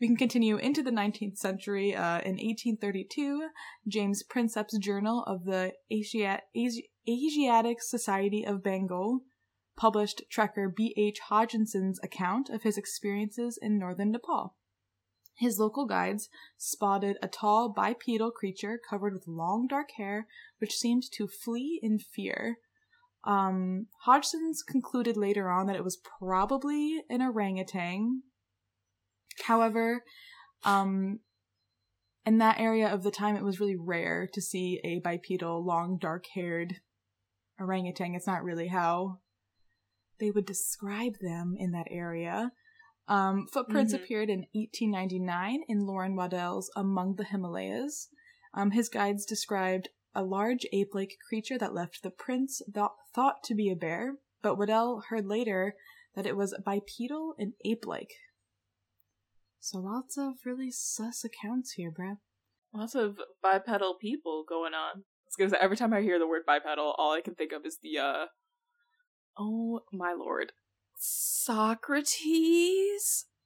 we 0.00 0.06
can 0.06 0.16
continue 0.16 0.56
into 0.56 0.82
the 0.82 0.90
19th 0.90 1.36
century. 1.36 1.94
Uh, 1.94 2.20
in 2.20 2.36
1832, 2.36 3.48
James 3.86 4.22
Prinsep's 4.22 4.78
Journal 4.78 5.22
of 5.24 5.44
the 5.44 5.72
Asi- 5.92 6.40
Asiatic 7.08 7.82
Society 7.82 8.44
of 8.44 8.62
Bengal 8.62 9.20
published 9.76 10.22
trekker 10.34 10.74
B.H. 10.74 11.20
Hodgson's 11.28 12.00
account 12.02 12.50
of 12.50 12.62
his 12.62 12.76
experiences 12.76 13.58
in 13.60 13.78
northern 13.78 14.10
Nepal. 14.10 14.56
His 15.36 15.58
local 15.58 15.86
guides 15.86 16.28
spotted 16.58 17.16
a 17.22 17.28
tall 17.28 17.70
bipedal 17.70 18.30
creature 18.30 18.78
covered 18.78 19.14
with 19.14 19.26
long 19.26 19.66
dark 19.66 19.92
hair, 19.96 20.26
which 20.58 20.76
seemed 20.76 21.04
to 21.12 21.26
flee 21.26 21.80
in 21.82 21.98
fear. 21.98 22.58
Um, 23.24 23.86
Hodgson's 24.04 24.62
concluded 24.62 25.16
later 25.16 25.48
on 25.48 25.66
that 25.66 25.76
it 25.76 25.84
was 25.84 25.98
probably 26.18 27.02
an 27.08 27.22
orangutan. 27.22 28.22
However, 29.42 30.04
um, 30.64 31.20
in 32.26 32.38
that 32.38 32.60
area 32.60 32.88
of 32.88 33.02
the 33.02 33.10
time, 33.10 33.36
it 33.36 33.44
was 33.44 33.60
really 33.60 33.76
rare 33.76 34.28
to 34.32 34.40
see 34.42 34.80
a 34.84 35.00
bipedal, 35.00 35.64
long, 35.64 35.98
dark 35.98 36.26
haired 36.34 36.80
orangutan. 37.58 38.14
It's 38.14 38.26
not 38.26 38.44
really 38.44 38.68
how 38.68 39.18
they 40.18 40.30
would 40.30 40.46
describe 40.46 41.18
them 41.20 41.54
in 41.58 41.72
that 41.72 41.86
area. 41.90 42.52
Um, 43.08 43.46
footprints 43.46 43.92
Mhm. 43.92 43.96
appeared 43.96 44.30
in 44.30 44.46
1899 44.52 45.64
in 45.66 45.86
Lauren 45.86 46.14
Waddell's 46.14 46.70
Among 46.76 47.14
the 47.16 47.24
Himalayas. 47.24 48.08
Um, 48.54 48.70
his 48.70 48.88
guides 48.88 49.24
described 49.24 49.88
a 50.14 50.22
large 50.22 50.66
ape 50.72 50.94
like 50.94 51.18
creature 51.28 51.58
that 51.58 51.74
left 51.74 52.02
the 52.02 52.10
prints 52.10 52.62
th- 52.72 52.86
thought 53.14 53.42
to 53.44 53.54
be 53.54 53.70
a 53.70 53.76
bear, 53.76 54.16
but 54.42 54.56
Waddell 54.56 55.04
heard 55.08 55.26
later 55.26 55.74
that 56.14 56.26
it 56.26 56.36
was 56.36 56.54
bipedal 56.64 57.34
and 57.38 57.54
ape 57.64 57.86
like. 57.86 58.12
So 59.60 59.78
lots 59.78 60.16
of 60.16 60.34
really 60.44 60.70
sus 60.70 61.22
accounts 61.24 61.72
here, 61.72 61.92
bruh. 61.92 62.16
Lots 62.72 62.94
of 62.94 63.18
bipedal 63.42 63.96
people 64.00 64.44
going 64.48 64.72
on. 64.74 65.04
I 65.38 65.44
was 65.44 65.52
every 65.60 65.76
time 65.76 65.92
I 65.92 66.00
hear 66.00 66.18
the 66.18 66.26
word 66.26 66.42
bipedal, 66.46 66.94
all 66.98 67.12
I 67.12 67.20
can 67.20 67.34
think 67.34 67.52
of 67.52 67.64
is 67.64 67.78
the 67.82 67.98
uh 67.98 68.26
oh 69.38 69.82
my 69.92 70.12
lord. 70.12 70.52
Socrates 70.96 72.46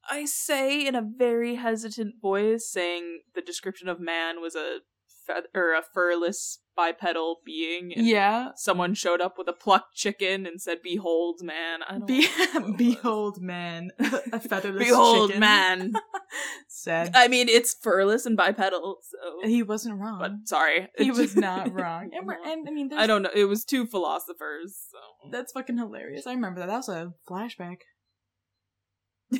I 0.08 0.24
say 0.26 0.86
in 0.86 0.94
a 0.94 1.02
very 1.02 1.56
hesitant 1.56 2.20
voice, 2.20 2.70
saying 2.70 3.22
the 3.34 3.42
description 3.42 3.88
of 3.88 3.98
man 4.00 4.40
was 4.40 4.54
a 4.54 4.80
fe- 5.26 5.48
or 5.54 5.72
a 5.72 5.82
furless 5.82 6.60
bipedal 6.76 7.40
being. 7.44 7.92
and 7.94 8.06
Yeah. 8.06 8.48
Someone 8.56 8.94
showed 8.94 9.20
up 9.20 9.38
with 9.38 9.48
a 9.48 9.52
plucked 9.52 9.94
chicken 9.94 10.46
and 10.46 10.60
said, 10.60 10.78
"Behold, 10.82 11.40
man." 11.42 11.82
I 11.88 11.92
don't 11.98 12.06
Be- 12.06 12.22
know 12.22 12.28
what 12.36 12.54
it 12.54 12.62
was. 12.64 12.76
behold, 12.76 13.40
man. 13.42 13.90
a 14.32 14.40
featherless 14.40 14.84
Behold, 14.88 15.28
chicken. 15.30 15.40
man. 15.40 15.92
Said. 16.68 17.12
I 17.14 17.28
mean, 17.28 17.48
it's 17.48 17.74
furless 17.80 18.26
and 18.26 18.36
bipedal, 18.36 18.98
so. 19.02 19.48
He 19.48 19.62
wasn't 19.62 20.00
wrong. 20.00 20.18
But 20.18 20.32
sorry, 20.48 20.88
he 20.98 21.10
was 21.10 21.36
not 21.36 21.72
wrong. 21.72 22.10
And, 22.12 22.28
and 22.44 22.68
I 22.68 22.70
mean, 22.72 22.92
I 22.92 23.06
don't 23.06 23.22
know. 23.22 23.30
It 23.34 23.44
was 23.44 23.64
two 23.64 23.86
philosophers. 23.86 24.76
So. 24.90 25.30
That's 25.30 25.52
fucking 25.52 25.78
hilarious. 25.78 26.26
I 26.26 26.32
remember 26.34 26.60
that. 26.60 26.66
That 26.66 26.76
was 26.78 26.88
a 26.88 27.12
flashback. 27.28 27.78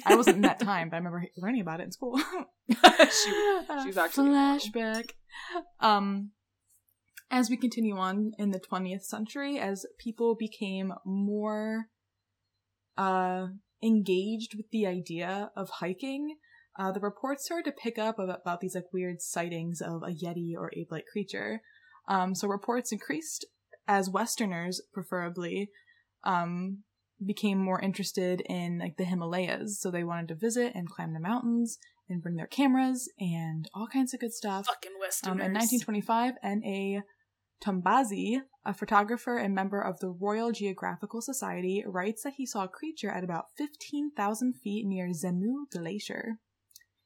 I 0.07 0.17
wasn't 0.17 0.37
in 0.37 0.43
that 0.43 0.59
time, 0.61 0.89
but 0.89 0.97
I 0.97 0.99
remember 0.99 1.25
learning 1.37 1.61
about 1.61 1.81
it 1.81 1.85
in 1.85 1.93
school. 1.93 2.19
she, 2.69 3.33
she's 3.85 3.97
actually 3.99 4.31
flashback. 4.31 5.11
Um, 5.81 6.31
as 7.31 7.51
we 7.51 7.57
continue 7.57 7.97
on 7.97 8.33
in 8.39 8.51
the 8.51 8.61
20th 8.61 9.05
century, 9.05 9.59
as 9.59 9.87
people 9.99 10.35
became 10.35 10.93
more 11.05 11.89
uh 12.97 13.47
engaged 13.83 14.55
with 14.57 14.71
the 14.71 14.87
idea 14.87 15.51
of 15.57 15.69
hiking, 15.69 16.37
uh, 16.79 16.91
the 16.91 17.01
reports 17.01 17.45
started 17.45 17.71
to 17.71 17.77
pick 17.77 17.99
up 17.99 18.19
about, 18.19 18.41
about 18.41 18.61
these 18.61 18.75
like 18.75 18.93
weird 18.93 19.21
sightings 19.21 19.81
of 19.81 20.03
a 20.03 20.11
yeti 20.11 20.53
or 20.57 20.71
ape-like 20.77 21.05
creature. 21.13 21.61
Um, 22.09 22.35
so 22.35 22.49
reports 22.49 22.93
increased 22.93 23.47
as 23.87 24.11
Westerners, 24.11 24.81
preferably, 24.93 25.71
um, 26.25 26.79
became 27.25 27.59
more 27.59 27.81
interested 27.81 28.43
in 28.47 28.79
like 28.79 28.97
the 28.97 29.05
Himalayas. 29.05 29.81
So 29.81 29.91
they 29.91 30.05
wanted 30.05 30.29
to 30.29 30.35
visit 30.35 30.73
and 30.75 30.89
climb 30.89 31.13
the 31.13 31.21
mountains 31.21 31.79
and 32.09 32.23
bring 32.23 32.37
their 32.37 32.47
cameras 32.47 33.11
and 33.19 33.69
all 33.75 33.87
kinds 33.87 34.13
of 34.13 34.21
good 34.21 34.33
stuff. 34.33 34.67
fucking 34.67 34.93
Westerners. 35.01 35.35
Um, 35.35 35.41
in 35.41 35.53
1925, 35.53 36.35
N.A. 36.43 37.03
Tombazi 37.63 38.43
a 38.67 38.73
photographer 38.73 39.37
and 39.37 39.55
member 39.55 39.81
of 39.81 40.01
the 40.01 40.09
Royal 40.09 40.51
Geographical 40.51 41.21
Society, 41.21 41.85
writes 41.87 42.23
that 42.23 42.35
he 42.35 42.47
saw 42.47 42.65
a 42.65 42.69
creature 42.69 43.11
at 43.11 43.25
about 43.25 43.49
15,000 43.59 44.55
feet 44.55 44.87
near 44.87 45.09
Zemu 45.09 45.71
Glacier. 45.71 46.39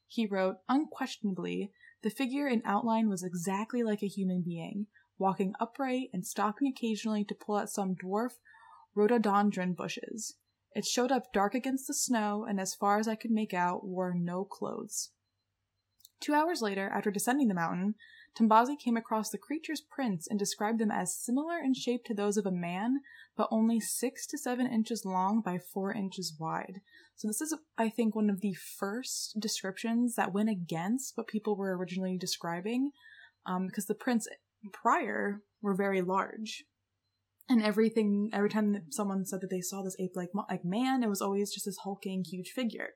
He 0.06 0.26
wrote, 0.26 0.56
Unquestionably, 0.68 1.72
the 2.02 2.10
figure 2.10 2.46
in 2.46 2.62
outline 2.64 3.08
was 3.08 3.24
exactly 3.24 3.82
like 3.82 4.02
a 4.02 4.08
human 4.08 4.42
being, 4.42 4.86
walking 5.18 5.52
upright 5.58 6.10
and 6.12 6.24
stopping 6.24 6.68
occasionally 6.68 7.24
to 7.24 7.34
pull 7.34 7.58
at 7.58 7.70
some 7.70 7.96
dwarf 7.96 8.34
rhododendron 8.94 9.74
bushes. 9.74 10.36
It 10.74 10.84
showed 10.84 11.10
up 11.10 11.32
dark 11.32 11.54
against 11.54 11.88
the 11.88 11.94
snow 11.94 12.46
and, 12.48 12.60
as 12.60 12.74
far 12.74 12.98
as 12.98 13.08
I 13.08 13.16
could 13.16 13.32
make 13.32 13.52
out, 13.52 13.84
wore 13.84 14.14
no 14.14 14.44
clothes. 14.44 15.10
Two 16.20 16.34
hours 16.34 16.62
later, 16.62 16.88
after 16.94 17.10
descending 17.10 17.48
the 17.48 17.54
mountain, 17.54 17.94
Tombazi 18.38 18.78
came 18.78 18.96
across 18.96 19.30
the 19.30 19.38
creature's 19.38 19.80
prints 19.80 20.28
and 20.28 20.38
described 20.38 20.78
them 20.78 20.90
as 20.90 21.16
similar 21.16 21.58
in 21.58 21.74
shape 21.74 22.04
to 22.04 22.14
those 22.14 22.36
of 22.36 22.46
a 22.46 22.52
man, 22.52 23.00
but 23.36 23.48
only 23.50 23.80
six 23.80 24.26
to 24.28 24.38
seven 24.38 24.66
inches 24.66 25.04
long 25.04 25.40
by 25.44 25.58
four 25.58 25.92
inches 25.92 26.36
wide. 26.38 26.80
So, 27.16 27.26
this 27.26 27.40
is, 27.40 27.56
I 27.76 27.88
think, 27.88 28.14
one 28.14 28.30
of 28.30 28.40
the 28.40 28.54
first 28.54 29.36
descriptions 29.40 30.14
that 30.14 30.32
went 30.32 30.50
against 30.50 31.12
what 31.16 31.26
people 31.26 31.56
were 31.56 31.76
originally 31.76 32.16
describing, 32.16 32.92
um, 33.44 33.66
because 33.66 33.86
the 33.86 33.94
prints 33.94 34.28
prior 34.72 35.40
were 35.60 35.74
very 35.74 36.00
large. 36.00 36.64
And 37.48 37.62
everything, 37.62 38.30
every 38.32 38.50
time 38.50 38.76
someone 38.90 39.24
said 39.24 39.40
that 39.40 39.50
they 39.50 39.62
saw 39.62 39.82
this 39.82 39.96
ape-like 39.98 40.30
like 40.48 40.64
man, 40.64 41.02
it 41.02 41.08
was 41.08 41.22
always 41.22 41.52
just 41.52 41.64
this 41.66 41.78
hulking, 41.78 42.24
huge 42.24 42.50
figure. 42.50 42.90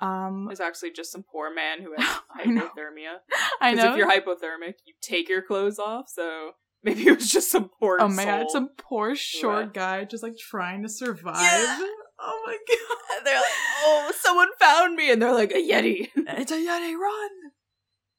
Um, 0.00 0.48
it's 0.50 0.60
actually 0.60 0.92
just 0.92 1.12
some 1.12 1.22
poor 1.22 1.54
man 1.54 1.82
who 1.82 1.94
has 1.98 2.20
hypothermia. 2.38 3.18
I 3.60 3.74
know. 3.74 3.92
if 3.92 3.96
you're 3.96 4.10
hypothermic, 4.10 4.74
you 4.84 4.94
take 5.00 5.28
your 5.28 5.42
clothes 5.42 5.78
off. 5.78 6.08
So 6.08 6.52
maybe 6.82 7.06
it 7.06 7.16
was 7.16 7.30
just 7.30 7.50
some 7.50 7.70
poor. 7.78 7.98
Oh 8.00 8.08
my 8.08 8.24
god, 8.24 8.50
some 8.50 8.70
poor 8.76 9.14
short 9.14 9.74
guy 9.74 10.04
just 10.04 10.22
like 10.22 10.36
trying 10.36 10.82
to 10.82 10.88
survive. 10.88 11.36
Yeah. 11.42 11.78
Oh 12.20 12.42
my 12.46 12.56
god. 12.68 13.24
They're 13.24 13.36
like, 13.36 13.44
oh, 13.84 14.12
someone 14.20 14.48
found 14.58 14.96
me, 14.96 15.10
and 15.10 15.20
they're 15.20 15.32
like, 15.32 15.52
a 15.52 15.54
yeti. 15.54 16.08
it's 16.16 16.52
a 16.52 16.56
yeti. 16.56 16.94
Run. 16.94 17.30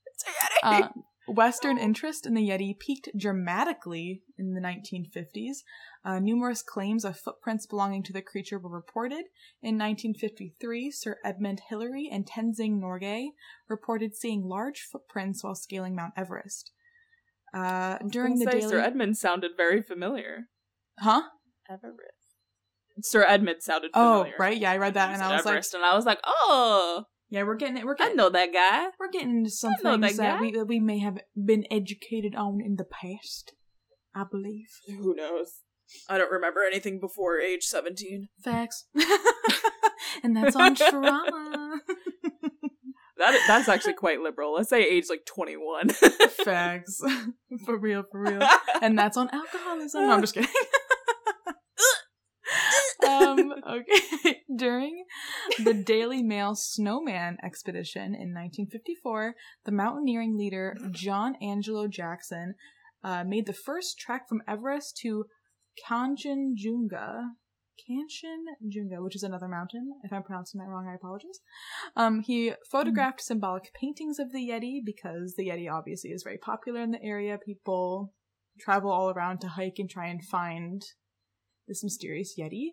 It's 0.07 0.23
a 0.23 0.67
yeti. 0.67 0.83
Uh, 0.83 0.87
Western 1.27 1.77
interest 1.77 2.25
in 2.25 2.33
the 2.35 2.49
Yeti 2.49 2.77
peaked 2.77 3.09
dramatically 3.17 4.21
in 4.37 4.53
the 4.53 4.61
1950s. 4.61 5.57
Uh, 6.03 6.19
numerous 6.19 6.61
claims 6.61 7.05
of 7.05 7.17
footprints 7.17 7.65
belonging 7.65 8.03
to 8.03 8.13
the 8.13 8.21
creature 8.21 8.59
were 8.59 8.69
reported. 8.69 9.25
In 9.61 9.77
1953, 9.77 10.91
Sir 10.91 11.17
Edmund 11.23 11.61
Hillary 11.69 12.09
and 12.11 12.25
Tenzing 12.25 12.79
Norgay 12.79 13.27
reported 13.67 14.15
seeing 14.15 14.43
large 14.43 14.81
footprints 14.91 15.43
while 15.43 15.55
scaling 15.55 15.95
Mount 15.95 16.13
Everest. 16.17 16.71
Uh, 17.53 17.97
during 18.09 18.37
the 18.37 18.45
say, 18.45 18.59
daily... 18.59 18.69
Sir 18.69 18.79
Edmund 18.79 19.17
sounded 19.17 19.51
very 19.55 19.81
familiar. 19.81 20.47
Huh? 20.99 21.23
Everest. 21.69 22.11
Sir 23.01 23.25
Edmund 23.27 23.61
sounded 23.61 23.91
oh, 23.93 24.27
right. 24.39 24.57
Yeah, 24.57 24.71
I 24.71 24.77
read 24.77 24.93
that, 24.93 25.13
and 25.13 25.21
I 25.21 25.33
was 25.33 25.45
Everest, 25.45 25.73
like, 25.73 25.81
and 25.81 25.91
I 25.91 25.95
was 25.95 26.05
like, 26.05 26.19
oh, 26.25 27.03
yeah, 27.29 27.43
we're 27.43 27.55
getting 27.55 27.77
it. 27.77 27.85
We're 27.85 27.95
getting, 27.95 28.13
I 28.13 28.15
know 28.15 28.29
that 28.29 28.53
guy. 28.53 28.87
we're 28.99 29.09
getting 29.09 29.31
into 29.31 29.49
some 29.49 29.73
things 29.81 30.17
that 30.17 30.17
that 30.17 30.41
we 30.41 30.51
that 30.51 30.65
we 30.65 30.79
may 30.79 30.99
have 30.99 31.17
been 31.35 31.65
educated 31.71 32.35
on 32.35 32.61
in 32.63 32.75
the 32.75 32.85
past. 32.85 33.53
I 34.15 34.23
believe. 34.23 34.69
Who 34.87 35.13
knows? 35.13 35.61
I 36.09 36.17
don't 36.17 36.31
remember 36.31 36.61
anything 36.63 36.99
before 36.99 37.39
age 37.39 37.63
17. 37.63 38.29
Facts. 38.43 38.85
and 40.23 40.35
that's 40.35 40.55
on 40.55 40.75
trauma. 40.75 41.81
That 43.17 43.41
That's 43.47 43.69
actually 43.69 43.93
quite 43.93 44.19
liberal. 44.19 44.53
Let's 44.53 44.69
say 44.69 44.83
age 44.83 45.05
like 45.09 45.25
21. 45.25 45.89
Facts. 46.43 47.01
for 47.65 47.77
real, 47.77 48.03
for 48.11 48.21
real. 48.21 48.45
And 48.81 48.99
that's 48.99 49.15
on 49.15 49.29
alcoholism. 49.31 50.01
No, 50.01 50.13
I'm 50.13 50.21
just 50.21 50.33
kidding. 50.33 50.49
um, 53.07 53.53
okay. 53.69 54.41
During 54.53 55.05
the 55.63 55.73
Daily 55.73 56.23
Mail 56.23 56.55
Snowman 56.55 57.37
expedition 57.41 58.13
in 58.13 58.33
1954, 58.33 59.35
the 59.63 59.71
mountaineering 59.71 60.37
leader 60.37 60.75
John 60.91 61.35
Angelo 61.41 61.87
Jackson 61.87 62.55
uh, 63.05 63.23
made 63.23 63.45
the 63.45 63.53
first 63.53 63.99
trek 63.99 64.27
from 64.27 64.41
Everest 64.47 64.97
to 65.03 65.25
Kanchenjunga. 65.87 67.35
Kanchenjunga, 67.87 69.03
which 69.03 69.15
is 69.15 69.21
another 69.21 69.47
mountain. 69.47 69.91
If 70.03 70.11
I'm 70.11 70.23
pronouncing 70.23 70.59
that 70.59 70.67
wrong, 70.67 70.87
I 70.89 70.95
apologize. 70.95 71.39
Um, 71.95 72.21
he 72.21 72.53
photographed 72.71 73.21
symbolic 73.21 73.71
paintings 73.79 74.17
of 74.17 74.31
the 74.31 74.49
Yeti 74.49 74.79
because 74.83 75.35
the 75.35 75.49
Yeti 75.49 75.71
obviously 75.71 76.09
is 76.09 76.23
very 76.23 76.39
popular 76.39 76.81
in 76.81 76.91
the 76.91 77.03
area. 77.03 77.37
People 77.37 78.13
travel 78.59 78.91
all 78.91 79.11
around 79.11 79.39
to 79.41 79.49
hike 79.49 79.75
and 79.77 79.89
try 79.89 80.07
and 80.07 80.23
find 80.23 80.81
this 81.67 81.83
mysterious 81.83 82.35
Yeti. 82.39 82.69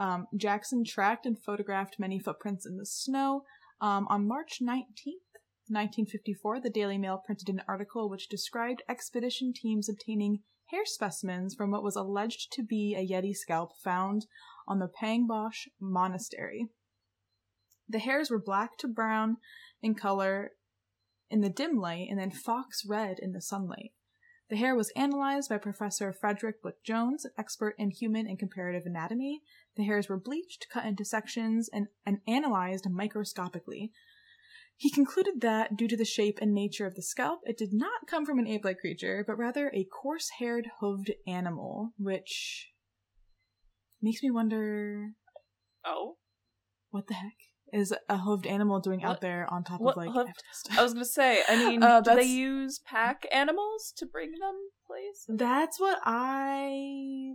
Um, 0.00 0.26
Jackson 0.36 0.82
tracked 0.84 1.26
and 1.26 1.38
photographed 1.40 1.96
many 2.00 2.18
footprints 2.18 2.66
in 2.66 2.76
the 2.76 2.86
snow. 2.86 3.42
Um, 3.80 4.06
on 4.08 4.26
March 4.26 4.58
19th, 4.60 5.25
1954, 5.68 6.60
the 6.60 6.70
Daily 6.70 6.98
Mail 6.98 7.22
printed 7.24 7.48
an 7.48 7.62
article 7.68 8.08
which 8.08 8.28
described 8.28 8.82
expedition 8.88 9.52
teams 9.52 9.88
obtaining 9.88 10.40
hair 10.70 10.84
specimens 10.84 11.54
from 11.54 11.70
what 11.70 11.82
was 11.82 11.96
alleged 11.96 12.52
to 12.52 12.62
be 12.62 12.94
a 12.94 13.06
Yeti 13.06 13.34
scalp 13.34 13.72
found 13.82 14.26
on 14.68 14.78
the 14.78 14.88
Pangboche 14.88 15.68
Monastery. 15.80 16.68
The 17.88 17.98
hairs 17.98 18.30
were 18.30 18.40
black 18.40 18.76
to 18.78 18.88
brown 18.88 19.36
in 19.82 19.94
color 19.94 20.52
in 21.30 21.40
the 21.40 21.50
dim 21.50 21.76
light 21.76 22.08
and 22.10 22.18
then 22.18 22.30
fox 22.30 22.84
red 22.86 23.18
in 23.20 23.32
the 23.32 23.40
sunlight. 23.40 23.92
The 24.48 24.56
hair 24.56 24.76
was 24.76 24.92
analyzed 24.94 25.48
by 25.48 25.58
Professor 25.58 26.12
Frederick 26.12 26.62
Blick 26.62 26.84
Jones, 26.84 27.24
an 27.24 27.32
expert 27.36 27.74
in 27.78 27.90
human 27.90 28.28
and 28.28 28.38
comparative 28.38 28.86
anatomy. 28.86 29.42
The 29.76 29.84
hairs 29.84 30.08
were 30.08 30.20
bleached, 30.20 30.68
cut 30.72 30.86
into 30.86 31.04
sections, 31.04 31.68
and, 31.72 31.88
and 32.04 32.20
analyzed 32.28 32.88
microscopically. 32.88 33.90
He 34.78 34.90
concluded 34.90 35.40
that, 35.40 35.76
due 35.76 35.88
to 35.88 35.96
the 35.96 36.04
shape 36.04 36.38
and 36.42 36.52
nature 36.52 36.86
of 36.86 36.94
the 36.94 37.02
scalp, 37.02 37.40
it 37.44 37.56
did 37.56 37.72
not 37.72 38.06
come 38.06 38.26
from 38.26 38.38
an 38.38 38.46
ape 38.46 38.64
like 38.64 38.78
creature, 38.78 39.24
but 39.26 39.38
rather 39.38 39.70
a 39.72 39.84
coarse 39.84 40.28
haired, 40.38 40.68
hooved 40.82 41.10
animal, 41.26 41.92
which 41.98 42.72
makes 44.02 44.22
me 44.22 44.30
wonder 44.30 45.12
oh? 45.84 46.16
what 46.90 47.06
the 47.06 47.14
heck 47.14 47.32
is 47.72 47.92
a 48.08 48.18
hooved 48.18 48.46
animal 48.46 48.78
doing 48.78 49.02
out 49.02 49.20
there 49.20 49.46
on 49.50 49.64
top 49.64 49.80
what 49.80 49.92
of 49.92 49.96
like 49.96 50.10
hooved- 50.10 50.78
I 50.78 50.82
was 50.82 50.92
gonna 50.92 51.06
say, 51.06 51.42
I 51.48 51.56
mean, 51.68 51.82
Uh, 51.82 52.02
do 52.02 52.14
they 52.14 52.24
use 52.24 52.78
pack 52.78 53.26
animals 53.32 53.94
to 53.96 54.06
bring 54.06 54.32
them 54.32 54.56
places? 54.86 55.24
That's 55.28 55.80
what 55.80 55.98
I. 56.04 57.32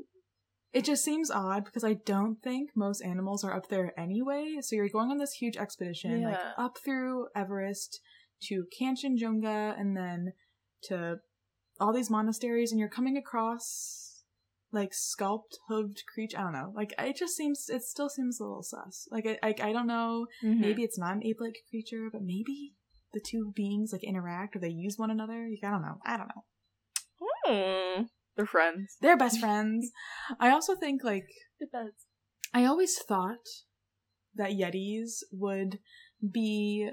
It 0.73 0.85
just 0.85 1.03
seems 1.03 1.29
odd 1.29 1.65
because 1.65 1.83
I 1.83 1.93
don't 2.05 2.41
think 2.41 2.69
most 2.75 3.01
animals 3.01 3.43
are 3.43 3.53
up 3.53 3.67
there 3.67 3.93
anyway. 3.99 4.57
So 4.61 4.75
you're 4.75 4.87
going 4.87 5.11
on 5.11 5.17
this 5.17 5.33
huge 5.33 5.57
expedition, 5.57 6.23
like 6.23 6.39
up 6.57 6.77
through 6.83 7.27
Everest 7.35 7.99
to 8.43 8.65
Kanchenjunga 8.79 9.79
and 9.79 9.97
then 9.97 10.33
to 10.83 11.17
all 11.79 11.91
these 11.91 12.09
monasteries, 12.09 12.71
and 12.71 12.79
you're 12.79 12.89
coming 12.89 13.17
across 13.17 14.23
like 14.71 14.91
sculpt 14.91 15.57
hooved 15.69 16.05
creature. 16.13 16.37
I 16.39 16.43
don't 16.43 16.53
know. 16.53 16.71
Like 16.73 16.93
it 16.97 17.17
just 17.17 17.35
seems. 17.35 17.67
It 17.67 17.83
still 17.83 18.09
seems 18.09 18.39
a 18.39 18.43
little 18.43 18.63
sus. 18.63 19.07
Like 19.11 19.25
I. 19.27 19.39
I, 19.43 19.69
I 19.69 19.73
don't 19.73 19.87
know. 19.87 20.27
Mm-hmm. 20.43 20.61
Maybe 20.61 20.83
it's 20.83 20.97
not 20.97 21.15
an 21.15 21.25
ape-like 21.25 21.57
creature, 21.69 22.09
but 22.11 22.21
maybe 22.21 22.75
the 23.13 23.19
two 23.19 23.51
beings 23.53 23.91
like 23.91 24.05
interact 24.05 24.55
or 24.55 24.59
they 24.59 24.69
use 24.69 24.97
one 24.97 25.11
another. 25.11 25.49
Like, 25.49 25.69
I 25.69 25.71
don't 25.71 25.81
know. 25.81 25.99
I 26.05 26.17
don't 26.17 26.29
know. 26.29 26.43
Hmm. 27.45 28.03
They're 28.35 28.45
friends. 28.45 28.97
They're 29.01 29.17
best 29.17 29.39
friends. 29.41 29.91
I 30.39 30.49
also 30.49 30.75
think 30.75 31.03
like 31.03 31.27
Depends. 31.59 32.05
I 32.53 32.65
always 32.65 32.97
thought 32.97 33.47
that 34.35 34.51
yetis 34.51 35.23
would 35.31 35.79
be 36.31 36.89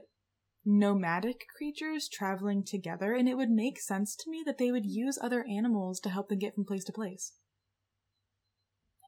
nomadic 0.65 1.47
creatures 1.57 2.09
traveling 2.09 2.63
together 2.65 3.15
and 3.15 3.29
it 3.29 3.37
would 3.37 3.51
make 3.51 3.81
sense 3.81 4.15
to 4.17 4.31
me 4.31 4.43
that 4.45 4.59
they 4.59 4.71
would 4.71 4.85
use 4.85 5.19
other 5.23 5.45
animals 5.49 5.99
to 6.01 6.11
help 6.11 6.29
them 6.29 6.39
get 6.39 6.55
from 6.55 6.65
place 6.65 6.85
to 6.85 6.93
place. 6.93 7.33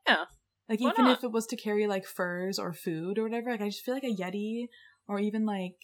Yeah. 0.07 0.25
Like 0.69 0.81
Why 0.81 0.91
even 0.91 1.05
not? 1.07 1.19
if 1.19 1.25
it 1.25 1.33
was 1.33 1.47
to 1.49 1.57
carry 1.57 1.87
like 1.87 2.07
furs 2.07 2.59
or 2.59 2.73
food 2.73 3.19
or 3.19 3.25
whatever, 3.25 3.51
like 3.51 3.61
I 3.61 3.69
just 3.69 3.85
feel 3.85 3.95
like 3.95 4.05
a 4.05 4.15
yeti 4.15 4.69
or 5.07 5.19
even 5.19 5.45
like 5.45 5.77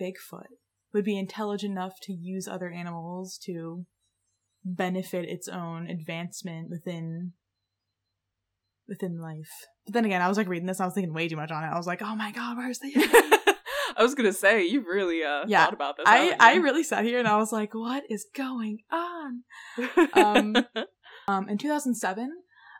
Bigfoot 0.00 0.46
would 0.92 1.04
be 1.04 1.18
intelligent 1.18 1.72
enough 1.72 1.94
to 2.02 2.12
use 2.12 2.46
other 2.46 2.70
animals 2.70 3.38
to 3.44 3.86
benefit 4.64 5.28
its 5.28 5.48
own 5.48 5.88
advancement 5.88 6.70
within 6.70 7.32
within 8.88 9.18
life. 9.20 9.50
But 9.86 9.94
then 9.94 10.04
again, 10.04 10.20
I 10.22 10.28
was 10.28 10.36
like 10.36 10.48
reading 10.48 10.66
this, 10.66 10.80
I 10.80 10.84
was 10.84 10.94
thinking 10.94 11.14
way 11.14 11.28
too 11.28 11.36
much 11.36 11.50
on 11.50 11.64
it. 11.64 11.68
I 11.68 11.76
was 11.76 11.86
like, 11.86 12.02
oh 12.02 12.14
my 12.14 12.32
god, 12.32 12.56
where's 12.56 12.78
the 12.78 12.92
Yeti? 12.92 13.54
I 13.96 14.02
was 14.02 14.14
gonna 14.14 14.32
say 14.32 14.66
you 14.66 14.80
really 14.86 15.22
uh 15.22 15.44
Yeah. 15.46 15.64
thought 15.64 15.74
about 15.74 15.96
this. 15.96 16.04
I 16.06 16.36
I 16.38 16.56
really 16.56 16.82
sat 16.82 17.04
here 17.04 17.18
and 17.18 17.28
I 17.28 17.36
was 17.36 17.52
like, 17.52 17.74
what 17.74 18.04
is 18.10 18.26
going 18.34 18.78
on? 18.90 19.44
um, 20.12 20.54
Um, 21.26 21.48
in 21.48 21.56
2007, 21.56 22.30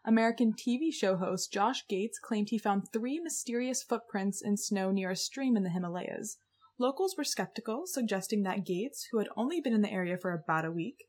American 0.05 0.53
TV 0.53 0.93
show 0.93 1.17
host 1.17 1.51
Josh 1.51 1.83
Gates 1.89 2.19
claimed 2.19 2.49
he 2.51 2.59
found 2.59 2.83
three 2.93 3.19
mysterious 3.19 3.83
footprints 3.83 4.43
in 4.43 4.59
snow 4.59 4.91
near 4.91 5.11
a 5.11 5.17
stream 5.17 5.57
in 5.57 5.63
the 5.63 5.71
Himalayas. 5.71 6.37
Locals 6.79 7.15
were 7.17 7.25
skeptical, 7.25 7.85
suggesting 7.87 8.43
that 8.43 8.67
Gates, 8.67 9.09
who 9.11 9.19
had 9.19 9.29
only 9.37 9.63
been 9.63 9.73
in 9.73 9.81
the 9.81 9.91
area 9.91 10.19
for 10.21 10.33
about 10.33 10.67
a 10.67 10.71
week, 10.71 11.05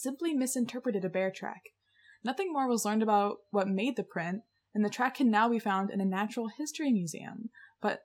simply 0.00 0.32
misinterpreted 0.34 1.04
a 1.04 1.08
bear 1.08 1.30
track. 1.30 1.62
Nothing 2.24 2.52
more 2.52 2.68
was 2.68 2.84
learned 2.84 3.02
about 3.02 3.38
what 3.50 3.68
made 3.68 3.96
the 3.96 4.04
print, 4.04 4.42
and 4.74 4.84
the 4.84 4.90
track 4.90 5.16
can 5.16 5.30
now 5.30 5.48
be 5.48 5.58
found 5.58 5.90
in 5.90 6.00
a 6.00 6.04
natural 6.04 6.48
history 6.56 6.92
museum. 6.92 7.50
But 7.80 8.00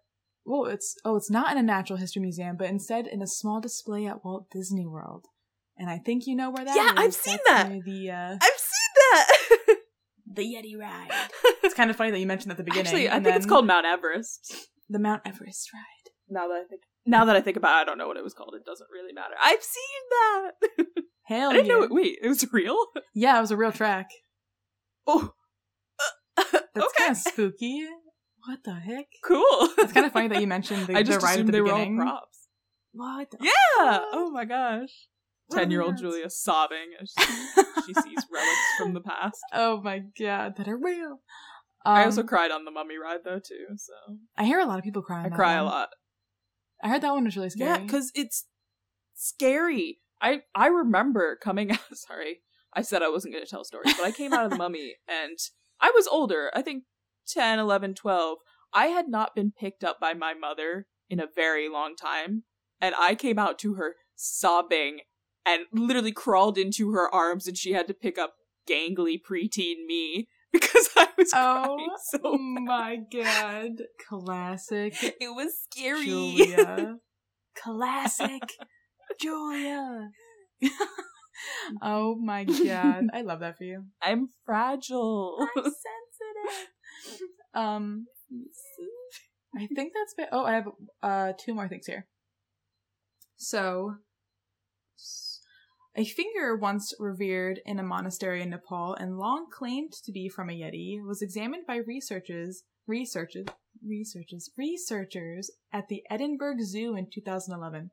well, 0.45 0.65
it's 0.65 0.95
oh, 1.05 1.15
it's 1.17 1.29
not 1.29 1.51
in 1.51 1.57
a 1.57 1.63
natural 1.63 1.99
history 1.99 2.21
museum, 2.21 2.55
but 2.57 2.69
instead 2.69 3.05
in 3.07 3.21
a 3.21 3.27
small 3.27 3.59
display 3.61 4.05
at 4.07 4.23
Walt 4.25 4.47
Disney 4.51 4.85
World. 4.85 5.25
And 5.77 5.89
I 5.89 5.99
think 5.99 6.25
you 6.25 6.35
know 6.35 6.49
where 6.49 6.65
that 6.65 6.75
Yeah, 6.75 6.93
is. 6.93 6.97
I've 6.97 7.13
seen 7.13 7.38
That's 7.47 7.69
that. 7.69 7.83
The 7.85 8.09
uh, 8.11 8.38
I've 8.41 8.59
seen 8.59 8.93
that. 9.11 9.27
the 10.33 10.41
Yeti 10.43 10.77
ride. 10.79 11.11
It's 11.63 11.73
kind 11.75 11.89
of 11.89 11.97
funny 11.97 12.11
that 12.11 12.19
you 12.19 12.25
mentioned 12.25 12.51
at 12.51 12.57
the 12.57 12.63
beginning. 12.63 12.88
Actually, 12.88 13.09
I 13.09 13.19
think 13.19 13.35
it's 13.35 13.45
called 13.45 13.67
Mount 13.67 13.85
Everest. 13.85 14.55
the 14.89 14.99
Mount 14.99 15.21
Everest 15.25 15.69
ride. 15.73 16.11
Now 16.29 16.47
that 16.47 16.53
I 16.55 16.63
think, 16.69 16.81
now 17.05 17.25
that 17.25 17.35
I 17.35 17.41
think 17.41 17.57
about, 17.57 17.77
it, 17.77 17.81
I 17.81 17.83
don't 17.83 17.97
know 17.97 18.07
what 18.07 18.15
it 18.17 18.23
was 18.23 18.33
called. 18.33 18.53
It 18.55 18.65
doesn't 18.65 18.88
really 18.91 19.11
matter. 19.13 19.33
I've 19.43 19.61
seen 19.61 20.01
that. 20.09 20.85
Hell 21.28 21.49
I 21.49 21.53
didn't 21.53 21.67
yeah! 21.67 21.73
know. 21.73 21.84
It, 21.84 21.91
wait, 21.91 22.17
it 22.21 22.28
was 22.28 22.45
real. 22.53 22.78
Yeah, 23.13 23.38
it 23.38 23.41
was 23.41 23.51
a 23.51 23.57
real 23.57 23.71
track. 23.71 24.09
Oh, 25.05 25.34
That's 26.38 26.53
okay, 26.78 26.86
kind 26.97 27.11
of 27.11 27.17
spooky. 27.17 27.86
What 28.45 28.59
the 28.63 28.75
heck? 28.75 29.07
cool. 29.25 29.43
It's 29.78 29.91
kind 29.93 30.05
of 30.05 30.13
funny 30.13 30.28
that 30.30 30.39
you 30.41 30.47
mentioned 30.57 30.88
the, 30.88 30.95
I 30.95 31.03
the 31.03 31.11
just 31.11 31.25
ride 31.25 31.39
at 31.39 31.45
the 31.45 31.51
they 31.51 31.61
were 31.61 31.71
all 31.71 31.80
beginning. 31.80 31.97
props. 31.97 32.47
What? 32.93 33.32
The 33.32 33.38
Yeah. 33.41 33.99
Oh 34.13 34.30
my 34.34 34.45
gosh. 34.45 34.89
What 35.47 35.59
Ten 35.59 35.71
year 35.71 35.82
old 35.82 35.97
Julia 35.97 36.30
sobbing 36.30 36.91
as 37.01 37.13
she, 37.17 37.34
she 37.88 37.93
sees 37.93 38.25
relics 38.34 38.59
from 38.78 38.93
the 38.93 39.01
past. 39.01 39.39
oh 39.53 39.82
my 39.82 40.03
god, 40.19 40.55
that 40.57 40.67
are 40.67 40.78
real. 40.78 41.19
I 41.86 42.03
also 42.03 42.21
Um, 42.21 42.28
cried 42.28 42.51
on 42.51 42.65
the 42.65 42.71
mummy 42.71 42.97
ride 42.97 43.19
though 43.23 43.39
too. 43.39 43.65
So 43.78 43.93
I 44.38 44.43
hear 44.45 44.59
a 44.59 44.65
lot 44.65 44.78
of 44.78 44.84
people 44.84 45.01
cry. 45.01 45.19
on 45.19 45.32
I 45.32 45.36
cry 45.36 45.53
a 45.53 45.63
lot. 45.63 45.89
I 46.84 46.89
heard 46.89 47.01
that 47.01 47.13
one 47.13 47.23
was 47.25 47.36
really 47.38 47.49
scary. 47.49 47.69
Yeah, 47.71 47.78
because 47.80 48.11
it's 48.13 48.45
scary. 49.15 49.99
I 50.22 50.41
I 50.55 50.68
remember 50.68 51.36
coming 51.36 51.72
out. 51.72 51.80
Sorry, 51.93 52.41
I 52.74 52.82
said 52.82 53.01
I 53.01 53.09
wasn't 53.09 53.34
going 53.34 53.45
to 53.45 53.49
tell 53.49 53.63
stories, 53.63 53.93
but 53.95 54.05
I 54.05 54.11
came 54.11 54.34
out 54.34 54.45
of 54.45 54.51
the 54.51 54.57
mummy 54.57 54.95
and 55.07 55.38
I 55.80 55.91
was 55.93 56.07
older. 56.07 56.51
I 56.53 56.61
think 56.61 56.84
10, 57.28 57.59
11, 57.59 57.93
12. 57.95 58.38
I 58.74 58.88
had 58.88 59.07
not 59.07 59.36
been 59.36 59.51
picked 59.51 59.84
up 59.84 59.99
by 59.99 60.13
my 60.13 60.34
mother 60.34 60.88
in 61.09 61.20
a 61.20 61.28
very 61.28 61.70
long 61.70 61.95
time, 61.95 62.43
and 62.82 62.95
I 62.99 63.15
came 63.15 63.39
out 63.39 63.59
to 63.59 63.76
her 63.76 63.95
sobbing 64.15 65.01
and 65.45 65.63
literally 65.72 66.11
crawled 66.11 66.57
into 66.57 66.91
her 66.91 67.13
arms, 67.13 67.47
and 67.47 67.57
she 67.57 67.74
had 67.74 67.88
to 67.88 67.93
pick 67.93 68.18
up 68.18 68.34
gangly 68.70 69.18
preteen 69.22 69.86
me 69.88 70.28
because 70.51 70.89
I 70.97 71.07
was 71.18 71.32
oh 71.34 71.63
crying 71.63 71.89
so. 72.11 72.38
my 72.38 72.97
god, 73.11 73.84
classic 74.07 74.95
It 75.01 75.36
was 75.36 75.53
scary. 75.70 76.05
Julia. 76.05 76.97
Classic 77.55 78.41
Julia. 79.22 80.09
oh 81.82 82.15
my 82.15 82.43
god, 82.43 83.05
I 83.13 83.22
love 83.22 83.39
that 83.41 83.57
for 83.57 83.63
you. 83.63 83.86
I'm 84.01 84.30
fragile. 84.45 85.38
I'm 85.55 85.63
sensitive. 85.63 87.20
Um, 87.53 88.07
I 89.55 89.68
think 89.68 89.93
that's 89.93 90.13
it. 90.18 90.30
Oh, 90.32 90.45
I 90.45 90.53
have 90.53 90.68
uh 91.01 91.34
two 91.39 91.53
more 91.53 91.68
things 91.68 91.86
here. 91.86 92.07
So, 93.38 93.95
a 95.95 96.05
finger 96.05 96.55
once 96.55 96.93
revered 96.99 97.61
in 97.65 97.80
a 97.80 97.84
monastery 97.84 98.41
in 98.41 98.49
Nepal 98.49 98.95
and 98.95 99.18
long 99.18 99.47
claimed 99.51 99.93
to 100.05 100.11
be 100.11 100.28
from 100.28 100.49
a 100.49 100.53
yeti 100.53 100.97
was 101.05 101.22
examined 101.22 101.65
by 101.68 101.78
researchers, 101.78 102.63
researchers, 102.88 103.45
researchers, 103.86 104.49
researchers 104.57 105.51
at 105.72 105.88
the 105.88 106.03
Edinburgh 106.09 106.57
Zoo 106.61 106.95
in 106.95 107.07
2011. 107.13 107.91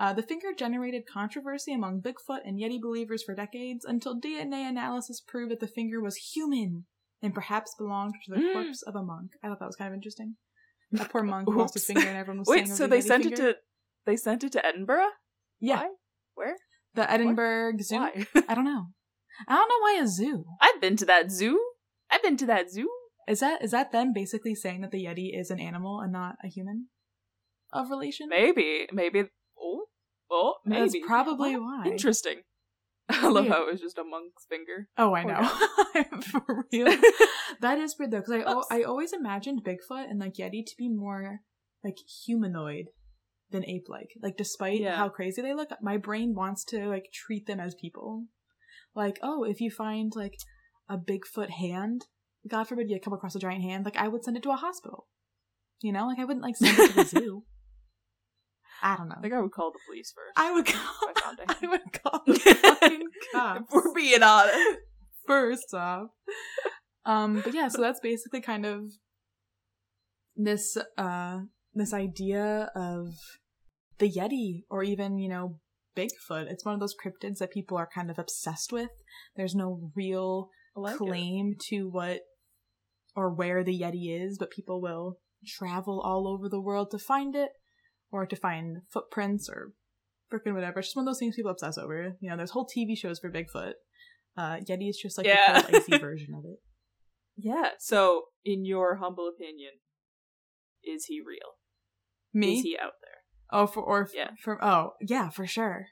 Uh, 0.00 0.14
the 0.14 0.22
finger 0.22 0.48
generated 0.56 1.02
controversy 1.06 1.74
among 1.74 2.00
Bigfoot 2.00 2.40
and 2.46 2.58
Yeti 2.58 2.80
believers 2.80 3.22
for 3.22 3.34
decades 3.34 3.84
until 3.84 4.18
DNA 4.18 4.66
analysis 4.66 5.20
proved 5.20 5.50
that 5.52 5.60
the 5.60 5.66
finger 5.68 6.00
was 6.00 6.16
human 6.34 6.86
and 7.22 7.34
perhaps 7.34 7.74
belonged 7.76 8.14
to 8.24 8.32
the 8.34 8.40
Mm. 8.40 8.52
corpse 8.54 8.80
of 8.82 8.94
a 8.96 9.02
monk. 9.02 9.32
I 9.42 9.48
thought 9.48 9.58
that 9.60 9.66
was 9.66 9.76
kind 9.76 9.88
of 9.92 9.94
interesting. 9.94 10.36
That 10.92 11.10
poor 11.10 11.22
monk 11.22 11.46
lost 11.54 11.74
his 11.74 11.84
finger 11.84 12.08
and 12.08 12.16
everyone 12.16 12.38
was 12.38 12.48
Wait, 12.48 12.66
saying 12.66 12.76
so 12.78 12.84
a 12.86 12.88
they 12.88 13.00
Yeti 13.00 13.02
sent 13.12 13.22
finger. 13.24 13.48
it 13.48 13.52
to 13.52 13.58
they 14.06 14.16
sent 14.16 14.42
it 14.42 14.52
to 14.52 14.64
Edinburgh? 14.66 15.10
yeah 15.60 15.80
Why? 15.82 15.88
Where? 16.34 16.56
the 16.94 17.10
Edinburgh 17.12 17.74
Zoo. 17.82 17.96
Why? 17.98 18.26
I 18.48 18.54
don't 18.54 18.64
know. 18.64 18.86
I 19.46 19.54
don't 19.56 19.68
know 19.68 19.80
why 19.80 20.00
a 20.02 20.06
zoo. 20.08 20.46
I've 20.62 20.80
been 20.80 20.96
to 20.96 21.04
that 21.04 21.30
zoo. 21.30 21.60
I've 22.10 22.22
been 22.22 22.38
to 22.38 22.46
that 22.46 22.70
zoo. 22.70 22.88
Is 23.28 23.40
that 23.40 23.62
is 23.62 23.70
that 23.72 23.92
them 23.92 24.12
basically 24.14 24.54
saying 24.54 24.80
that 24.80 24.92
the 24.92 25.04
Yeti 25.04 25.38
is 25.38 25.50
an 25.50 25.60
animal 25.60 26.00
and 26.00 26.10
not 26.10 26.36
a 26.42 26.48
human 26.48 26.88
of 27.72 27.90
relation? 27.90 28.28
Maybe, 28.30 28.88
maybe. 28.92 29.24
Oh, 30.30 30.54
oh, 30.54 30.60
maybe. 30.64 30.80
That's 30.80 31.06
probably 31.06 31.56
why. 31.56 31.84
Interesting. 31.86 32.42
I 33.08 33.28
love 33.28 33.48
how 33.48 33.66
it 33.66 33.72
was 33.72 33.80
just 33.80 33.98
a 33.98 34.04
monk's 34.04 34.46
finger. 34.48 34.88
Oh, 34.96 35.14
I 35.14 35.24
know. 35.24 35.42
For 36.22 36.64
real. 36.72 36.86
That 37.60 37.78
is 37.78 37.96
weird 37.98 38.12
though, 38.12 38.20
because 38.20 38.64
I. 38.70 38.78
I 38.78 38.82
always 38.84 39.12
imagined 39.12 39.64
Bigfoot 39.64 40.08
and 40.08 40.20
like 40.20 40.34
Yeti 40.34 40.64
to 40.64 40.74
be 40.78 40.88
more 40.88 41.40
like 41.82 41.96
humanoid 42.24 42.86
than 43.50 43.64
ape 43.66 43.86
like. 43.88 44.10
Like 44.22 44.36
despite 44.36 44.80
Yeah. 44.80 44.96
how 44.96 45.08
crazy 45.08 45.42
they 45.42 45.54
look, 45.54 45.70
my 45.82 45.96
brain 45.96 46.34
wants 46.34 46.64
to 46.66 46.86
like 46.88 47.06
treat 47.12 47.46
them 47.46 47.58
as 47.58 47.74
people. 47.74 48.26
Like, 48.94 49.18
oh, 49.22 49.42
if 49.44 49.60
you 49.60 49.70
find 49.70 50.12
like 50.14 50.34
a 50.88 50.96
Bigfoot 50.96 51.50
hand, 51.50 52.06
God 52.48 52.68
forbid 52.68 52.88
you 52.90 53.00
come 53.02 53.12
across 53.12 53.34
a 53.34 53.40
giant 53.40 53.62
hand, 53.62 53.84
like 53.84 53.96
I 53.96 54.08
would 54.08 54.24
send 54.24 54.36
it 54.36 54.42
to 54.44 54.50
a 54.50 54.56
hospital. 54.56 55.08
You 55.80 55.92
know, 55.92 56.06
like 56.06 56.18
I 56.18 56.24
wouldn't 56.24 56.44
like 56.44 56.56
send 56.56 56.78
it 56.78 56.88
to 56.90 56.94
the 56.94 57.04
zoo. 57.04 57.44
I 58.82 58.96
don't 58.96 59.08
know. 59.08 59.14
I 59.18 59.20
think 59.20 59.34
I 59.34 59.40
would 59.40 59.52
call 59.52 59.72
the 59.72 59.78
police 59.86 60.12
first. 60.14 60.32
I 60.36 60.52
would 60.52 60.66
call. 60.66 61.12
I 61.16 61.56
I 61.62 61.66
would 61.68 61.92
call 62.02 62.22
the 62.26 62.34
fucking 62.80 63.02
cops 63.32 63.60
If 63.60 63.66
we're 63.74 63.94
being 63.94 64.22
honest. 64.22 64.58
first 65.26 65.74
off. 65.74 66.08
Um, 67.04 67.40
but 67.44 67.54
yeah, 67.54 67.68
so 67.68 67.80
that's 67.80 68.00
basically 68.00 68.40
kind 68.40 68.66
of 68.66 68.84
this 70.36 70.76
uh 70.96 71.40
this 71.74 71.92
idea 71.92 72.70
of 72.74 73.14
the 73.98 74.10
Yeti 74.10 74.64
or 74.70 74.82
even, 74.82 75.18
you 75.18 75.28
know, 75.28 75.58
Bigfoot. 75.96 76.46
It's 76.50 76.64
one 76.64 76.74
of 76.74 76.80
those 76.80 76.94
cryptids 76.94 77.38
that 77.38 77.52
people 77.52 77.76
are 77.76 77.88
kind 77.94 78.10
of 78.10 78.18
obsessed 78.18 78.72
with. 78.72 78.90
There's 79.36 79.54
no 79.54 79.90
real 79.94 80.48
like 80.74 80.94
it. 80.94 80.98
claim 80.98 81.54
to 81.68 81.88
what 81.90 82.20
or 83.14 83.32
where 83.34 83.62
the 83.62 83.78
Yeti 83.78 84.24
is, 84.24 84.38
but 84.38 84.50
people 84.50 84.80
will 84.80 85.18
travel 85.46 86.00
all 86.00 86.28
over 86.28 86.48
the 86.48 86.60
world 86.60 86.90
to 86.92 86.98
find 86.98 87.34
it 87.34 87.50
or 88.12 88.26
to 88.26 88.36
find 88.36 88.78
footprints 88.90 89.48
or 89.48 89.72
frickin' 90.32 90.54
whatever. 90.54 90.78
It's 90.80 90.88
just 90.88 90.96
one 90.96 91.06
of 91.06 91.12
those 91.12 91.18
things 91.18 91.36
people 91.36 91.50
obsess 91.50 91.78
over. 91.78 92.16
You 92.20 92.30
know, 92.30 92.36
there's 92.36 92.50
whole 92.50 92.66
TV 92.66 92.96
shows 92.96 93.18
for 93.18 93.30
Bigfoot. 93.30 93.72
Uh, 94.36 94.56
Yeti 94.68 94.88
is 94.88 94.96
just 95.00 95.18
like 95.18 95.26
Yeah. 95.26 95.60
the 95.60 95.66
cool 95.68 95.76
icy 95.76 95.98
version 95.98 96.34
of 96.34 96.44
it. 96.44 96.58
Yeah. 97.42 97.70
So, 97.78 98.24
in 98.44 98.64
your 98.66 98.96
humble 98.96 99.26
opinion, 99.28 99.70
is 100.84 101.06
he 101.06 101.20
real? 101.26 101.56
Me? 102.34 102.58
Is 102.58 102.62
he 102.64 102.76
out 102.76 102.92
there? 103.00 103.14
oh, 103.50 103.66
for 103.66 103.82
or 103.82 104.02
f- 104.02 104.10
Yeah. 104.14 104.30
from 104.42 104.58
oh 104.60 104.92
yeah, 105.00 105.30
for 105.30 105.46
sure. 105.46 105.86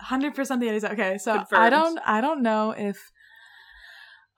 Hundred 0.00 0.34
percent 0.36 0.60
the 0.60 0.68
Yeti's 0.68 0.84
okay. 0.84 1.18
So 1.18 1.44
I 1.52 1.68
don't 1.68 1.98
I 2.06 2.20
don't 2.20 2.42
know 2.42 2.70
if 2.76 2.96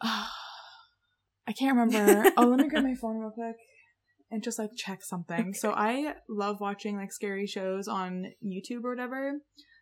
I 0.03 1.53
can't 1.59 1.77
remember. 1.77 2.33
oh, 2.37 2.47
let 2.47 2.59
me 2.61 2.69
grab 2.69 2.85
my 2.85 2.95
phone 2.95 3.19
real 3.19 3.31
quick 3.31 3.57
and 4.31 4.43
just 4.43 4.59
like 4.59 4.71
check 4.77 5.03
something. 5.03 5.55
So 5.55 5.73
I 5.73 6.15
love 6.29 6.61
watching 6.61 6.97
like 6.97 7.13
scary 7.13 7.47
shows 7.47 7.89
on 7.89 8.27
YouTube 8.45 8.85
or 8.85 8.91
whatever. 8.91 9.33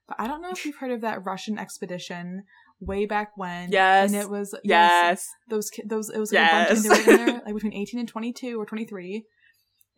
But 0.07 0.19
I 0.19 0.27
don't 0.27 0.41
know 0.41 0.51
if 0.51 0.65
you've 0.65 0.77
heard 0.77 0.91
of 0.91 1.03
that 1.03 1.25
Russian 1.25 1.59
expedition 1.59 2.45
way 2.81 3.07
back 3.07 3.37
when. 3.37 3.71
Yes. 3.73 4.11
And 4.11 4.21
it 4.21 4.31
was 4.31 4.55
Yes. 4.65 5.27
those 5.51 5.69
ki- 5.71 5.85
those 5.87 6.09
it 6.09 6.19
was 6.19 6.33
like 6.33 6.49
a 6.51 6.65
bunch 6.67 6.71
and 6.71 6.85
they 6.85 6.89
were 6.89 7.21
in 7.21 7.27
there 7.27 7.43
like 7.45 7.55
between 7.55 7.75
18 7.75 8.01
and 8.01 8.09
22 8.09 8.61
or 8.61 8.65
23 8.65 9.25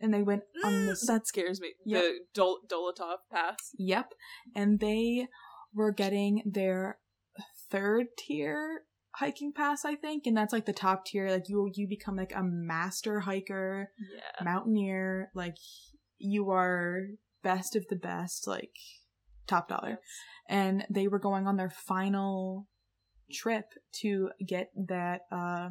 and 0.01 0.13
they 0.13 0.23
went 0.23 0.41
mm, 0.61 0.67
on 0.67 0.85
this 0.87 1.05
that 1.05 1.27
scares 1.27 1.61
me. 1.61 1.73
Yep. 1.85 2.01
The 2.01 2.19
Dol- 2.33 2.59
Dolotov 2.69 3.17
Pass. 3.31 3.71
Yep. 3.77 4.13
And 4.55 4.79
they 4.79 5.27
were 5.73 5.91
getting 5.91 6.41
their 6.45 6.97
third 7.69 8.07
tier 8.17 8.81
hiking 9.15 9.51
pass, 9.53 9.85
I 9.85 9.95
think, 9.95 10.25
and 10.25 10.35
that's 10.35 10.53
like 10.53 10.65
the 10.65 10.73
top 10.73 11.05
tier. 11.05 11.29
Like 11.29 11.49
you 11.49 11.69
you 11.73 11.87
become 11.87 12.15
like 12.15 12.33
a 12.35 12.43
master 12.43 13.21
hiker, 13.21 13.89
Yeah. 14.13 14.43
mountaineer, 14.43 15.31
like 15.33 15.55
you 16.17 16.49
are 16.51 17.01
best 17.43 17.75
of 17.75 17.87
the 17.89 17.95
best, 17.95 18.47
like 18.47 18.73
top 19.47 19.69
dollar. 19.69 19.99
And 20.47 20.85
they 20.89 21.07
were 21.07 21.19
going 21.19 21.47
on 21.47 21.57
their 21.57 21.69
final 21.69 22.67
trip 23.31 23.65
to 24.01 24.29
get 24.45 24.71
that 24.75 25.21
uh 25.31 25.69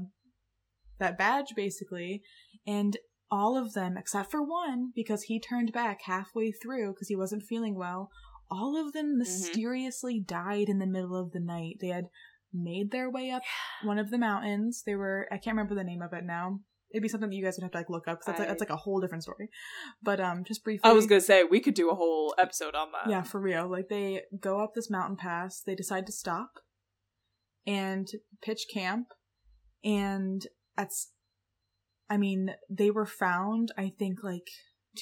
that 0.99 1.19
badge 1.19 1.53
basically 1.55 2.23
and 2.67 2.97
all 3.31 3.57
of 3.57 3.75
them 3.75 3.97
except 3.99 4.31
for 4.31 4.43
one 4.43 4.93
because 4.95 5.25
he 5.25 5.39
turned 5.39 5.71
back 5.73 6.01
halfway 6.05 6.51
through 6.51 6.93
because 6.93 7.09
he 7.09 7.17
wasn't 7.17 7.43
feeling 7.43 7.77
well 7.77 8.09
all 8.51 8.77
of 8.77 8.93
them 8.95 9.19
mysteriously 9.19 10.19
died 10.19 10.69
in 10.69 10.79
the 10.79 10.87
middle 10.87 11.15
of 11.21 11.33
the 11.33 11.41
night 11.41 11.77
they 11.83 11.89
had 11.89 12.07
made 12.53 12.91
their 12.91 13.11
way 13.11 13.31
up 13.31 13.43
one 13.85 13.99
of 13.99 14.11
the 14.11 14.19
mountains. 14.19 14.83
They 14.85 14.95
were 14.95 15.27
i 15.31 15.37
can't 15.37 15.57
remember 15.57 15.75
the 15.75 15.85
name 15.85 16.03
of 16.03 16.13
it 16.13 16.25
now. 16.25 16.61
It'd 16.93 17.03
be 17.03 17.09
something 17.09 17.31
that 17.31 17.37
you 17.37 17.45
guys 17.45 17.57
would 17.57 17.63
have 17.63 17.71
to 17.73 17.79
like 17.79 17.89
look 17.89 18.09
up 18.09 18.19
because 18.19 18.27
that's, 18.27 18.39
like, 18.41 18.49
that's 18.49 18.61
like 18.61 18.71
a 18.71 18.77
whole 18.77 19.01
different 19.01 19.23
story. 19.23 19.49
But 20.03 20.21
um 20.21 20.45
just 20.45 20.65
briefly 20.65 20.89
I 20.91 20.93
was 20.93 21.07
gonna 21.07 21.21
say 21.21 21.45
we 21.45 21.61
could 21.61 21.75
do 21.75 21.91
a 21.91 21.95
whole 21.95 22.35
episode 22.39 22.75
on 22.75 22.89
that. 22.93 23.09
yeah, 23.11 23.23
for 23.23 23.41
real. 23.41 23.69
Like 23.71 23.89
they 23.89 24.23
go 24.41 24.61
up 24.61 24.75
this 24.75 24.91
mountain 24.91 25.17
pass, 25.17 25.63
they 25.65 25.75
decide 25.75 26.07
to 26.07 26.13
stop 26.13 26.51
and 27.67 28.09
pitch 28.43 28.67
camp. 28.73 29.09
And 29.85 30.43
that's 30.77 31.13
I 32.09 32.17
mean, 32.17 32.55
they 32.69 32.91
were 32.91 33.07
found 33.07 33.73
I 33.79 33.93
think 33.99 34.25
like 34.25 34.49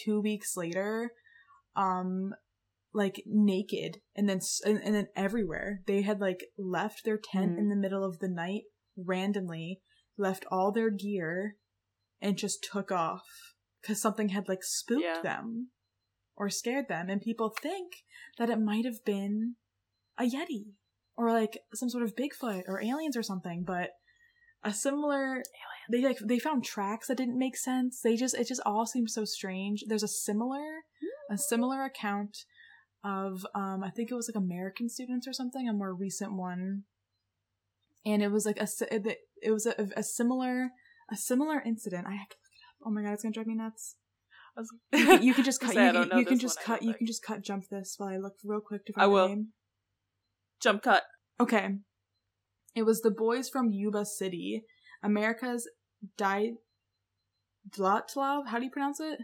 2 0.04 0.20
weeks 0.20 0.56
later. 0.56 1.12
Um 1.74 2.34
like 2.94 3.22
naked 3.26 3.98
and 4.16 4.28
then 4.28 4.40
and, 4.64 4.78
and 4.82 4.94
then 4.94 5.08
everywhere. 5.14 5.82
They 5.86 6.02
had 6.02 6.20
like 6.20 6.44
left 6.56 7.04
their 7.04 7.18
tent 7.18 7.52
Mm. 7.56 7.58
in 7.58 7.68
the 7.68 7.76
middle 7.76 8.04
of 8.04 8.18
the 8.18 8.28
night 8.28 8.62
randomly, 8.96 9.80
left 10.16 10.44
all 10.50 10.72
their 10.72 10.90
gear 10.90 11.56
and 12.20 12.36
just 12.36 12.66
took 12.72 12.90
off 12.90 13.54
cuz 13.82 14.00
something 14.00 14.30
had 14.30 14.48
like 14.48 14.62
spooked 14.64 15.02
Yeah. 15.04 15.20
them 15.22 15.70
or 16.36 16.48
scared 16.50 16.88
them 16.88 17.08
and 17.08 17.20
people 17.20 17.50
think 17.62 17.92
that 18.38 18.50
it 18.50 18.58
might 18.58 18.84
have 18.84 19.04
been 19.04 19.56
a 20.18 20.24
yeti 20.24 20.74
or 21.16 21.30
like 21.32 21.58
some 21.74 21.88
sort 21.88 22.02
of 22.02 22.16
bigfoot 22.16 22.62
or 22.66 22.82
aliens 22.82 23.16
or 23.16 23.22
something 23.22 23.62
but 23.64 23.90
a 24.64 24.72
similar 24.72 25.42
they 25.90 26.02
like 26.02 26.18
they 26.18 26.38
found 26.40 26.64
tracks 26.64 27.06
that 27.06 27.16
didn't 27.16 27.38
make 27.38 27.56
sense 27.56 28.00
they 28.02 28.16
just 28.16 28.34
it 28.34 28.48
just 28.48 28.60
all 28.66 28.84
seems 28.86 29.14
so 29.14 29.24
strange 29.24 29.84
there's 29.86 30.02
a 30.02 30.08
similar 30.08 30.80
a 31.30 31.38
similar 31.38 31.84
account 31.84 32.36
of 33.04 33.46
um 33.54 33.82
i 33.84 33.90
think 33.90 34.10
it 34.10 34.14
was 34.14 34.28
like 34.28 34.36
american 34.42 34.88
students 34.88 35.26
or 35.28 35.32
something 35.32 35.68
a 35.68 35.72
more 35.72 35.94
recent 35.94 36.32
one 36.34 36.82
and 38.04 38.22
it 38.22 38.30
was 38.32 38.44
like 38.44 38.58
a 38.60 38.66
it, 39.42 39.50
was 39.52 39.66
a, 39.66 39.88
a 39.96 40.02
similar 40.02 40.70
a 41.10 41.16
similar 41.16 41.60
incident 41.64 42.06
i 42.06 42.12
have 42.14 42.28
to 42.28 42.36
look 42.36 42.52
it 42.56 42.64
up 42.68 42.86
oh 42.86 42.90
my 42.90 43.02
god 43.02 43.12
it's 43.12 43.22
gonna 43.22 43.32
drive 43.32 43.46
me 43.46 43.54
nuts 43.54 43.94
was- 44.56 44.70
you 44.92 45.04
can, 45.06 45.22
you 45.22 45.34
can 45.34 45.44
just 45.50 45.60
cut 45.60 45.74
you, 45.74 45.92
can, 46.06 46.18
you 46.18 46.24
can 46.24 46.38
just 46.38 46.60
cut 46.60 46.82
you 46.82 46.88
think. 46.88 46.98
can 46.98 47.06
just 47.06 47.22
cut 47.22 47.42
jump 47.42 47.64
this 47.70 47.94
while 47.98 48.10
i 48.10 48.16
look 48.16 48.34
real 48.44 48.60
quick 48.60 48.84
to 48.86 48.92
I 48.96 49.00
find 49.02 49.10
the 49.10 49.14
will. 49.14 49.28
name 49.28 49.48
Jump 50.60 50.82
cut. 50.82 51.04
Okay. 51.38 51.68
It 52.74 52.82
was 52.82 53.02
the 53.02 53.12
boys 53.12 53.48
from 53.48 53.70
Yuba 53.70 54.04
City, 54.04 54.64
America's 55.04 55.70
Di 56.16 56.54
Dlotlav. 57.70 58.48
How 58.48 58.58
do 58.58 58.64
you 58.64 58.70
pronounce 58.70 58.98
it? 59.00 59.20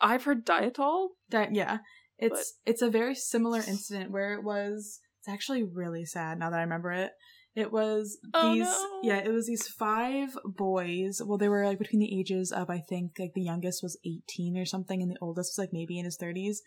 I've 0.00 0.24
heard 0.24 0.44
dietol. 0.44 1.10
Di- 1.30 1.50
yeah. 1.52 1.78
It's 2.18 2.54
it's 2.64 2.82
a 2.82 2.90
very 2.90 3.14
similar 3.14 3.58
incident 3.58 4.10
where 4.10 4.32
it 4.34 4.42
was 4.42 5.00
it's 5.20 5.28
actually 5.28 5.62
really 5.62 6.04
sad 6.04 6.38
now 6.38 6.50
that 6.50 6.58
I 6.58 6.62
remember 6.62 6.92
it. 6.92 7.12
It 7.54 7.72
was 7.72 8.18
Oh, 8.34 8.52
these 8.52 8.64
no. 8.64 9.00
yeah, 9.02 9.16
it 9.18 9.30
was 9.32 9.46
these 9.46 9.66
five 9.66 10.36
boys. 10.44 11.20
Well, 11.24 11.38
they 11.38 11.48
were 11.48 11.64
like 11.66 11.78
between 11.78 12.00
the 12.00 12.18
ages 12.18 12.52
of 12.52 12.68
I 12.70 12.78
think 12.80 13.12
like 13.18 13.32
the 13.34 13.42
youngest 13.42 13.82
was 13.82 13.98
18 14.04 14.56
or 14.58 14.64
something 14.66 15.00
and 15.02 15.10
the 15.10 15.16
oldest 15.22 15.52
was 15.52 15.58
like 15.64 15.72
maybe 15.72 15.98
in 15.98 16.04
his 16.04 16.18
30s, 16.18 16.58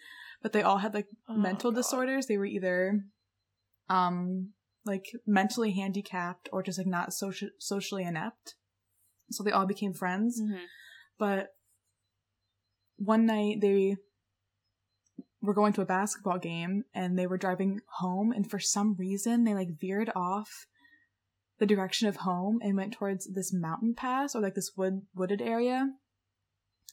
but 0.42 0.52
they 0.54 0.62
all 0.64 0.78
had 0.80 0.94
like 0.94 1.08
Oh, 1.28 1.36
mental 1.38 1.72
God. 1.72 1.78
disorders. 1.78 2.26
They 2.28 2.38
were 2.38 2.46
either 2.46 3.02
um 3.90 4.54
like 4.86 5.06
mentally 5.28 5.72
handicapped 5.74 6.50
or 6.52 6.64
just 6.64 6.78
like 6.80 6.88
not 6.88 7.14
social 7.14 7.50
socially 7.60 8.04
inept. 8.04 8.56
So 9.32 9.44
they 9.44 9.52
all 9.52 9.68
became 9.68 9.94
friends. 9.94 10.42
Mhm. 10.42 10.62
But 11.20 11.50
one 12.98 13.26
night 13.26 13.62
they 13.62 13.96
were 15.42 15.54
going 15.54 15.74
to 15.74 15.82
a 15.82 15.86
basketball 15.86 16.38
game 16.38 16.84
and 16.94 17.18
they 17.18 17.28
were 17.28 17.38
driving 17.38 17.80
home 18.00 18.32
and 18.32 18.50
for 18.50 18.60
some 18.60 18.96
reason 18.98 19.44
they 19.44 19.54
like 19.54 19.80
veered 19.80 20.12
off 20.16 20.66
the 21.60 21.66
direction 21.66 22.08
of 22.08 22.18
home 22.18 22.60
and 22.62 22.76
went 22.76 22.94
towards 22.94 23.28
this 23.34 23.54
mountain 23.54 23.94
pass 23.94 24.34
or 24.34 24.42
like 24.42 24.56
this 24.56 24.72
wood 24.76 25.02
wooded 25.14 25.42
area. 25.42 25.90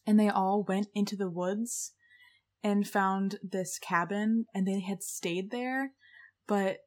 And 0.07 0.21
they 0.21 0.29
all 0.29 0.65
went 0.67 0.89
into 0.95 1.17
the 1.17 1.31
woods 1.31 1.93
and 2.63 2.87
found 2.87 3.39
this 3.43 3.79
cabin 3.79 4.47
and 4.55 4.67
they 4.67 4.81
had 4.81 5.03
stayed 5.03 5.51
there. 5.51 5.93
But 6.47 6.79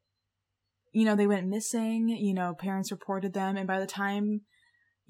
you 0.92 1.04
know 1.04 1.14
they 1.14 1.26
went 1.26 1.46
missing 1.46 2.08
you 2.08 2.34
know 2.34 2.54
parents 2.54 2.90
reported 2.90 3.32
them. 3.32 3.56
And 3.56 3.66
by 3.66 3.80
the 3.80 3.86
time 3.86 4.42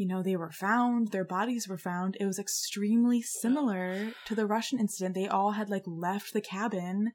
you 0.00 0.06
know 0.10 0.22
they 0.22 0.36
were 0.42 0.50
found 0.66 1.08
their 1.08 1.24
bodies 1.36 1.68
were 1.68 1.78
found. 1.90 2.16
It 2.18 2.26
was 2.26 2.38
extremely 2.38 3.20
similar 3.22 4.12
to 4.26 4.34
the 4.34 4.46
russian 4.54 4.78
incident. 4.80 5.14
They 5.14 5.28
all 5.28 5.52
had 5.52 5.68
like 5.68 5.84
left 5.86 6.32
the 6.32 6.40
cabin. 6.40 7.12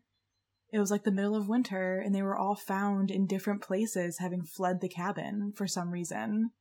It 0.72 0.80
was 0.80 0.92
like 0.92 1.04
the 1.04 1.12
middle 1.20 1.36
of 1.36 1.48
winter 1.56 2.00
and 2.04 2.14
they 2.14 2.22
were 2.22 2.38
all 2.38 2.56
found 2.56 3.10
in 3.10 3.26
different 3.28 3.62
places 3.70 4.18
having 4.20 4.44
fled 4.44 4.82
the 4.82 4.90
cabin 4.90 5.54
for 5.58 5.68
some 5.68 5.90
reason. 5.90 6.52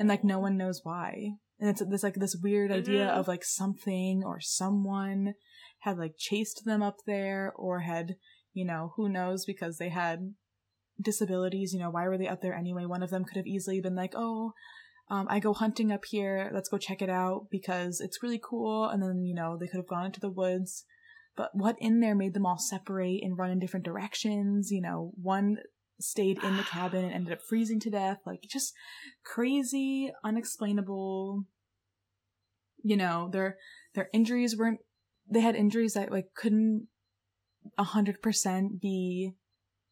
And 0.00 0.08
like 0.08 0.24
no 0.24 0.38
one 0.46 0.56
knows 0.56 0.80
why. 0.82 1.12
And 1.60 1.70
it's 1.70 1.82
this 1.92 2.02
like 2.02 2.16
this 2.16 2.36
weird 2.42 2.70
idea 2.72 3.06
Mhm. 3.06 3.16
of 3.18 3.28
like 3.28 3.44
something 3.44 4.22
or 4.24 4.40
someone 4.40 5.34
had 5.86 5.96
like 5.98 6.14
chased 6.18 6.64
them 6.64 6.82
up 6.82 6.98
there 7.06 7.52
or 7.64 7.80
had 7.80 8.16
you 8.52 8.64
know 8.70 8.92
who 8.96 9.08
knows 9.08 9.44
because 9.44 9.78
they 9.78 9.90
had 9.90 10.34
disabilities 11.00 11.72
you 11.72 11.80
know 11.80 11.90
why 11.90 12.06
were 12.08 12.18
they 12.18 12.28
up 12.28 12.40
there 12.42 12.54
anyway? 12.54 12.84
One 12.86 13.02
of 13.02 13.10
them 13.10 13.24
could 13.24 13.36
have 13.36 13.46
easily 13.46 13.80
been 13.80 13.96
like 13.96 14.14
oh 14.16 14.52
um, 15.12 15.26
i 15.28 15.38
go 15.38 15.52
hunting 15.52 15.92
up 15.92 16.06
here. 16.06 16.50
Let's 16.54 16.70
go 16.70 16.78
check 16.78 17.02
it 17.02 17.10
out 17.10 17.48
because 17.50 18.00
it's 18.00 18.22
really 18.22 18.40
cool. 18.42 18.86
And 18.86 19.02
then 19.02 19.26
you 19.26 19.34
know 19.34 19.58
they 19.58 19.66
could 19.66 19.76
have 19.76 19.86
gone 19.86 20.06
into 20.06 20.20
the 20.20 20.30
woods. 20.30 20.84
But 21.36 21.50
what 21.52 21.76
in 21.78 22.00
there 22.00 22.14
made 22.14 22.32
them 22.32 22.46
all 22.46 22.58
separate 22.58 23.22
and 23.22 23.36
run 23.36 23.50
in 23.50 23.58
different 23.58 23.84
directions? 23.84 24.70
You 24.70 24.80
know 24.80 25.12
one 25.20 25.58
stayed 26.00 26.42
in 26.42 26.56
the 26.56 26.62
cabin 26.62 27.04
and 27.04 27.12
ended 27.12 27.34
up 27.34 27.42
freezing 27.46 27.78
to 27.80 27.90
death. 27.90 28.20
Like 28.24 28.40
just 28.50 28.72
crazy 29.22 30.10
unexplainable. 30.24 31.44
You 32.82 32.96
know 32.96 33.28
their 33.30 33.58
their 33.94 34.08
injuries 34.14 34.56
weren't 34.56 34.80
they 35.30 35.40
had 35.40 35.56
injuries 35.56 35.92
that 35.92 36.10
like 36.10 36.28
couldn't 36.34 36.88
a 37.76 37.84
hundred 37.84 38.22
percent 38.22 38.80
be 38.80 39.34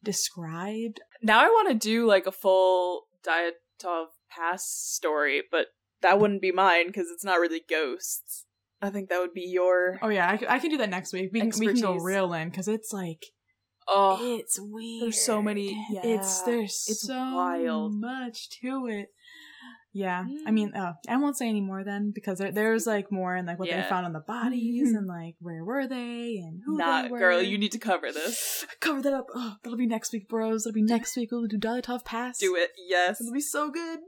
described. 0.02 1.00
Now 1.22 1.40
I 1.40 1.48
want 1.48 1.68
to 1.68 1.74
do 1.74 2.06
like 2.06 2.26
a 2.26 2.32
full 2.32 3.02
Dietov 3.22 4.06
Pass 4.34 4.64
story, 4.66 5.42
but 5.50 5.66
that 6.02 6.18
wouldn't 6.18 6.40
be 6.42 6.52
mine 6.52 6.86
because 6.86 7.08
it's 7.12 7.24
not 7.24 7.40
really 7.40 7.62
ghosts. 7.68 8.46
I 8.82 8.88
think 8.90 9.08
that 9.10 9.20
would 9.20 9.34
be 9.34 9.42
your. 9.42 9.98
oh 10.02 10.08
yeah 10.08 10.38
I 10.48 10.58
can 10.58 10.70
do 10.70 10.78
that 10.78 10.88
next 10.88 11.12
week 11.12 11.30
we 11.32 11.40
can, 11.40 11.52
we 11.58 11.66
can 11.66 11.80
go 11.82 11.96
real 11.96 12.32
in 12.32 12.48
because 12.48 12.68
it's 12.68 12.92
like 12.92 13.24
Oh, 13.88 14.18
it's 14.38 14.58
weird 14.60 15.02
there's 15.02 15.20
so 15.20 15.42
many- 15.42 15.76
it's 16.04 16.42
there's 16.42 16.84
it's 16.88 17.02
so 17.06 17.14
wild. 17.34 17.94
much 17.94 18.48
to 18.62 18.86
it 18.86 19.08
yeah 19.92 20.24
i 20.46 20.50
Mm. 20.50 20.54
mean 20.54 20.74
uh, 20.76 20.92
i 21.08 21.16
won't 21.16 21.36
say 21.36 21.48
any 21.48 21.60
more 21.60 21.82
then 21.82 22.12
because 22.14 22.38
there, 22.38 22.52
there's 22.52 22.86
like 22.86 23.10
more 23.10 23.34
and 23.34 23.48
like 23.48 23.58
what 23.58 23.68
they 23.68 23.82
found 23.88 24.06
on 24.06 24.12
the 24.12 24.20
bodies 24.20 24.92
and 24.92 25.08
like 25.08 25.34
where 25.40 25.64
were 25.64 25.88
they 25.88 26.36
and 26.42 26.60
who 26.64 26.76
not 26.76 27.04
they 27.06 27.10
were 27.10 27.18
girl. 27.18 27.42
You 27.42 27.58
need 27.58 27.72
to 27.72 27.78
cover 27.78 28.12
this. 28.12 28.64
cover 28.80 29.02
that 29.02 29.12
up. 29.12 29.26
Oh, 29.34 29.56
that'll 29.64 29.76
be 29.76 29.86
next 29.88 30.12
week, 30.12 30.28
bros. 30.28 30.62
That'll 30.62 30.74
be 30.74 30.82
next 30.82 31.16
week. 31.16 31.30
We'll 31.32 31.46
do 31.48 31.58
Dalatov 31.58 32.04
Pass. 32.04 32.38
Do 32.38 32.54
it. 32.54 32.70
Yes. 32.88 33.20
It'll 33.20 33.32
be 33.32 33.40
so 33.40 33.70
good. 33.70 33.98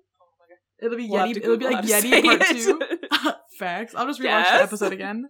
It'll 0.82 0.96
be 0.96 1.08
We'll 1.08 1.26
Yeti. 1.26 1.36
It'll 1.36 1.56
be 1.56 1.64
like 1.66 1.84
Yeti 1.84 2.22
Part 2.22 2.42
it. 2.42 2.64
Two. 2.64 2.80
Facts. 3.58 3.94
I'll 3.94 4.06
just 4.06 4.20
rewatch 4.20 4.24
Yes. 4.44 4.58
the 4.58 4.62
episode 4.64 4.92
again. 4.92 5.28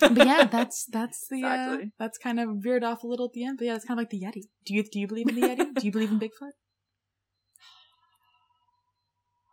But 0.00 0.16
yeah, 0.16 0.44
that's 0.44 0.86
that's 0.90 1.26
the 1.28 1.44
uh, 1.44 1.76
that's 1.98 2.16
kind 2.16 2.40
of 2.40 2.48
veered 2.54 2.84
off 2.84 3.02
a 3.02 3.06
little 3.06 3.26
at 3.26 3.32
the 3.34 3.44
end. 3.44 3.58
But 3.58 3.66
yeah, 3.66 3.74
it's 3.74 3.84
kind 3.84 3.98
of 3.98 4.02
like 4.02 4.10
the 4.10 4.20
Yeti. 4.20 4.44
Do 4.64 4.72
you 4.74 4.82
do 4.82 4.98
you 4.98 5.06
believe 5.06 5.28
in 5.28 5.34
the 5.34 5.42
Yeti? 5.42 5.74
do 5.74 5.84
you 5.86 5.92
believe 5.92 6.10
in 6.10 6.18
Bigfoot? 6.18 6.48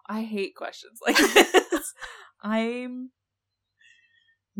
I 0.10 0.24
hate 0.24 0.56
questions 0.56 1.00
like 1.06 1.18
this. 1.18 1.94
I'm 2.42 3.12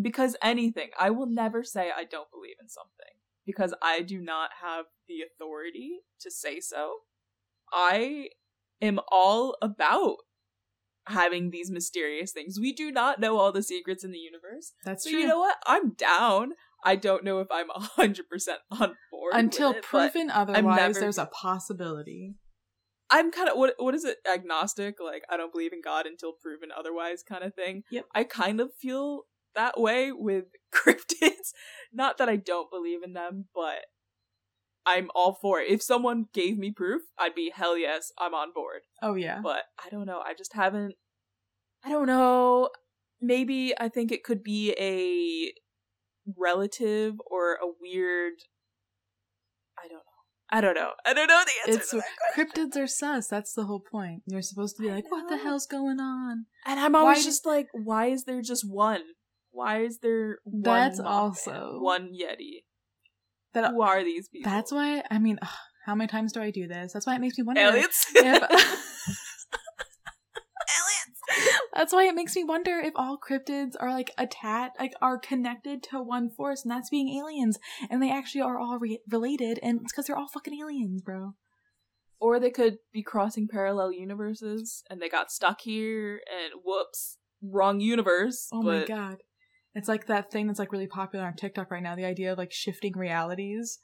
because 0.02 0.36
anything, 0.42 0.90
I 1.00 1.10
will 1.10 1.28
never 1.28 1.64
say 1.64 1.90
I 1.96 2.04
don't 2.04 2.32
believe 2.32 2.56
in 2.62 2.68
something 2.68 3.16
because 3.46 3.74
I 3.82 4.02
do 4.02 4.20
not 4.22 4.50
have 4.62 4.86
the 5.08 5.20
authority 5.22 6.00
to 6.22 6.30
say 6.32 6.60
so. 6.60 6.96
I 7.72 8.28
am 8.82 9.00
all 9.12 9.56
about 9.62 10.18
having 11.08 11.50
these 11.52 11.72
mysterious 11.72 12.32
things. 12.32 12.60
We 12.60 12.74
do 12.74 12.92
not 12.92 13.20
know 13.20 13.38
all 13.38 13.52
the 13.52 13.64
secrets 13.64 14.04
in 14.04 14.12
the 14.12 14.20
universe. 14.20 14.74
That's 14.86 15.04
So 15.04 15.10
true. 15.10 15.20
you 15.20 15.28
know 15.28 15.40
what? 15.40 15.58
I'm 15.66 15.92
down. 15.94 16.52
I 16.84 16.96
don't 16.96 17.24
know 17.24 17.40
if 17.40 17.48
I'm 17.52 17.70
100% 17.70 18.24
on 18.72 18.96
board 19.12 19.34
Until 19.34 19.70
with 19.70 19.78
it, 19.78 19.84
proven 19.84 20.30
otherwise, 20.30 20.78
never- 20.78 21.00
there's 21.00 21.18
a 21.18 21.26
possibility. 21.28 22.36
I'm 23.14 23.30
kind 23.30 23.50
of 23.50 23.58
what 23.58 23.74
what 23.78 23.94
is 23.94 24.06
it 24.06 24.20
agnostic 24.32 24.96
like 25.04 25.24
I 25.30 25.36
don't 25.36 25.52
believe 25.52 25.74
in 25.74 25.82
God 25.84 26.06
until 26.06 26.32
proven 26.32 26.70
otherwise 26.76 27.24
kind 27.28 27.44
of 27.44 27.54
thing. 27.54 27.84
Yep. 27.92 28.06
I 28.16 28.24
kind 28.24 28.62
of 28.62 28.72
feel 28.80 29.24
that 29.54 29.78
way 29.78 30.14
with 30.14 30.46
cryptids. 30.74 31.52
Not 31.92 32.18
that 32.20 32.30
I 32.30 32.38
don't 32.38 32.72
believe 32.72 33.04
in 33.04 33.12
them, 33.12 33.48
but 33.54 33.80
I'm 34.86 35.10
all 35.14 35.38
for 35.42 35.60
it. 35.60 35.70
If 35.70 35.82
someone 35.84 36.26
gave 36.34 36.58
me 36.58 36.72
proof, 36.72 37.04
I'd 37.20 37.36
be 37.36 37.52
hell 37.54 37.78
yes, 37.78 38.12
I'm 38.18 38.34
on 38.34 38.50
board. 38.54 38.82
Oh 39.02 39.16
yeah. 39.16 39.40
But 39.44 39.64
I 39.84 39.90
don't 39.90 40.06
know. 40.06 40.22
I 40.26 40.34
just 40.34 40.54
haven't 40.54 40.96
I 41.84 41.90
don't 41.90 42.08
know. 42.08 42.70
Maybe 43.22 43.74
I 43.80 43.90
think 43.90 44.12
it 44.12 44.24
could 44.24 44.44
be 44.44 44.74
a 44.80 45.54
relative 46.40 47.16
or 47.30 47.54
a 47.56 47.68
weird 47.80 48.34
I 49.78 49.88
don't 49.88 49.96
know. 49.96 50.02
I 50.54 50.60
don't 50.62 50.76
know. 50.76 50.92
I 51.06 51.14
don't 51.14 51.28
know 51.28 51.42
the 51.46 51.72
answer 51.72 51.80
It's 51.82 51.90
to 51.92 51.98
that 51.98 52.06
cryptids 52.36 52.76
are 52.76 52.88
sus. 52.88 53.28
That's 53.28 53.54
the 53.54 53.64
whole 53.66 53.80
point. 53.80 54.24
You're 54.28 54.42
supposed 54.42 54.76
to 54.78 54.82
be 54.84 54.90
I 54.90 54.96
like, 54.96 55.10
what 55.12 55.30
the 55.30 55.38
hell's 55.38 55.66
going 55.66 56.00
on? 56.00 56.46
And 56.66 56.80
I'm 56.80 56.96
always 56.96 57.20
Why- 57.20 57.24
just 57.24 57.46
like, 57.46 57.68
why 57.74 58.08
is 58.08 58.26
there 58.26 58.42
just 58.42 58.70
one? 58.70 59.02
Why 59.52 59.84
is 59.84 60.00
there 60.00 60.40
one 60.44 60.62
That's 60.64 61.00
also- 61.00 61.78
one 61.80 62.10
Yeti? 62.14 62.64
That 63.54 63.72
Who 63.72 63.82
are 63.82 64.04
these 64.04 64.30
people? 64.30 64.52
That's 64.52 64.72
why 64.72 65.04
I 65.10 65.20
mean, 65.20 65.40
ugh, 65.42 65.50
How 65.86 65.96
many 65.96 66.08
times 66.08 66.32
do 66.32 66.42
I 66.42 66.52
do 66.52 66.68
this? 66.68 66.94
That's 66.94 67.06
why 67.06 67.16
it 67.16 67.22
makes 67.22 67.38
me 67.38 67.44
wonder. 67.44 67.62
Aliens. 67.62 68.06
If, 68.16 68.44
that's 71.74 71.94
why 71.94 72.06
it 72.06 72.16
makes 72.16 72.36
me 72.36 72.44
wonder 72.44 72.80
if 72.80 72.94
all 72.96 73.18
cryptids 73.18 73.74
are 73.80 73.90
like 73.90 74.12
attached, 74.18 74.80
like 74.80 74.94
are 75.02 75.18
connected 75.18 75.82
to 75.84 76.02
one 76.02 76.30
force, 76.30 76.64
and 76.64 76.72
that's 76.72 76.90
being 76.90 77.10
aliens, 77.10 77.58
and 77.90 78.02
they 78.02 78.12
actually 78.12 78.42
are 78.42 78.60
all 78.60 78.78
re- 78.80 79.02
related, 79.10 79.60
and 79.64 79.82
it's 79.82 79.92
because 79.92 80.06
they're 80.08 80.18
all 80.18 80.28
fucking 80.28 80.60
aliens, 80.60 81.02
bro. 81.02 81.34
or 82.20 82.40
they 82.40 82.52
could 82.52 82.78
be 82.94 83.02
crossing 83.04 83.48
parallel 83.48 83.92
universes 83.92 84.84
and 84.90 85.02
they 85.02 85.10
got 85.10 85.32
stuck 85.32 85.62
here 85.62 86.22
and 86.30 86.62
whoops, 86.64 87.18
wrong 87.42 87.80
universe. 87.80 88.48
Oh 88.52 88.62
but 88.62 88.82
my 88.82 88.86
god. 88.86 89.18
It's 89.74 89.88
like 89.88 90.08
that 90.08 90.32
thing 90.32 90.48
that's 90.48 90.60
like 90.60 90.72
really 90.72 90.88
popular 90.88 91.26
on 91.26 91.36
TikTok 91.36 91.72
right 91.72 91.84
now, 91.84 91.96
the 91.96 92.06
idea 92.06 92.32
of 92.32 92.38
like 92.38 92.52
shifting 92.52 92.94
realities. 92.96 93.80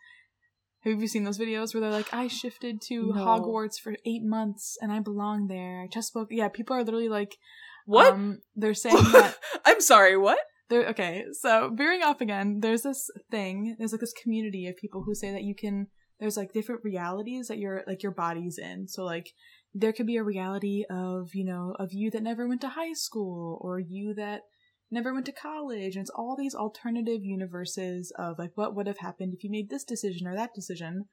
Have 0.82 1.02
you 1.02 1.08
seen 1.08 1.24
those 1.24 1.40
videos 1.40 1.74
where 1.74 1.82
they're 1.82 1.90
like, 1.90 2.14
I 2.14 2.28
shifted 2.28 2.82
to 2.88 3.14
No. 3.14 3.26
Hogwarts 3.26 3.80
for 3.82 3.96
eight 4.06 4.24
months 4.24 4.78
and 4.82 4.92
I 4.92 5.00
belong 5.00 5.48
there. 5.48 5.82
I 5.82 5.88
just 5.92 6.10
spoke 6.10 6.28
yeah, 6.32 6.50
people 6.50 6.76
are 6.76 6.84
literally 6.84 7.10
like 7.10 7.38
What? 7.86 8.14
Um, 8.14 8.40
they're 8.56 8.74
saying 8.74 8.96
that 8.96 9.38
I'm 9.66 9.82
sorry, 9.82 10.18
what? 10.18 10.40
there 10.70 10.88
okay, 10.88 11.24
so 11.32 11.72
veering 11.74 12.04
off 12.04 12.22
again, 12.22 12.60
there's 12.62 12.82
this 12.82 13.10
thing, 13.32 13.76
there's 13.78 13.92
like 13.92 14.02
this 14.02 14.14
community 14.14 14.68
of 14.68 14.76
people 14.78 15.04
who 15.04 15.16
say 15.16 15.32
that 15.32 15.44
you 15.44 15.56
can 15.56 15.88
there's 16.20 16.38
like 16.38 16.52
different 16.52 16.84
realities 16.84 17.48
that 17.48 17.60
your 17.60 17.84
like 17.88 18.04
your 18.04 18.12
body's 18.12 18.58
in. 18.58 18.88
So 18.88 19.04
like 19.04 19.32
there 19.74 19.94
could 19.94 20.08
be 20.08 20.18
a 20.18 20.24
reality 20.24 20.84
of, 20.90 21.30
you 21.34 21.46
know, 21.46 21.76
of 21.78 21.90
you 21.92 22.10
that 22.12 22.24
never 22.24 22.48
went 22.48 22.62
to 22.62 22.70
high 22.70 22.94
school 22.94 23.60
or 23.62 23.80
you 23.80 24.14
that 24.16 24.42
never 24.90 25.14
went 25.14 25.26
to 25.26 25.32
college. 25.32 25.96
And 25.96 26.04
it's 26.04 26.12
all 26.16 26.36
these 26.38 26.56
alternative 26.56 27.22
universes 27.24 28.12
of 28.18 28.40
like 28.40 28.52
what 28.56 28.76
would 28.76 28.88
have 28.88 29.00
happened 29.00 29.34
if 29.34 29.44
you 29.44 29.52
made 29.52 29.70
this 29.70 29.84
decision 29.84 30.28
or 30.28 30.36
that 30.36 30.54
decision. 30.54 31.06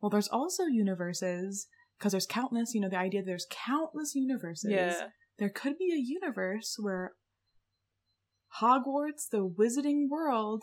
Well, 0.00 0.10
there's 0.10 0.28
also 0.28 0.64
universes 0.64 1.68
because 1.98 2.12
there's 2.12 2.26
countless, 2.26 2.74
you 2.74 2.80
know, 2.80 2.88
the 2.88 2.98
idea 2.98 3.22
that 3.22 3.26
there's 3.26 3.46
countless 3.50 4.14
universes. 4.14 4.70
Yeah. 4.70 5.08
There 5.38 5.50
could 5.50 5.78
be 5.78 5.92
a 5.92 6.02
universe 6.02 6.76
where 6.78 7.12
Hogwarts, 8.60 9.28
the 9.30 9.46
wizarding 9.46 10.08
world, 10.08 10.62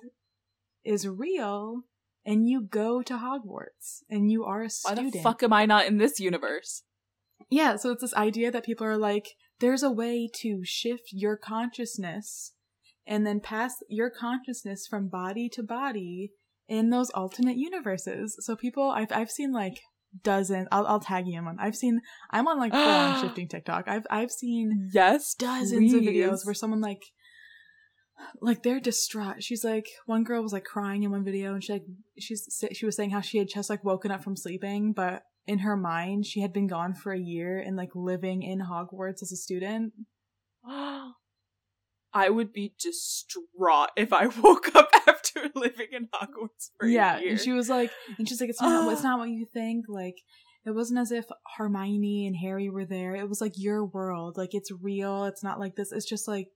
is 0.84 1.08
real 1.08 1.84
and 2.26 2.48
you 2.48 2.62
go 2.62 3.02
to 3.02 3.16
Hogwarts 3.16 4.04
and 4.10 4.32
you 4.32 4.44
are 4.44 4.64
a 4.64 4.70
student 4.70 5.08
Why 5.08 5.12
the 5.12 5.22
fuck 5.22 5.44
am 5.44 5.54
I 5.54 5.66
not 5.66 5.86
in 5.86 5.98
this 5.98 6.20
universe? 6.20 6.84
Yeah, 7.50 7.76
so 7.76 7.92
it's 7.92 8.02
this 8.02 8.14
idea 8.14 8.52
that 8.52 8.66
people 8.66 8.88
are 8.88 8.98
like, 8.98 9.30
there's 9.60 9.84
a 9.84 9.92
way 9.92 10.30
to 10.42 10.62
shift 10.64 11.10
your 11.12 11.38
consciousness 11.38 12.54
and 13.06 13.26
then 13.26 13.40
pass 13.40 13.76
your 13.90 14.10
consciousness 14.10 14.88
from 14.90 15.08
body 15.08 15.50
to 15.50 15.64
body 15.64 16.32
in 16.68 16.90
those 16.90 17.10
alternate 17.12 17.58
universes. 17.58 18.36
So 18.40 18.56
people, 18.56 18.90
I've 18.90 19.12
I've 19.12 19.32
seen 19.32 19.52
like 19.52 19.80
dozens. 20.24 20.68
I'll 20.72 20.88
I'll 20.88 21.00
tag 21.00 21.28
you 21.28 21.38
in 21.38 21.46
one. 21.46 21.58
I've 21.60 21.76
seen. 21.76 22.02
I'm 22.32 22.48
on 22.48 22.60
like 22.60 22.72
full 22.72 22.82
on 22.82 23.22
shifting 23.22 23.48
TikTok. 23.48 23.88
I've 23.88 24.06
I've 24.10 24.32
seen 24.32 24.90
Yes, 24.94 25.34
dozens 25.34 25.94
of 25.94 26.02
videos 26.02 26.46
where 26.46 26.54
someone 26.54 26.82
like 26.82 27.02
like 28.42 28.64
they're 28.64 28.80
distraught 28.80 29.44
she's 29.44 29.64
like 29.64 29.88
one 30.06 30.24
girl 30.24 30.42
was 30.42 30.54
like 30.54 30.64
crying 30.64 31.04
in 31.04 31.12
one 31.12 31.26
video 31.26 31.54
and 31.54 31.64
she 31.64 31.74
like 31.74 31.84
she's 32.18 32.48
she 32.72 32.86
was 32.86 32.96
saying 32.96 33.10
how 33.10 33.20
she 33.20 33.38
had 33.38 33.48
just 33.50 33.70
like 33.70 33.84
woken 33.84 34.12
up 34.12 34.24
from 34.24 34.38
sleeping 34.38 34.94
but 34.94 35.24
in 35.46 35.60
her 35.60 35.76
mind 35.76 36.26
she 36.26 36.42
had 36.42 36.54
been 36.54 36.68
gone 36.68 36.94
for 36.94 37.12
a 37.12 37.20
year 37.20 37.60
and 37.60 37.76
like 37.76 37.90
living 37.96 38.44
in 38.44 38.62
hogwarts 38.62 39.22
as 39.22 39.32
a 39.32 39.38
student. 39.38 39.94
I 42.14 42.30
would 42.30 42.54
be 42.54 42.76
distraught 42.80 43.90
if 43.98 44.14
I 44.14 44.28
woke 44.42 44.76
up 44.76 44.92
after 45.08 45.50
living 45.56 45.88
in 45.92 46.08
Hogwarts 46.14 46.70
for 46.78 46.88
yeah 46.88 47.18
a 47.18 47.22
year. 47.22 47.32
and 47.32 47.40
she 47.40 47.52
was 47.52 47.70
like 47.70 47.92
and 48.18 48.30
she's 48.30 48.40
like 48.40 48.50
it's 48.50 48.62
not 48.62 48.92
it's 48.94 49.04
not 49.04 49.20
what 49.20 49.30
you 49.30 49.48
think. 49.52 49.86
Like 49.90 50.16
it 50.66 50.72
wasn't 50.72 51.00
as 51.00 51.12
if 51.12 51.26
hermione 51.58 52.28
and 52.28 52.36
harry 52.36 52.70
were 52.70 52.86
there. 52.86 53.16
It 53.16 53.28
was 53.28 53.42
like 53.42 53.54
your 53.56 53.86
world. 53.86 54.38
Like 54.38 54.54
it's 54.54 54.72
real. 54.72 55.26
It's 55.26 55.44
not 55.44 55.60
like 55.60 55.76
this. 55.76 55.92
It's 55.92 56.08
just 56.08 56.28
like 56.28 56.48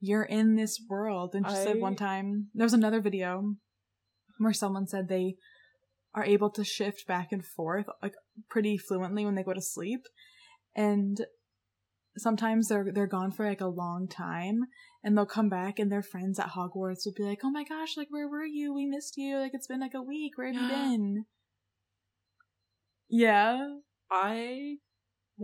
you're 0.00 0.22
in 0.22 0.54
this 0.54 0.80
world. 0.88 1.34
And 1.34 1.46
she 1.48 1.54
said 1.54 1.80
one 1.80 1.96
time 1.96 2.48
there 2.54 2.64
was 2.64 2.72
another 2.72 3.00
video 3.00 3.56
where 4.38 4.52
someone 4.52 4.86
said 4.86 5.08
they 5.08 5.36
are 6.14 6.24
able 6.24 6.50
to 6.50 6.64
shift 6.64 7.06
back 7.06 7.32
and 7.32 7.44
forth 7.44 7.86
like 8.02 8.14
pretty 8.50 8.76
fluently 8.76 9.24
when 9.24 9.34
they 9.34 9.42
go 9.42 9.52
to 9.54 9.62
sleep 9.62 10.02
and 10.76 11.24
sometimes 12.18 12.68
they're 12.68 12.86
they're 12.92 13.06
gone 13.06 13.30
for 13.30 13.46
like 13.46 13.60
a 13.60 13.66
long 13.66 14.06
time 14.08 14.60
and 15.02 15.16
they'll 15.16 15.26
come 15.26 15.48
back 15.48 15.78
and 15.78 15.90
their 15.90 16.02
friends 16.02 16.38
at 16.38 16.50
Hogwarts 16.50 17.04
will 17.06 17.14
be 17.16 17.24
like, 17.24 17.40
"Oh 17.42 17.50
my 17.50 17.64
gosh, 17.64 17.96
like 17.96 18.08
where 18.10 18.28
were 18.28 18.44
you? 18.44 18.72
We 18.74 18.86
missed 18.86 19.14
you. 19.16 19.38
Like 19.38 19.52
it's 19.54 19.66
been 19.66 19.80
like 19.80 19.94
a 19.94 20.02
week. 20.02 20.32
Where 20.36 20.52
have 20.52 20.62
you 20.62 20.68
been?" 20.68 21.24
Yeah. 23.08 23.76
I 24.10 24.76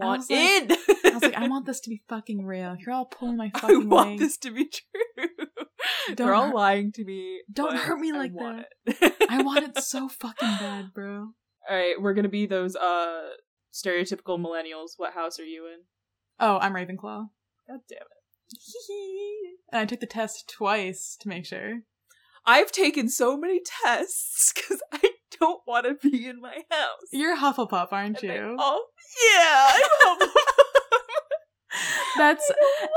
I 0.00 0.04
want 0.06 0.18
was 0.20 0.30
like- 0.30 0.78
I 1.04 1.10
was 1.14 1.22
like, 1.22 1.34
I 1.34 1.48
want 1.48 1.66
this 1.66 1.80
to 1.80 1.90
be 1.90 2.02
fucking 2.08 2.44
real. 2.44 2.76
You're 2.78 2.94
all 2.94 3.06
pulling 3.06 3.36
my 3.36 3.50
fucking 3.50 3.82
I 3.82 3.84
want 3.86 4.10
leg, 4.10 4.18
this 4.18 4.36
to 4.38 4.50
be 4.50 4.64
true. 4.66 5.27
Don't 6.08 6.26
They're 6.26 6.34
all 6.34 6.46
hurt- 6.46 6.54
lying 6.54 6.92
to 6.92 7.04
me. 7.04 7.40
don't 7.52 7.76
hurt 7.76 7.98
me 7.98 8.12
I 8.12 8.16
like 8.18 8.32
want 8.34 8.64
it. 8.86 9.14
I 9.28 9.42
want 9.42 9.64
it 9.64 9.82
so 9.82 10.08
fucking 10.20 10.48
bad, 10.58 10.92
bro. 10.94 11.28
All 11.70 11.76
right, 11.76 12.00
we're 12.00 12.14
gonna 12.14 12.28
be 12.28 12.46
those 12.46 12.74
uh 12.76 13.28
stereotypical 13.72 14.38
millennials. 14.38 14.92
What 14.96 15.12
house 15.14 15.38
are 15.38 15.44
you 15.44 15.66
in? 15.66 15.80
Oh, 16.40 16.58
I'm 16.58 16.72
Ravenclaw. 16.74 17.28
God 17.68 17.80
damn 17.88 17.98
it! 17.98 18.58
and 19.72 19.80
I 19.80 19.84
took 19.84 20.00
the 20.00 20.06
test 20.06 20.48
twice 20.54 21.16
to 21.20 21.28
make 21.28 21.44
sure. 21.46 21.80
I've 22.46 22.72
taken 22.72 23.08
so 23.10 23.36
many 23.36 23.60
tests 23.84 24.52
because 24.54 24.80
I 24.92 25.10
don't 25.38 25.60
want 25.66 25.84
to 26.00 26.10
be 26.10 26.26
in 26.26 26.40
my 26.40 26.62
house. 26.70 27.08
You're 27.12 27.36
Hufflepuff, 27.36 27.88
aren't 27.92 28.22
And 28.22 28.32
you? 28.32 28.56
all- 28.58 28.86
yeah, 29.34 29.72
I'm 30.06 30.18
That's 32.16 32.50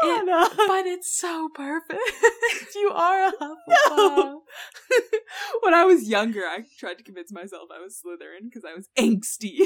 I 0.03 0.23
don't 0.25 0.57
but 0.67 0.86
it's 0.86 1.15
so 1.17 1.49
perfect. 1.53 1.99
you 2.75 2.91
are 2.93 3.27
a 3.27 3.32
Hufflepuff. 3.32 3.55
No. 3.91 4.41
when 5.61 5.73
I 5.73 5.86
was 5.86 6.07
younger, 6.07 6.41
I 6.41 6.63
tried 6.77 6.97
to 6.97 7.03
convince 7.03 7.32
myself 7.32 7.69
I 7.73 7.82
was 7.82 8.01
Slytherin 8.03 8.49
because 8.49 8.63
I 8.65 8.73
was 8.73 8.89
angsty. 8.97 9.59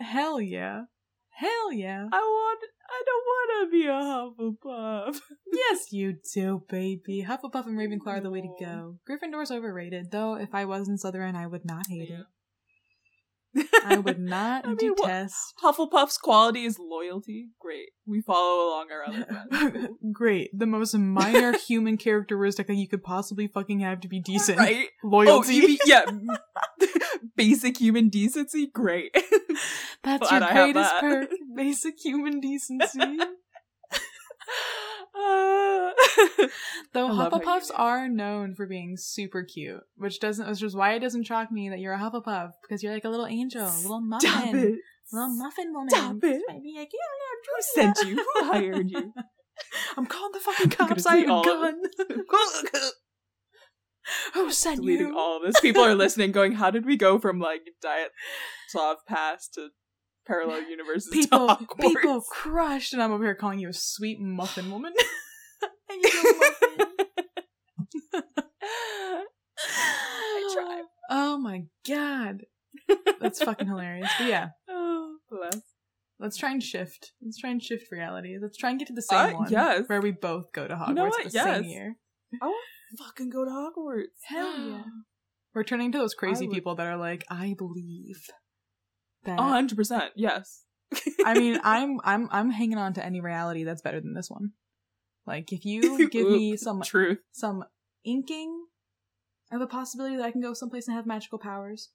Hell 0.00 0.40
yeah. 0.40 0.84
Hell 1.30 1.72
yeah. 1.72 2.06
I 2.12 2.18
want. 2.18 2.60
I 2.90 3.02
don't 3.06 3.24
want 3.26 3.50
to 3.60 3.70
be 3.70 3.86
a 3.86 4.62
Hufflepuff. 4.62 5.20
Yes, 5.52 5.92
you 5.92 6.16
do, 6.34 6.62
baby. 6.68 7.24
Hufflepuff 7.26 7.66
and 7.66 7.78
Ravenclaw 7.78 8.18
are 8.18 8.20
the 8.20 8.30
way 8.30 8.40
to 8.40 8.54
go. 8.58 8.96
Gryffindor's 9.08 9.50
overrated, 9.50 10.10
though. 10.10 10.34
If 10.34 10.54
I 10.54 10.64
was 10.64 10.88
in 10.88 10.96
Slytherin, 10.98 11.36
I 11.36 11.46
would 11.46 11.64
not 11.64 11.86
hate 11.88 12.10
it. 12.10 12.26
I 13.84 13.98
would 13.98 14.18
not 14.20 14.64
I 14.64 14.74
mean, 14.74 14.94
detest. 14.94 15.54
Hufflepuff's 15.62 16.18
quality 16.18 16.64
is 16.64 16.78
loyalty. 16.78 17.48
Great. 17.58 17.90
We 18.06 18.20
follow 18.20 18.68
along 18.68 18.88
our 18.90 19.08
other 19.08 19.24
friends. 19.48 19.88
Great. 20.12 20.50
The 20.56 20.66
most 20.66 20.94
minor 20.96 21.56
human 21.68 21.96
characteristic 21.96 22.66
that 22.66 22.74
you 22.74 22.88
could 22.88 23.02
possibly 23.02 23.46
fucking 23.48 23.80
have 23.80 24.00
to 24.00 24.08
be 24.08 24.20
decent. 24.20 24.58
Right? 24.58 24.88
Oh, 25.04 25.08
Loyalty. 25.08 25.54
you 25.54 25.66
mean, 25.68 25.78
yeah. 25.86 26.04
Basic 27.36 27.78
human 27.78 28.08
decency. 28.08 28.68
Great. 28.72 29.14
That's 30.04 30.28
glad 30.28 30.42
your 30.42 30.50
greatest 30.52 30.90
that. 30.90 31.00
perk. 31.00 31.30
Basic 31.56 31.94
human 31.98 32.40
decency. 32.40 33.18
Though 36.92 37.06
I 37.06 37.10
love 37.12 37.32
how 37.32 37.38
you 37.38 37.44
Hufflepuffs 37.46 37.70
are 37.74 38.08
known 38.08 38.54
for 38.54 38.66
being 38.66 38.96
super 38.96 39.42
cute, 39.44 39.80
which 39.96 40.20
doesn't, 40.20 40.48
which 40.48 40.62
is 40.62 40.74
why 40.74 40.94
it 40.94 41.00
doesn't 41.00 41.24
shock 41.24 41.50
me 41.52 41.68
that 41.68 41.78
you're 41.78 41.94
a 41.94 41.98
Hufflepuff 41.98 42.50
because 42.62 42.82
you're 42.82 42.92
like 42.92 43.04
a 43.04 43.08
little 43.08 43.26
angel, 43.26 43.62
a 43.66 43.80
little 43.82 44.00
muffin, 44.00 44.78
little 45.12 45.36
muffin 45.36 45.72
woman. 45.72 45.90
Stop 45.90 46.16
it. 46.22 46.42
Might 46.48 46.62
be 46.62 46.74
like, 46.76 46.90
yeah, 46.92 47.04
Who 47.46 47.62
sent 47.82 47.98
you? 48.08 48.16
Who 48.16 48.44
hired 48.52 48.90
you? 48.90 49.12
I'm 49.96 50.06
calling 50.06 50.32
the 50.32 50.40
fucking 50.40 50.70
cops. 50.70 51.06
I 51.06 51.16
have 51.18 51.26
delete 51.26 51.46
a 51.46 51.48
gun. 51.48 51.82
Who 54.34 54.50
sent 54.50 54.80
Deleting 54.80 55.08
you? 55.08 55.18
all 55.18 55.36
of 55.36 55.42
this. 55.42 55.60
People 55.60 55.82
are 55.82 55.94
listening, 55.94 56.32
going, 56.32 56.52
"How 56.52 56.70
did 56.70 56.86
we 56.86 56.96
go 56.96 57.18
from 57.18 57.38
like 57.38 57.60
Diet 57.82 58.10
Slav 58.68 58.96
Pass 59.06 59.48
to 59.54 59.68
parallel 60.26 60.62
universes 60.68 61.10
people, 61.12 61.56
people 61.80 62.20
crushed, 62.30 62.92
and 62.92 63.02
I'm 63.02 63.12
over 63.12 63.24
here 63.24 63.34
calling 63.34 63.58
you 63.58 63.68
a 63.68 63.72
sweet 63.72 64.18
muffin 64.20 64.70
woman. 64.70 64.92
and 65.90 66.02
muffin. 66.02 66.86
I 69.58 70.54
tried. 70.54 70.82
Oh 71.10 71.38
my 71.38 71.64
god, 71.88 72.42
that's 73.20 73.42
fucking 73.42 73.66
hilarious. 73.68 74.10
But 74.18 74.28
yeah, 74.28 74.48
Oh, 74.68 75.16
bless. 75.30 75.60
let's 76.18 76.36
try 76.36 76.52
and 76.52 76.62
shift. 76.62 77.12
Let's 77.22 77.38
try 77.38 77.50
and 77.50 77.62
shift 77.62 77.90
reality. 77.90 78.36
Let's 78.40 78.56
try 78.56 78.70
and 78.70 78.78
get 78.78 78.88
to 78.88 78.94
the 78.94 79.02
same 79.02 79.34
Uh, 79.34 79.38
one. 79.40 79.50
yes. 79.50 79.82
where 79.88 80.00
we 80.00 80.12
both 80.12 80.52
go 80.52 80.66
to 80.68 80.74
Hogwarts 80.74 80.88
You 80.88 80.94
know 80.94 81.10
the 81.24 81.30
Yes. 81.32 81.44
same 81.60 81.64
year. 81.64 81.96
I 82.40 82.46
want 82.46 82.56
to 82.96 83.04
fucking 83.04 83.30
go 83.30 83.44
to 83.44 83.50
Hogwarts. 83.50 84.04
Hell 84.28 84.58
yeah. 84.68 84.82
We're 85.54 85.64
turning 85.64 85.90
to 85.92 85.98
those 85.98 86.14
crazy 86.14 86.46
would- 86.46 86.54
people 86.54 86.76
that 86.76 86.86
are 86.86 86.96
like, 86.96 87.24
I 87.28 87.54
believe 87.58 88.22
that. 89.24 89.38
A 89.38 89.42
hundred 89.42 89.76
percent. 89.76 90.12
Yes. 90.16 90.64
I 91.24 91.38
mean, 91.38 91.60
I'm 91.64 92.00
I'm 92.04 92.28
I'm 92.30 92.50
hanging 92.50 92.78
on 92.78 92.94
to 92.94 93.04
any 93.04 93.20
reality 93.20 93.64
that's 93.64 93.82
better 93.82 94.00
than 94.00 94.14
this 94.14 94.30
one. 94.30 94.52
Like, 95.26 95.52
if 95.52 95.64
you 95.64 96.08
give 96.10 96.28
me 96.28 96.56
some 96.56 96.82
truth. 96.82 97.18
some 97.32 97.64
inking 98.04 98.66
of 99.52 99.60
a 99.60 99.66
possibility 99.66 100.16
that 100.16 100.24
I 100.24 100.30
can 100.30 100.40
go 100.40 100.54
someplace 100.54 100.88
and 100.88 100.96
have 100.96 101.06
magical 101.06 101.38
powers, 101.38 101.90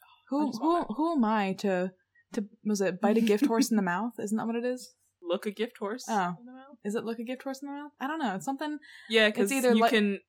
Who 0.30 0.50
who 0.52 0.82
who 0.84 1.12
am 1.16 1.24
I 1.24 1.52
to 1.60 1.92
to 2.32 2.44
was 2.64 2.80
it 2.80 3.00
bite 3.00 3.16
a 3.18 3.20
gift 3.20 3.46
horse 3.46 3.70
in 3.70 3.76
the 3.76 3.82
mouth? 3.82 4.14
Isn't 4.18 4.36
that 4.36 4.46
what 4.46 4.56
it 4.56 4.64
is? 4.64 4.94
Look 5.22 5.46
a 5.46 5.50
gift 5.50 5.78
horse. 5.78 6.04
Oh. 6.08 6.36
in 6.38 6.46
the 6.46 6.52
mouth. 6.52 6.76
Is 6.84 6.94
it 6.94 7.04
look 7.04 7.18
a 7.18 7.24
gift 7.24 7.42
horse 7.42 7.60
in 7.62 7.68
the 7.68 7.74
mouth? 7.74 7.92
I 8.00 8.06
don't 8.06 8.20
know. 8.20 8.34
It's 8.36 8.44
something. 8.44 8.78
Yeah, 9.08 9.28
because 9.28 9.52
either 9.52 9.74
you 9.74 9.84
can. 9.88 10.20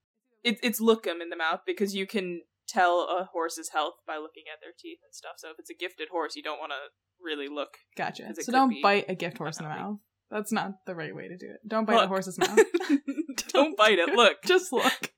It, 0.43 0.59
it's 0.63 0.79
look 0.79 1.05
'em 1.07 1.21
in 1.21 1.29
the 1.29 1.35
mouth 1.35 1.61
because 1.65 1.95
you 1.95 2.07
can 2.07 2.41
tell 2.68 3.01
a 3.09 3.28
horse's 3.32 3.70
health 3.70 3.95
by 4.05 4.15
looking 4.18 4.43
at 4.53 4.59
their 4.61 4.72
teeth 4.78 4.99
and 5.03 5.13
stuff. 5.13 5.34
So 5.38 5.49
if 5.49 5.55
it's 5.59 5.70
a 5.70 5.74
gifted 5.76 6.09
horse, 6.09 6.36
you 6.36 6.43
don't 6.43 6.59
want 6.59 6.72
to 6.72 6.78
really 7.24 7.47
look. 7.47 7.78
Gotcha. 7.95 8.34
So 8.41 8.51
don't 8.51 8.82
bite 8.82 9.05
a 9.09 9.15
gift 9.15 9.38
horse 9.38 9.59
in 9.59 9.63
the 9.63 9.70
mouth. 9.70 9.97
That's 10.30 10.51
not 10.51 10.74
the 10.86 10.93
right 10.95 11.15
way 11.15 11.28
to 11.30 11.38
do 11.38 11.45
it. 11.47 11.59
Don't 11.68 11.86
bite 11.86 12.03
a 12.03 12.07
horse's 12.07 12.38
mouth. 12.39 12.59
don't 13.53 13.78
bite 13.78 13.99
it. 13.99 14.09
Look. 14.09 14.38
Just 14.45 14.74
look. 14.74 15.11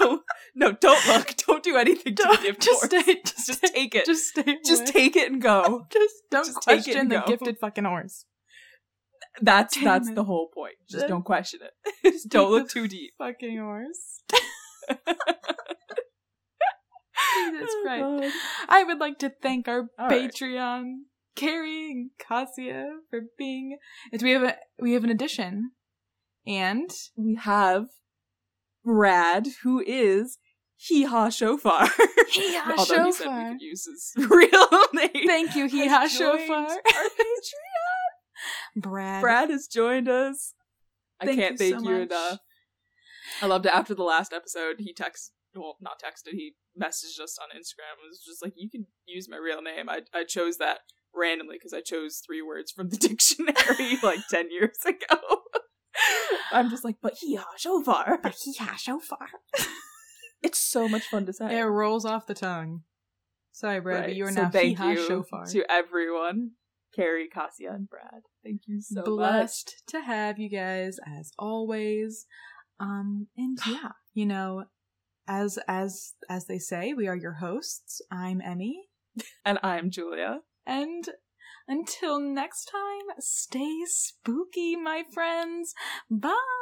don't. 0.00 0.22
No, 0.56 0.72
don't 0.72 1.06
look. 1.06 1.34
Don't 1.46 1.62
do 1.62 1.76
anything 1.76 2.16
to 2.16 2.22
the 2.24 2.38
gift 2.42 2.62
just 2.62 2.90
horse. 2.90 3.02
stay. 3.04 3.20
Just, 3.24 3.46
Just 3.46 3.58
stay, 3.58 3.68
take 3.72 3.94
it. 3.94 4.06
Just 4.06 4.28
stay. 4.30 4.58
Just 4.66 4.82
away. 4.82 4.90
take 4.92 5.16
it 5.16 5.30
and 5.30 5.40
go. 5.40 5.86
Just 5.92 6.14
don't 6.30 6.44
just 6.46 6.58
take 6.62 6.80
it 6.80 6.84
question 6.84 7.08
the 7.08 7.20
go. 7.20 7.26
gifted 7.26 7.58
fucking 7.60 7.84
horse. 7.84 8.24
That's 9.40 9.74
Damn 9.76 9.84
that's 9.84 10.08
it. 10.08 10.14
the 10.16 10.24
whole 10.24 10.48
point. 10.52 10.74
Just 10.90 11.06
don't 11.06 11.24
question 11.24 11.60
it. 11.62 12.12
Just 12.12 12.28
don't 12.28 12.50
look 12.50 12.68
too 12.68 12.88
deep. 12.88 13.12
Fucking 13.18 13.58
horse. 13.58 14.22
Jesus 17.34 17.70
Oh, 17.72 17.82
Christ. 17.84 18.02
God. 18.02 18.32
I 18.68 18.84
would 18.84 18.98
like 18.98 19.18
to 19.20 19.30
thank 19.30 19.68
our 19.68 19.88
All 19.98 20.08
right. 20.08 20.30
Patreon, 20.32 20.94
Carrie 21.36 21.90
and 21.90 22.10
Cassia, 22.18 22.90
for 23.10 23.20
being. 23.38 23.78
We 24.20 24.30
have 24.32 24.42
a 24.42 24.56
we 24.80 24.92
have 24.94 25.04
an 25.04 25.10
addition, 25.10 25.72
and 26.46 26.90
We 27.16 27.36
have 27.36 27.86
Brad, 28.84 29.46
who 29.62 29.80
is 29.86 30.38
Hee 30.76 31.04
Ha 31.04 31.28
Shofar. 31.28 31.88
Hee-Haw 32.30 32.74
Although 32.78 33.04
he 33.04 33.12
said 33.12 33.26
we 33.26 33.32
Shofar. 33.32 33.52
could 33.52 33.60
use 33.62 33.84
his 33.86 34.12
real 34.30 34.68
name. 34.92 35.26
thank 35.26 35.54
you, 35.54 35.66
Hee 35.68 35.86
has 35.86 36.12
Ha 36.12 36.18
joined 36.18 36.40
Shofar. 36.40 36.66
our 36.66 36.76
Patreon. 36.86 38.76
Brad, 38.76 39.20
Brad 39.22 39.50
has 39.50 39.66
joined 39.68 40.08
us. 40.08 40.54
I 41.20 41.26
can't 41.26 41.52
you 41.52 41.56
thank 41.58 41.74
so 41.80 41.88
you 41.88 41.98
much. 42.00 42.08
enough. 42.08 42.38
I 43.40 43.46
loved 43.46 43.66
it. 43.66 43.74
After 43.74 43.94
the 43.94 44.02
last 44.02 44.32
episode, 44.32 44.76
he 44.80 44.92
texted, 44.92 45.30
well, 45.54 45.76
not 45.80 46.00
texted, 46.02 46.32
he 46.32 46.54
messaged 46.80 47.20
us 47.20 47.38
on 47.40 47.48
Instagram. 47.56 47.98
It 48.02 48.08
was 48.08 48.22
just 48.26 48.42
like, 48.42 48.54
you 48.56 48.70
can 48.70 48.86
use 49.06 49.28
my 49.28 49.36
real 49.36 49.62
name. 49.62 49.88
I, 49.88 50.00
I 50.14 50.24
chose 50.24 50.58
that 50.58 50.80
randomly 51.14 51.56
because 51.56 51.72
I 51.72 51.80
chose 51.80 52.20
three 52.24 52.42
words 52.42 52.70
from 52.72 52.88
the 52.88 52.96
dictionary 53.08 53.98
like 54.02 54.20
10 54.30 54.50
years 54.50 54.78
ago. 54.86 55.20
I'm 56.52 56.70
just 56.70 56.84
like, 56.84 56.96
but 57.02 57.14
hee 57.20 57.36
ha, 57.36 57.46
shofar. 57.56 58.18
But 58.22 58.34
Hee 58.42 58.54
Ha 58.58 58.76
Shofar. 58.76 59.28
It's 60.42 60.58
so 60.58 60.88
much 60.88 61.04
fun 61.04 61.26
to 61.26 61.32
say. 61.32 61.58
It 61.58 61.62
rolls 61.62 62.04
off 62.04 62.26
the 62.26 62.34
tongue. 62.34 62.82
Sorry, 63.52 63.80
Brad, 63.80 64.04
but 64.04 64.16
you 64.16 64.24
are 64.24 64.32
so 64.32 64.42
now 64.42 64.46
Hee 64.48 64.52
thank 64.52 64.78
Ha 64.78 64.90
you 64.90 65.06
Shofar. 65.06 65.46
to 65.46 65.70
everyone. 65.70 66.52
Carrie, 66.94 67.28
Cassia, 67.32 67.72
and 67.72 67.88
Brad. 67.88 68.22
Thank 68.44 68.62
you 68.66 68.80
so 68.80 69.00
much. 69.00 69.06
blessed 69.06 69.82
to 69.88 70.00
have 70.00 70.38
you 70.38 70.48
guys 70.50 70.98
as 71.06 71.32
always 71.38 72.26
um 72.80 73.28
and 73.36 73.58
yeah 73.66 73.92
you 74.14 74.26
know 74.26 74.64
as 75.26 75.58
as 75.68 76.14
as 76.28 76.46
they 76.46 76.58
say 76.58 76.92
we 76.94 77.08
are 77.08 77.16
your 77.16 77.34
hosts. 77.34 78.00
I'm 78.10 78.40
emmy. 78.40 78.88
And 79.44 79.58
I'm 79.62 79.90
Julia. 79.90 80.40
and 80.66 81.04
until 81.68 82.18
next 82.20 82.64
time 82.64 83.16
stay 83.20 83.82
spooky 83.86 84.76
my 84.76 85.04
friends. 85.12 85.74
Bye 86.10 86.61